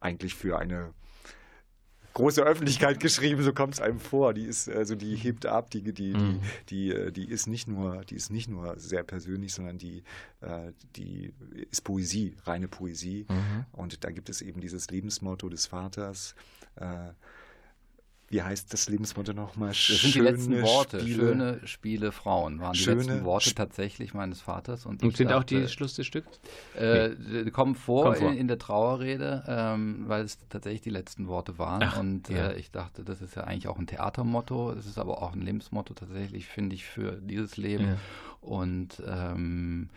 eigentlich 0.00 0.34
für 0.34 0.58
eine 0.58 0.92
große 2.14 2.42
Öffentlichkeit 2.42 3.00
geschrieben, 3.00 3.42
so 3.42 3.52
kommt 3.52 3.74
es 3.74 3.80
einem 3.80 4.00
vor. 4.00 4.34
Die 4.34 4.44
ist, 4.44 4.68
also 4.68 4.94
die 4.94 5.16
hebt 5.16 5.46
ab, 5.46 5.70
die, 5.70 5.82
die, 5.82 5.92
die, 5.92 6.14
Mhm. 6.14 6.40
die, 6.68 6.90
äh, 6.90 7.10
die 7.12 7.28
ist 7.28 7.46
nicht 7.46 7.68
nur, 7.68 8.04
die 8.04 8.14
ist 8.16 8.30
nicht 8.30 8.48
nur 8.48 8.78
sehr 8.78 9.02
persönlich, 9.02 9.54
sondern 9.54 9.78
die, 9.78 10.02
äh, 10.40 10.72
die 10.96 11.32
ist 11.70 11.84
Poesie, 11.84 12.36
reine 12.44 12.68
Poesie. 12.68 13.26
Mhm. 13.28 13.64
Und 13.72 14.04
da 14.04 14.10
gibt 14.10 14.28
es 14.28 14.42
eben 14.42 14.60
dieses 14.60 14.90
Lebensmotto 14.90 15.48
des 15.48 15.66
Vaters. 15.66 16.34
Äh, 16.76 17.12
wie 18.32 18.42
heißt 18.42 18.72
das 18.72 18.88
Lebensmotto 18.88 19.34
nochmal? 19.34 19.68
Das 19.68 19.86
sind 19.86 20.14
die 20.14 20.20
letzten 20.20 20.62
Worte. 20.62 21.00
Spiele. 21.00 21.14
Schöne 21.14 21.60
Spiele 21.66 22.12
Frauen 22.12 22.60
waren 22.60 22.72
die 22.72 22.82
letzten 22.82 23.24
Worte 23.24 23.50
Sp- 23.52 23.60
tatsächlich 23.60 24.14
meines 24.14 24.40
Vaters. 24.40 24.86
Und, 24.86 25.02
Und 25.02 25.16
sind 25.16 25.28
auch 25.28 25.40
dachte, 25.40 25.60
die 25.60 25.68
Schluss 25.68 25.94
des 25.94 26.06
Stücks? 26.06 26.40
Äh, 26.74 27.10
die 27.44 27.50
kommen 27.50 27.74
vor, 27.74 28.04
Kommen 28.04 28.16
vor. 28.16 28.30
In, 28.32 28.38
in 28.38 28.48
der 28.48 28.58
Trauerrede, 28.58 29.44
ähm, 29.46 30.04
weil 30.08 30.24
es 30.24 30.38
tatsächlich 30.48 30.80
die 30.80 30.90
letzten 30.90 31.28
Worte 31.28 31.58
waren. 31.58 31.82
Ach, 31.82 31.98
und 31.98 32.30
ja. 32.30 32.48
äh, 32.48 32.58
ich 32.58 32.70
dachte, 32.70 33.04
das 33.04 33.20
ist 33.20 33.36
ja 33.36 33.44
eigentlich 33.44 33.68
auch 33.68 33.78
ein 33.78 33.86
Theatermotto. 33.86 34.72
Es 34.72 34.86
ist 34.86 34.98
aber 34.98 35.22
auch 35.22 35.34
ein 35.34 35.42
Lebensmotto 35.42 35.92
tatsächlich, 35.92 36.46
finde 36.46 36.74
ich, 36.74 36.86
für 36.86 37.12
dieses 37.12 37.58
Leben. 37.58 37.84
Ja. 37.84 37.96
Und 38.40 39.02
ähm, 39.06 39.90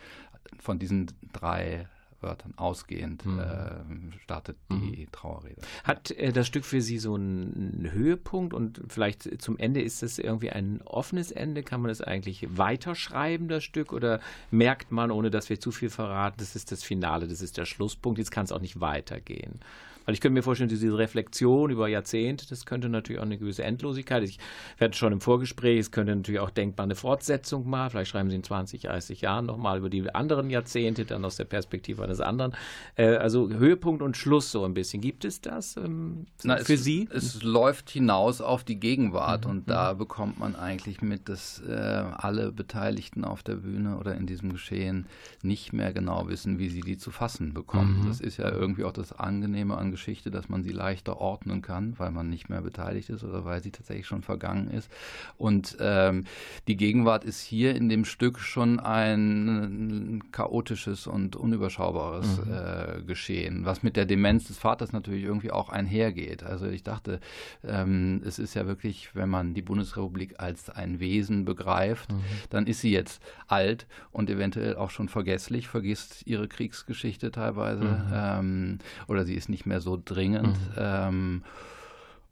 von 0.60 0.78
diesen 0.78 1.10
drei 1.32 1.88
Wörtern 2.26 2.54
ausgehend 2.58 3.26
Mhm. 3.26 3.40
ähm, 3.40 4.12
startet 4.24 4.58
die 4.70 5.08
Trauerrede. 5.12 5.62
Hat 5.86 6.12
äh, 6.12 6.34
das 6.34 6.48
Stück 6.48 6.66
für 6.66 6.82
Sie 6.82 6.98
so 6.98 7.14
einen 7.14 7.90
Höhepunkt 7.94 8.54
und 8.54 8.82
vielleicht 8.90 9.42
zum 9.42 9.58
Ende 9.58 9.82
ist 9.82 10.04
es 10.04 10.20
irgendwie 10.20 10.50
ein 10.50 10.82
offenes 10.84 11.32
Ende? 11.32 11.64
Kann 11.64 11.82
man 11.82 11.92
es 11.92 12.02
eigentlich 12.02 12.46
weiterschreiben, 12.58 13.48
das 13.48 13.64
Stück? 13.64 13.94
Oder 13.94 14.20
merkt 14.52 14.92
man, 14.92 15.12
ohne 15.12 15.30
dass 15.30 15.50
wir 15.50 15.60
zu 15.60 15.72
viel 15.72 15.90
verraten, 15.90 16.36
das 16.40 16.56
ist 16.56 16.72
das 16.72 16.84
Finale, 16.84 17.28
das 17.28 17.42
ist 17.42 17.58
der 17.58 17.66
Schlusspunkt, 17.66 18.20
jetzt 18.20 18.32
kann 18.32 18.44
es 18.46 18.52
auch 18.52 18.62
nicht 18.62 18.82
weitergehen? 18.82 19.60
Weil 20.06 20.14
ich 20.14 20.22
könnte 20.22 20.34
mir 20.34 20.44
vorstellen, 20.44 20.70
diese 20.70 20.98
Reflexion 20.98 21.70
über 21.70 21.88
Jahrzehnte, 21.88 22.48
das 22.48 22.66
könnte 22.66 22.90
natürlich 22.90 23.20
auch 23.20 23.26
eine 23.26 23.38
gewisse 23.38 23.64
Endlosigkeit. 23.64 24.24
Ich 24.24 24.40
werde 24.78 24.96
schon 24.96 25.14
im 25.14 25.22
Vorgespräch, 25.22 25.80
es 25.80 25.92
könnte 25.92 26.16
natürlich 26.16 26.42
auch 26.42 26.50
denkbar 26.50 26.86
eine 26.86 26.96
Fortsetzung 26.96 27.70
mal. 27.70 27.90
Vielleicht 27.90 28.12
schreiben 28.12 28.30
Sie 28.30 28.36
in 28.36 28.44
20, 28.44 28.82
30 28.82 29.22
Jahren 29.22 29.46
nochmal 29.46 29.78
über 29.80 29.90
die 29.90 30.14
anderen 30.14 30.50
Jahrzehnte, 30.50 31.06
dann 31.06 31.24
aus 31.24 31.38
der 31.38 31.46
Perspektive 31.46 32.04
eines 32.04 32.20
anderen. 32.20 32.54
Äh, 32.96 33.16
also 33.16 33.50
Höhepunkt 33.50 34.02
und 34.02 34.18
Schluss 34.18 34.52
so 34.52 34.66
ein 34.66 34.74
bisschen. 34.74 35.02
Gibt 35.02 35.26
es 35.26 35.42
das 35.42 35.78
ähm, 35.78 36.26
Na, 36.44 36.58
für 36.58 36.74
es, 36.74 36.84
Sie? 36.84 37.08
Es 37.12 37.42
läuft 37.42 37.90
hinaus 37.90 38.42
auf 38.42 38.64
die 38.64 38.80
Gegenwart 38.80 39.46
Mhm, 39.46 39.52
und 39.52 39.70
da 39.70 39.94
bekommt 39.94 40.40
man 40.40 40.56
eigentlich 40.56 41.02
mit, 41.02 41.30
dass 41.30 41.62
äh, 41.62 41.72
alle 41.72 42.52
Beteiligten 42.52 43.24
auf 43.24 43.44
der 43.44 43.56
Bühne 43.56 43.98
oder 43.98 44.16
in 44.16 44.26
diesem 44.26 44.52
Geschehen 44.52 45.06
nicht 45.42 45.74
mehr 45.74 45.94
genau 45.94 46.28
wissen, 46.28 46.60
wie 46.60 46.70
sie 46.70 46.82
die 46.82 46.98
zu 46.98 47.12
fassen 47.12 47.54
bekommen. 47.54 48.02
Mhm. 48.02 48.08
Das 48.08 48.20
ist 48.20 48.38
ja 48.38 48.52
irgendwie 48.52 48.84
auch 48.84 48.92
das 48.92 49.14
Angenehme 49.14 49.78
an 49.78 49.92
Geschichte, 49.96 50.30
dass 50.32 50.50
man 50.50 50.62
sie 50.64 50.72
leichter 50.72 51.18
ordnen 51.22 51.62
kann, 51.62 51.94
weil 51.98 52.12
man 52.12 52.30
nicht 52.30 52.50
mehr 52.50 52.62
beteiligt 52.62 53.10
ist 53.10 53.24
oder 53.24 53.46
weil 53.46 53.62
sie 53.64 53.72
tatsächlich 53.72 54.08
schon 54.08 54.22
vergangen 54.24 54.70
ist. 54.70 54.90
Und 55.38 55.78
ähm, 55.80 56.26
die 56.68 56.76
Gegenwart 56.76 57.24
ist 57.24 57.40
hier 57.42 57.76
in 57.76 57.88
dem 57.90 58.04
Stück 58.06 58.40
schon 58.40 58.80
ein 58.80 60.24
chaotisches 60.32 61.08
und 61.08 61.36
unüberschaubares 61.36 62.40
Mhm. 62.46 62.52
äh, 62.54 63.02
Geschehen, 63.06 63.66
was 63.66 63.84
mit 63.84 63.96
der 63.96 64.06
Demenz 64.06 64.46
des 64.48 64.58
Vaters 64.58 64.92
natürlich 64.92 65.24
irgendwie 65.24 65.52
auch 65.52 65.70
einhergeht. 65.70 66.44
Also 66.44 66.68
ich 66.68 66.84
dachte, 66.84 67.20
ähm, 67.64 68.22
es 68.26 68.40
ist 68.40 68.54
ja 68.54 68.68
wirklich, 68.68 69.16
wenn 69.16 69.30
man 69.30 69.54
die 69.54 69.62
Bundesrepublik 69.62 70.36
als 70.40 70.70
ein 70.70 71.00
Wesen 71.00 71.46
begreift, 71.46 72.12
Mhm. 72.12 72.18
dann 72.50 72.68
ist 72.68 72.82
sie 72.82 72.92
jetzt 72.92 73.22
alt 73.48 73.88
und 74.12 74.30
eventuell 74.30 74.76
auch 74.76 74.90
schon 74.90 75.08
vergesslich, 75.10 75.68
vergisst 75.68 76.26
ihre 76.26 76.48
Kriegsgeschichte 76.48 77.32
teilweise 77.32 77.86
Mhm. 77.86 78.12
ähm, 78.14 78.78
oder 79.08 79.26
sie 79.26 79.36
ist 79.36 79.50
nicht 79.50 79.66
mehr 79.66 79.82
so 79.86 80.02
dringend. 80.04 80.58
Ähm, 80.78 81.44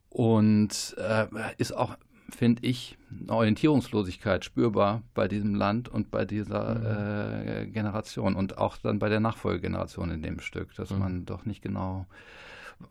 und 0.09 0.95
äh, 0.97 1.25
ist 1.57 1.71
auch, 1.71 1.95
finde 2.29 2.63
ich, 2.65 2.97
eine 3.21 3.31
Orientierungslosigkeit 3.31 4.43
spürbar 4.45 5.01
bei 5.13 5.27
diesem 5.27 5.55
Land 5.55 5.89
und 5.89 6.11
bei 6.11 6.25
dieser 6.25 7.61
äh, 7.61 7.67
Generation 7.67 8.35
und 8.35 8.57
auch 8.57 8.77
dann 8.77 8.99
bei 8.99 9.09
der 9.09 9.19
Nachfolgegeneration 9.21 10.11
in 10.11 10.21
dem 10.21 10.39
Stück, 10.39 10.75
dass 10.75 10.91
Mhm. 10.91 10.99
man 10.99 11.25
doch 11.25 11.45
nicht 11.45 11.61
genau. 11.61 12.05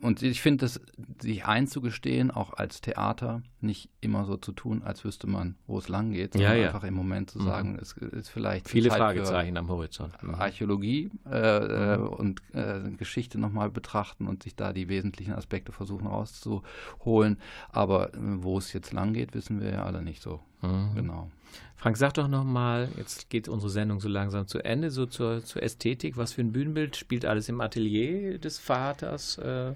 Und 0.00 0.22
ich 0.22 0.40
finde, 0.40 0.64
das 0.64 0.80
sich 1.20 1.44
einzugestehen, 1.44 2.30
auch 2.30 2.54
als 2.54 2.80
Theater, 2.80 3.42
nicht 3.60 3.90
immer 4.00 4.24
so 4.24 4.36
zu 4.36 4.52
tun, 4.52 4.82
als 4.82 5.04
wüsste 5.04 5.26
man, 5.26 5.56
wo 5.66 5.78
es 5.78 5.88
lang 5.88 6.12
geht, 6.12 6.32
sondern 6.32 6.52
Ja, 6.52 6.58
ja. 6.58 6.66
einfach 6.68 6.84
im 6.84 6.94
Moment 6.94 7.30
zu 7.30 7.38
Mhm. 7.40 7.44
sagen, 7.44 7.78
es 7.80 7.92
ist 7.92 8.28
vielleicht 8.30 8.68
Viele 8.68 8.88
Zeit 8.88 8.98
Fragezeichen 8.98 9.56
am 9.56 9.68
Horizont. 9.68 10.20
Mhm. 10.22 10.34
Archäologie 10.34 11.10
äh, 11.30 11.94
äh, 11.94 11.96
und 11.98 12.40
äh, 12.54 12.80
Geschichte 12.96 13.38
nochmal 13.38 13.70
betrachten 13.70 14.26
und 14.26 14.42
sich 14.42 14.56
da 14.56 14.72
die 14.72 14.88
wesentlichen 14.88 15.32
Aspekte 15.34 15.72
versuchen 15.72 16.06
rauszuholen. 16.06 17.38
Aber 17.70 18.14
äh, 18.14 18.18
wo 18.18 18.58
es 18.58 18.72
jetzt 18.72 18.92
lang 18.92 19.12
geht, 19.12 19.34
wissen 19.34 19.60
wir 19.60 19.70
ja 19.70 19.84
alle 19.84 20.02
nicht 20.02 20.22
so 20.22 20.40
Mhm. 20.62 20.94
genau. 20.94 21.30
Frank, 21.76 21.96
sag 21.96 22.14
doch 22.14 22.28
nochmal, 22.28 22.88
jetzt 22.96 23.28
geht 23.30 23.48
unsere 23.48 23.70
Sendung 23.70 24.00
so 24.00 24.09
langsam 24.09 24.46
zu 24.46 24.61
Ende, 24.64 24.90
so 24.90 25.07
zur, 25.07 25.44
zur 25.44 25.62
Ästhetik. 25.62 26.16
Was 26.16 26.32
für 26.32 26.40
ein 26.42 26.53
Bühnenbild 26.53 26.96
spielt 26.96 27.24
alles 27.24 27.48
im 27.48 27.61
Atelier 27.61 28.38
des 28.38 28.59
Vaters? 28.59 29.38
Äh, 29.38 29.74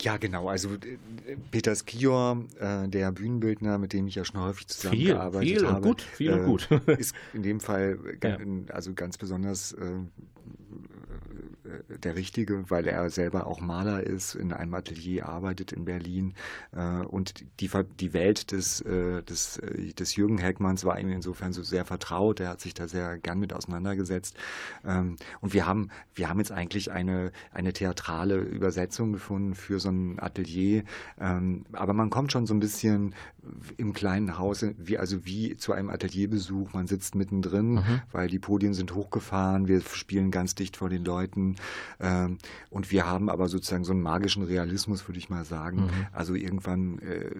Ja, 0.00 0.16
genau. 0.16 0.48
Also 0.48 0.70
äh, 0.74 1.36
Peter 1.50 1.74
Skior, 1.74 2.44
äh, 2.60 2.88
der 2.88 3.12
Bühnenbildner, 3.12 3.78
mit 3.78 3.92
dem 3.92 4.06
ich 4.06 4.14
ja 4.14 4.24
schon 4.24 4.40
häufig 4.40 4.68
zusammengearbeitet 4.68 5.48
viel 5.48 5.64
und 5.64 5.72
habe, 5.72 5.88
gut, 5.88 6.02
viel 6.02 6.32
und 6.32 6.40
äh, 6.40 6.44
gut. 6.44 6.68
ist 6.98 7.14
in 7.34 7.42
dem 7.42 7.60
Fall 7.60 7.98
Ja. 8.22 8.38
also 8.72 8.94
ganz 8.94 9.18
besonders 9.18 9.72
äh, 9.72 9.78
der 12.02 12.16
Richtige, 12.16 12.70
weil 12.70 12.86
er 12.86 13.10
selber 13.10 13.46
auch 13.46 13.60
Maler 13.60 14.02
ist, 14.04 14.34
in 14.34 14.52
einem 14.52 14.74
Atelier 14.74 15.28
arbeitet 15.28 15.72
in 15.72 15.84
Berlin 15.84 16.34
äh, 16.72 17.04
und 17.04 17.44
die, 17.60 17.70
die 18.00 18.12
Welt 18.12 18.52
des, 18.52 18.80
äh, 18.82 19.22
des, 19.22 19.58
äh, 19.58 19.92
des 19.92 20.16
Jürgen 20.16 20.38
Heckmanns 20.38 20.84
war 20.84 20.98
ihm 20.98 21.10
insofern 21.10 21.52
so 21.52 21.62
sehr 21.62 21.84
vertraut. 21.84 22.40
Er 22.40 22.50
hat 22.50 22.60
sich 22.60 22.74
da 22.74 22.88
sehr 22.88 23.18
gern 23.18 23.38
mit 23.38 23.52
auseinandergesetzt 23.52 24.36
ähm, 24.84 25.16
und 25.40 25.54
wir 25.54 25.66
haben 25.66 25.90
wir 26.14 26.28
haben 26.28 26.38
jetzt 26.38 26.52
eigentlich 26.52 26.90
eine 26.90 27.32
eine 27.52 27.72
theatrale 27.72 28.36
Übersetzung 28.36 29.12
gefunden 29.12 29.54
für 29.54 29.80
so 29.80 29.90
ein 29.90 30.18
Atelier, 30.18 30.84
ähm, 31.20 31.64
aber 31.72 31.92
man 31.92 32.10
kommt 32.10 32.32
schon 32.32 32.46
so 32.46 32.54
ein 32.54 32.60
bisschen 32.60 33.14
im 33.76 33.92
kleinen 33.92 34.38
Haus, 34.38 34.64
wie 34.76 34.98
also 34.98 35.24
wie 35.24 35.56
zu 35.56 35.72
einem 35.72 35.90
Atelierbesuch. 35.90 36.72
Man 36.72 36.86
sitzt 36.86 37.14
mittendrin, 37.14 37.74
Mhm. 37.74 38.00
weil 38.12 38.28
die 38.28 38.38
Podien 38.38 38.74
sind 38.74 38.94
hochgefahren. 38.94 39.68
Wir 39.68 39.80
spielen 39.80 40.30
ganz 40.30 40.54
dicht 40.54 40.76
vor 40.76 40.88
den 40.88 41.04
Leuten 41.04 41.56
ähm, 42.00 42.38
und 42.70 42.90
wir 42.90 43.06
haben 43.06 43.28
aber 43.30 43.48
sozusagen 43.48 43.84
so 43.84 43.92
einen 43.92 44.02
magischen 44.02 44.42
Realismus, 44.42 45.08
würde 45.08 45.18
ich 45.18 45.28
mal 45.28 45.44
sagen. 45.44 45.86
Mhm. 45.86 46.06
Also 46.12 46.34
irgendwann 46.34 46.98
äh, 46.98 47.30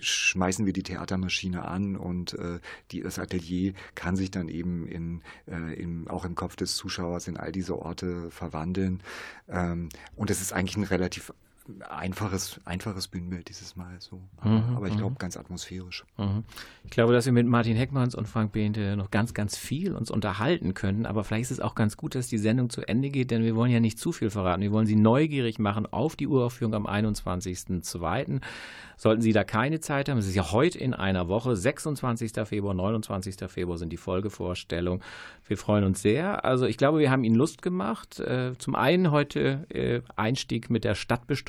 schmeißen 0.00 0.66
wir 0.66 0.72
die 0.72 0.82
Theatermaschine 0.82 1.64
an 1.64 1.96
und 1.96 2.34
äh, 2.34 2.60
die, 2.90 3.00
das 3.00 3.18
Atelier 3.18 3.74
kann 3.94 4.16
sich 4.16 4.30
dann 4.30 4.48
eben 4.48 4.86
in, 4.86 5.22
äh, 5.46 5.74
in, 5.74 6.08
auch 6.08 6.24
im 6.24 6.34
Kopf 6.34 6.56
des 6.56 6.76
Zuschauers 6.76 7.28
in 7.28 7.36
all 7.36 7.52
diese 7.52 7.78
Orte 7.78 8.30
verwandeln. 8.30 9.02
Ähm, 9.48 9.88
und 10.16 10.30
es 10.30 10.40
ist 10.40 10.52
eigentlich 10.52 10.76
ein 10.76 10.84
relativ 10.84 11.32
einfaches, 11.88 12.60
einfaches 12.64 13.08
Bühnenbild 13.08 13.48
dieses 13.48 13.76
Mal 13.76 13.96
so. 13.98 14.20
Mhm, 14.42 14.76
Aber 14.76 14.86
ich 14.86 14.94
mhm. 14.94 14.98
glaube, 14.98 15.16
ganz 15.18 15.36
atmosphärisch. 15.36 16.04
Mhm. 16.18 16.44
Ich 16.84 16.90
glaube, 16.90 17.12
dass 17.12 17.26
wir 17.26 17.32
mit 17.32 17.46
Martin 17.46 17.76
Heckmanns 17.76 18.14
und 18.14 18.28
Frank 18.28 18.52
Behnte 18.52 18.96
noch 18.96 19.10
ganz, 19.10 19.34
ganz 19.34 19.56
viel 19.56 19.94
uns 19.94 20.10
unterhalten 20.10 20.74
können. 20.74 21.06
Aber 21.06 21.24
vielleicht 21.24 21.44
ist 21.44 21.50
es 21.52 21.60
auch 21.60 21.74
ganz 21.74 21.96
gut, 21.96 22.14
dass 22.14 22.28
die 22.28 22.38
Sendung 22.38 22.70
zu 22.70 22.82
Ende 22.82 23.10
geht, 23.10 23.30
denn 23.30 23.42
wir 23.42 23.56
wollen 23.56 23.70
ja 23.70 23.80
nicht 23.80 23.98
zu 23.98 24.12
viel 24.12 24.30
verraten. 24.30 24.62
Wir 24.62 24.72
wollen 24.72 24.86
Sie 24.86 24.96
neugierig 24.96 25.58
machen 25.58 25.86
auf 25.86 26.16
die 26.16 26.26
Uraufführung 26.26 26.74
am 26.74 26.86
21.02. 26.86 28.40
Sollten 28.96 29.22
Sie 29.22 29.32
da 29.32 29.42
keine 29.42 29.80
Zeit 29.80 30.08
haben, 30.08 30.18
es 30.18 30.28
ist 30.28 30.36
ja 30.36 30.52
heute 30.52 30.78
in 30.78 30.94
einer 30.94 31.26
Woche, 31.26 31.56
26. 31.56 32.32
Februar, 32.44 32.72
29. 32.72 33.34
Februar 33.48 33.76
sind 33.76 33.92
die 33.92 33.96
Folgevorstellungen. 33.96 35.02
Wir 35.46 35.56
freuen 35.56 35.82
uns 35.82 36.02
sehr. 36.02 36.44
Also 36.44 36.66
ich 36.66 36.76
glaube, 36.76 37.00
wir 37.00 37.10
haben 37.10 37.24
Ihnen 37.24 37.34
Lust 37.34 37.62
gemacht. 37.62 38.20
Äh, 38.20 38.52
Zum 38.58 38.76
einen 38.76 39.10
heute 39.10 39.66
äh, 39.70 40.02
Einstieg 40.14 40.70
mit 40.70 40.84
der 40.84 40.94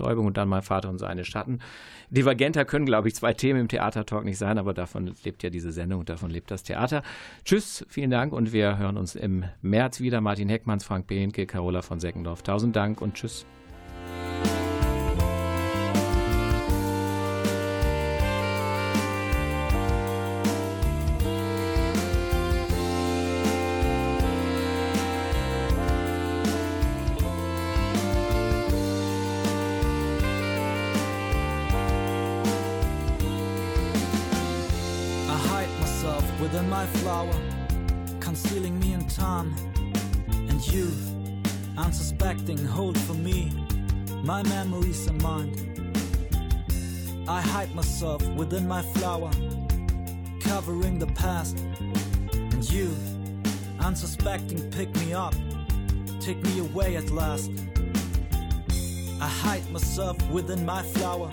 Stadtbestäubung 0.04 0.28
und 0.28 0.38
dann 0.38 0.50
mal 0.50 0.62
Vater 0.62 0.90
und 0.90 1.00
seine 1.00 1.26
Schatten. 1.26 1.60
Divergenter 2.10 2.66
können, 2.66 2.86
glaube 2.86 3.08
ich, 3.08 3.16
zwei 3.16 3.34
Themen 3.34 3.62
im 3.62 3.68
Theatertalk 3.68 4.24
nicht 4.26 4.38
sein, 4.38 4.58
aber 4.58 4.74
davon 4.74 5.14
lebt 5.24 5.44
ja 5.44 5.50
diese 5.50 5.72
Sendung 5.72 6.02
und 6.02 6.10
davon 6.10 6.30
lebt 6.30 6.52
das 6.52 6.64
Theater. 6.64 7.02
Tschüss, 7.46 7.86
vielen 7.90 8.12
Dank 8.12 8.34
und 8.34 8.54
wir 8.54 8.78
hören 8.78 8.98
uns 8.98 9.16
im 9.16 9.46
März 9.62 10.00
wieder. 10.00 10.22
Martin 10.22 10.50
Heckmanns, 10.50 10.84
Frank 10.84 11.08
Behnke, 11.08 11.46
Carola 11.46 11.82
von 11.82 12.00
Seckendorf. 12.00 12.44
Tausend 12.44 12.76
Dank 12.76 13.02
und 13.02 13.16
tschüss. 13.16 13.46
My 44.34 44.42
memories 44.50 45.06
and 45.06 45.22
mind. 45.22 45.54
I 47.28 47.40
hide 47.40 47.76
myself 47.76 48.28
within 48.30 48.68
my 48.68 48.82
flower, 48.82 49.30
covering 50.42 50.98
the 50.98 51.06
past. 51.14 51.60
And 52.34 52.68
you, 52.72 52.90
unsuspecting, 53.80 54.72
pick 54.72 54.90
me 54.96 55.14
up, 55.14 55.36
take 56.20 56.42
me 56.48 56.58
away 56.68 56.96
at 56.96 57.12
last. 57.12 57.52
I 59.22 59.28
hide 59.28 59.70
myself 59.70 60.18
within 60.32 60.66
my 60.66 60.82
flower, 60.82 61.30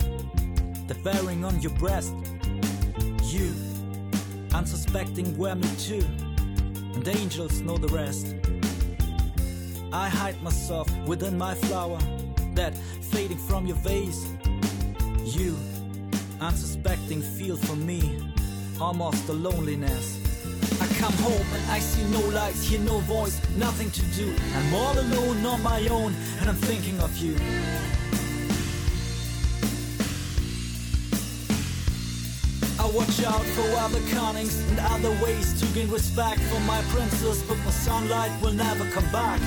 the 0.87 0.95
bearing 1.03 1.43
on 1.43 1.59
your 1.59 1.73
breast. 1.83 2.13
You, 3.23 3.51
unsuspecting, 4.53 5.35
wear 5.39 5.55
me 5.55 5.69
too, 5.79 6.05
and 6.93 7.07
angels 7.07 7.61
know 7.61 7.77
the 7.77 7.91
rest. 8.01 8.35
I 9.91 10.07
hide 10.07 10.39
myself 10.43 10.87
within 11.07 11.35
my 11.35 11.55
flower, 11.55 11.97
that 12.61 12.77
fading 13.11 13.39
from 13.49 13.65
your 13.65 13.77
vase. 13.77 14.23
You, 15.23 15.57
unsuspecting, 16.39 17.21
feel 17.37 17.55
for 17.55 17.75
me 17.75 18.01
almost 18.79 19.25
the 19.25 19.33
loneliness. 19.33 20.05
I 20.79 20.85
come 21.01 21.13
home 21.27 21.47
and 21.55 21.63
I 21.71 21.79
see 21.79 22.03
no 22.17 22.21
lights, 22.29 22.63
hear 22.63 22.79
no 22.81 22.99
voice, 22.99 23.37
nothing 23.57 23.89
to 23.89 24.03
do. 24.19 24.27
I'm 24.57 24.73
all 24.75 24.95
alone 25.05 25.43
on 25.43 25.63
my 25.63 25.87
own, 25.87 26.13
and 26.39 26.49
I'm 26.49 26.61
thinking 26.69 26.99
of 26.99 27.11
you. 27.17 27.33
I 32.83 32.85
watch 32.99 33.17
out 33.23 33.45
for 33.55 33.67
other 33.85 34.01
connings 34.13 34.55
and 34.69 34.79
other 34.95 35.13
ways 35.23 35.47
to 35.59 35.65
gain 35.73 35.89
respect 35.89 36.39
for 36.41 36.59
my 36.61 36.81
princess, 36.93 37.41
but 37.47 37.57
my 37.57 37.71
sunlight 37.71 38.31
will 38.41 38.53
never 38.53 38.85
come 38.91 39.09
back. 39.11 39.41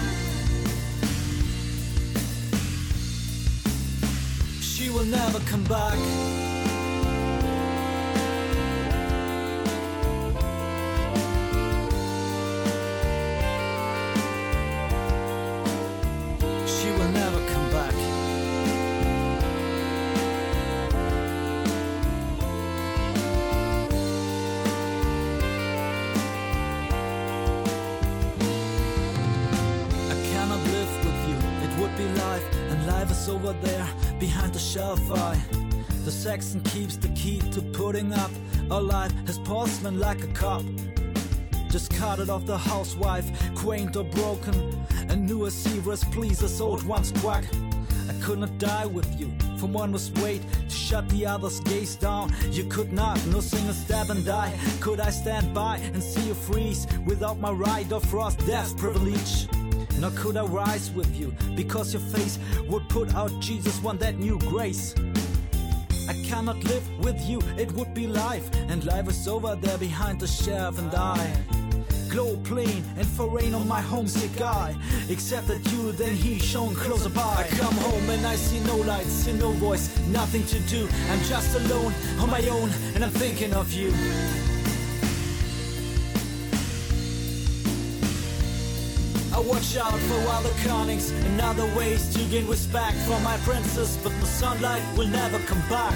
She 4.85 4.91
will 4.91 5.05
never 5.05 5.39
come 5.47 5.64
back. 5.64 6.53
The 35.09 36.11
Saxon 36.11 36.61
keeps 36.62 36.96
the 36.96 37.09
key 37.09 37.40
to 37.52 37.61
putting 37.61 38.12
up 38.12 38.30
a 38.70 38.80
life 38.80 39.12
as 39.28 39.38
porcelain 39.38 39.98
like 39.98 40.22
a 40.22 40.26
cup. 40.28 40.62
Discarded 41.68 42.30
of 42.30 42.46
the 42.46 42.57
housewife, 42.57 43.26
quaint 43.55 43.96
or 43.96 44.05
broken, 44.05 44.86
and 45.09 45.26
new 45.26 45.46
as 45.46 45.55
serious 45.55 46.05
pleasers 46.05 46.61
old 46.61 46.82
ones 46.84 47.12
quack. 47.20 47.44
I 48.09 48.14
could 48.22 48.38
not 48.38 48.59
die 48.59 48.86
with 48.86 49.09
you, 49.20 49.30
for 49.59 49.66
one 49.66 49.92
was 49.92 50.11
wait 50.22 50.42
to 50.68 50.74
shut 50.74 51.09
the 51.11 51.26
other's 51.26 51.61
gaze 51.61 51.96
down. 51.96 52.32
You 52.50 52.64
could 52.64 52.92
not, 52.92 53.24
no 53.26 53.40
single 53.40 53.74
stab 53.74 54.11
and 54.11 54.24
die. 54.24 54.59
Could 54.80 55.00
I 55.00 55.11
stand 55.11 55.52
by 55.55 55.78
and 55.78 56.02
see 56.02 56.28
you 56.28 56.34
freeze 56.34 56.86
without 57.05 57.38
my 57.38 57.50
right 57.50 57.90
of 57.92 58.05
frost 58.05 58.38
death's 58.46 58.72
privilege? 58.72 59.48
Nor 59.99 60.11
could 60.11 60.36
I 60.36 60.45
rise 60.45 60.90
with 60.90 61.14
you, 61.18 61.34
because 61.55 61.92
your 61.92 62.03
face 62.03 62.38
would 62.68 62.88
put 62.88 63.14
out 63.14 63.32
Jesus, 63.40 63.80
one 63.82 63.99
that 63.99 64.16
new 64.18 64.38
grace. 64.40 64.95
I 66.09 66.14
cannot 66.24 66.62
live 66.64 66.86
with 66.99 67.20
you, 67.28 67.40
it 67.57 67.72
would 67.72 67.95
be 67.95 68.07
life, 68.07 68.49
and 68.68 68.84
life 68.84 69.09
is 69.09 69.26
over 69.26 69.57
there 69.57 69.78
behind 69.78 70.20
the 70.20 70.26
shelf, 70.26 70.78
and 70.78 70.95
I 70.95 71.34
glow 72.11 72.36
plain 72.45 72.84
and 72.97 73.07
foreign 73.07 73.55
on 73.55 73.66
my 73.66 73.80
homesick 73.80 74.40
eye. 74.40 74.76
Except 75.09 75.49
that 75.49 75.72
you, 75.72 75.90
then 75.92 76.14
he 76.14 76.38
shone 76.38 76.74
closer 76.74 77.09
by. 77.11 77.22
I 77.22 77.49
come 77.57 77.74
home 77.74 78.09
and 78.09 78.24
I 78.24 78.36
see 78.36 78.61
no 78.61 78.76
lights, 78.76 79.09
see 79.09 79.32
no 79.32 79.51
voice, 79.53 79.99
nothing 80.09 80.45
to 80.47 80.61
do. 80.68 80.88
I'm 81.11 81.20
just 81.22 81.57
alone 81.57 81.92
on 82.20 82.30
my 82.30 82.47
own, 82.49 82.70
and 82.95 83.05
I'm 83.05 83.11
thinking 83.11 83.53
of 83.53 83.72
you. 83.72 83.92
Watch 89.47 89.76
out 89.76 89.99
for 89.99 90.28
other 90.28 90.51
connings 90.66 91.11
and 91.11 91.40
other 91.40 91.66
ways 91.76 92.12
to 92.14 92.22
gain 92.30 92.47
respect 92.49 92.97
for 92.99 93.18
my 93.20 93.36
princess, 93.38 93.99
but 94.03 94.12
the 94.20 94.26
sunlight 94.26 94.82
will 94.97 95.09
never 95.09 95.38
come 95.40 95.61
back. 95.68 95.95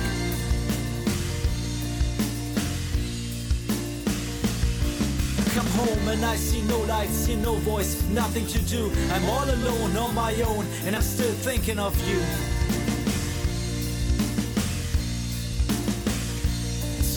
Come 5.54 5.66
home 5.66 6.08
and 6.08 6.24
I 6.24 6.36
see 6.36 6.62
no 6.62 6.78
light, 6.80 7.08
see 7.08 7.36
no 7.36 7.54
voice, 7.54 8.02
nothing 8.10 8.46
to 8.46 8.58
do. 8.62 8.92
I'm 9.12 9.24
all 9.24 9.48
alone 9.50 9.96
on 9.96 10.14
my 10.14 10.34
own, 10.42 10.66
and 10.84 10.94
I'm 10.94 11.02
still 11.02 11.32
thinking 11.32 11.78
of 11.78 11.96
you. 12.08 12.57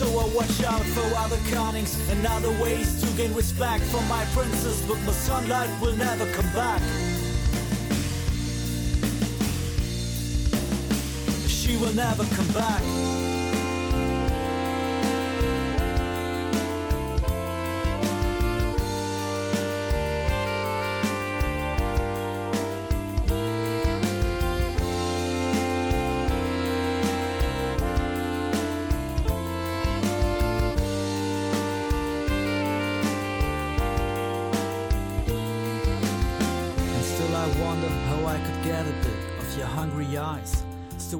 So 0.02 0.18
I 0.18 0.24
watch 0.34 0.64
out 0.64 0.82
for 0.82 1.16
other 1.16 1.38
connings 1.52 1.96
and 2.10 2.26
other 2.26 2.50
ways 2.60 3.00
to 3.02 3.06
gain 3.16 3.32
respect 3.34 3.84
for 3.84 4.02
my 4.08 4.24
princess, 4.34 4.82
but 4.88 4.98
my 5.02 5.12
sunlight 5.12 5.70
will 5.80 5.94
never 5.94 6.26
come 6.32 6.52
back. 6.52 6.82
She 11.46 11.76
will 11.76 11.94
never 11.94 12.24
come 12.24 12.48
back. 12.48 13.21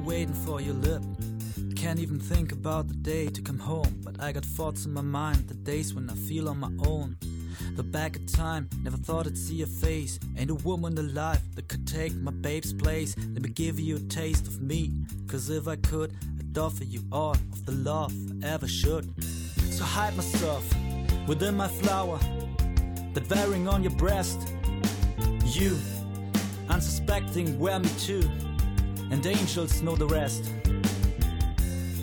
Waiting 0.03 0.33
for 0.33 0.59
your 0.59 0.73
lip. 0.75 1.01
Can't 1.75 1.99
even 1.99 2.19
think 2.19 2.51
about 2.51 2.87
the 2.87 2.93
day 2.93 3.27
to 3.27 3.41
come 3.41 3.59
home. 3.59 4.01
But 4.03 4.21
I 4.21 4.31
got 4.31 4.45
thoughts 4.45 4.85
in 4.85 4.93
my 4.93 5.01
mind, 5.01 5.47
the 5.47 5.53
days 5.53 5.93
when 5.93 6.09
I 6.09 6.13
feel 6.13 6.49
on 6.49 6.59
my 6.59 6.71
own. 6.85 7.17
The 7.75 7.83
back 7.83 8.15
of 8.15 8.25
time, 8.31 8.69
never 8.83 8.97
thought 8.97 9.27
I'd 9.27 9.37
see 9.37 9.55
your 9.55 9.67
face. 9.67 10.19
Ain't 10.37 10.51
a 10.51 10.55
woman 10.55 10.97
alive 10.97 11.41
that 11.55 11.67
could 11.67 11.87
take 11.87 12.13
my 12.15 12.31
babe's 12.31 12.73
place. 12.73 13.15
Let 13.17 13.41
me 13.41 13.49
give 13.49 13.79
you 13.79 13.97
a 13.97 13.99
taste 13.99 14.47
of 14.47 14.61
me. 14.61 14.91
Cause 15.27 15.49
if 15.49 15.67
I 15.67 15.77
could, 15.77 16.13
I'd 16.39 16.57
offer 16.57 16.83
you 16.83 17.01
all 17.11 17.31
of 17.31 17.65
the 17.65 17.71
love 17.71 18.13
I 18.43 18.47
ever 18.47 18.67
should. 18.67 19.11
So 19.71 19.83
hide 19.83 20.15
myself 20.15 20.63
within 21.27 21.55
my 21.55 21.67
flower, 21.67 22.19
that 23.13 23.29
wearing 23.29 23.67
on 23.67 23.83
your 23.83 23.93
breast. 23.93 24.39
You, 25.45 25.77
unsuspecting, 26.69 27.59
wear 27.59 27.79
me 27.79 27.89
too, 27.99 28.29
and 29.13 29.23
angels 29.27 29.83
know 29.83 29.95
the 29.95 30.07
rest. 30.07 30.51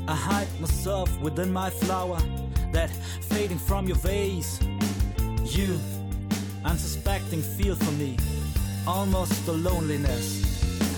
I 0.06 0.14
hide 0.14 0.48
myself 0.60 1.10
within 1.20 1.52
my 1.52 1.68
flower, 1.68 2.20
that 2.70 2.88
fading 3.30 3.58
from 3.58 3.88
your 3.88 3.96
vase. 3.96 4.60
You, 5.42 5.80
unsuspecting, 6.64 7.42
feel 7.42 7.74
for 7.74 7.90
me, 7.92 8.16
almost 8.86 9.44
the 9.44 9.54
loneliness. 9.54 10.24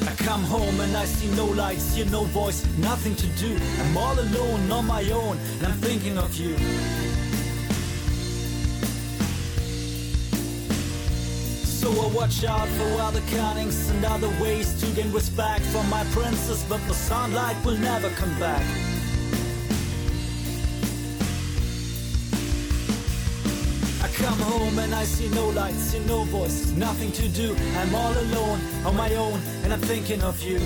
I 0.07 0.15
come 0.17 0.43
home 0.43 0.79
and 0.81 0.95
I 0.95 1.07
see 1.07 1.35
no 1.35 1.47
lights, 1.47 1.95
hear 1.95 2.05
no 2.05 2.25
voice, 2.25 2.67
nothing 2.77 3.17
to 3.17 3.27
do. 3.45 3.57
I'm 3.81 3.97
all 3.97 4.19
alone 4.21 4.71
on 4.71 4.87
my 4.87 5.03
own, 5.13 5.39
and 5.39 5.67
I'm 5.69 5.81
thinking 5.81 6.19
of 6.19 6.35
you. 6.37 6.55
I 12.01 12.07
watch 12.07 12.45
out 12.45 12.69
for 12.69 13.01
other 13.03 13.21
cunnings 13.31 13.91
and 13.91 14.05
other 14.05 14.29
ways 14.41 14.73
to 14.81 14.87
gain 14.95 15.13
respect 15.13 15.65
from 15.67 15.89
my 15.91 16.05
princess, 16.13 16.65
but 16.69 16.81
the 16.89 16.95
sunlight 16.95 17.57
will 17.65 17.77
never 17.77 18.09
come 18.11 18.39
back. 18.41 18.65
I 24.03 24.09
come 24.15 24.39
home 24.39 24.79
and 24.79 24.95
I 24.95 25.05
see 25.05 25.29
no 25.29 25.49
lights, 25.51 25.93
see 25.93 26.01
no 26.01 26.25
voice, 26.25 26.71
nothing 26.73 27.13
to 27.13 27.29
do. 27.29 27.55
I'm 27.77 27.95
all 27.95 28.13
alone 28.13 28.61
on 28.87 28.97
my 28.97 29.15
own, 29.15 29.41
and 29.63 29.73
I'm 29.73 29.81
thinking 29.81 30.23
of 30.23 30.43
you. 30.43 30.61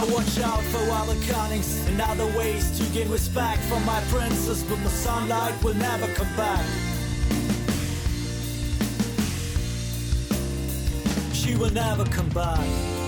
I 0.00 0.04
watch 0.04 0.40
out 0.40 0.62
for 0.62 0.78
other 0.92 1.14
cunnings 1.30 1.86
and 1.86 2.00
other 2.00 2.24
ways 2.38 2.70
to 2.78 2.84
gain 2.94 3.10
respect 3.10 3.60
from 3.64 3.84
my 3.84 4.00
princess, 4.08 4.62
but 4.62 4.82
the 4.82 4.88
sunlight 4.88 5.62
will 5.62 5.74
never 5.74 6.06
come 6.14 6.36
back. 6.38 6.64
She 11.34 11.54
will 11.54 11.70
never 11.70 12.06
come 12.06 12.30
back. 12.30 12.99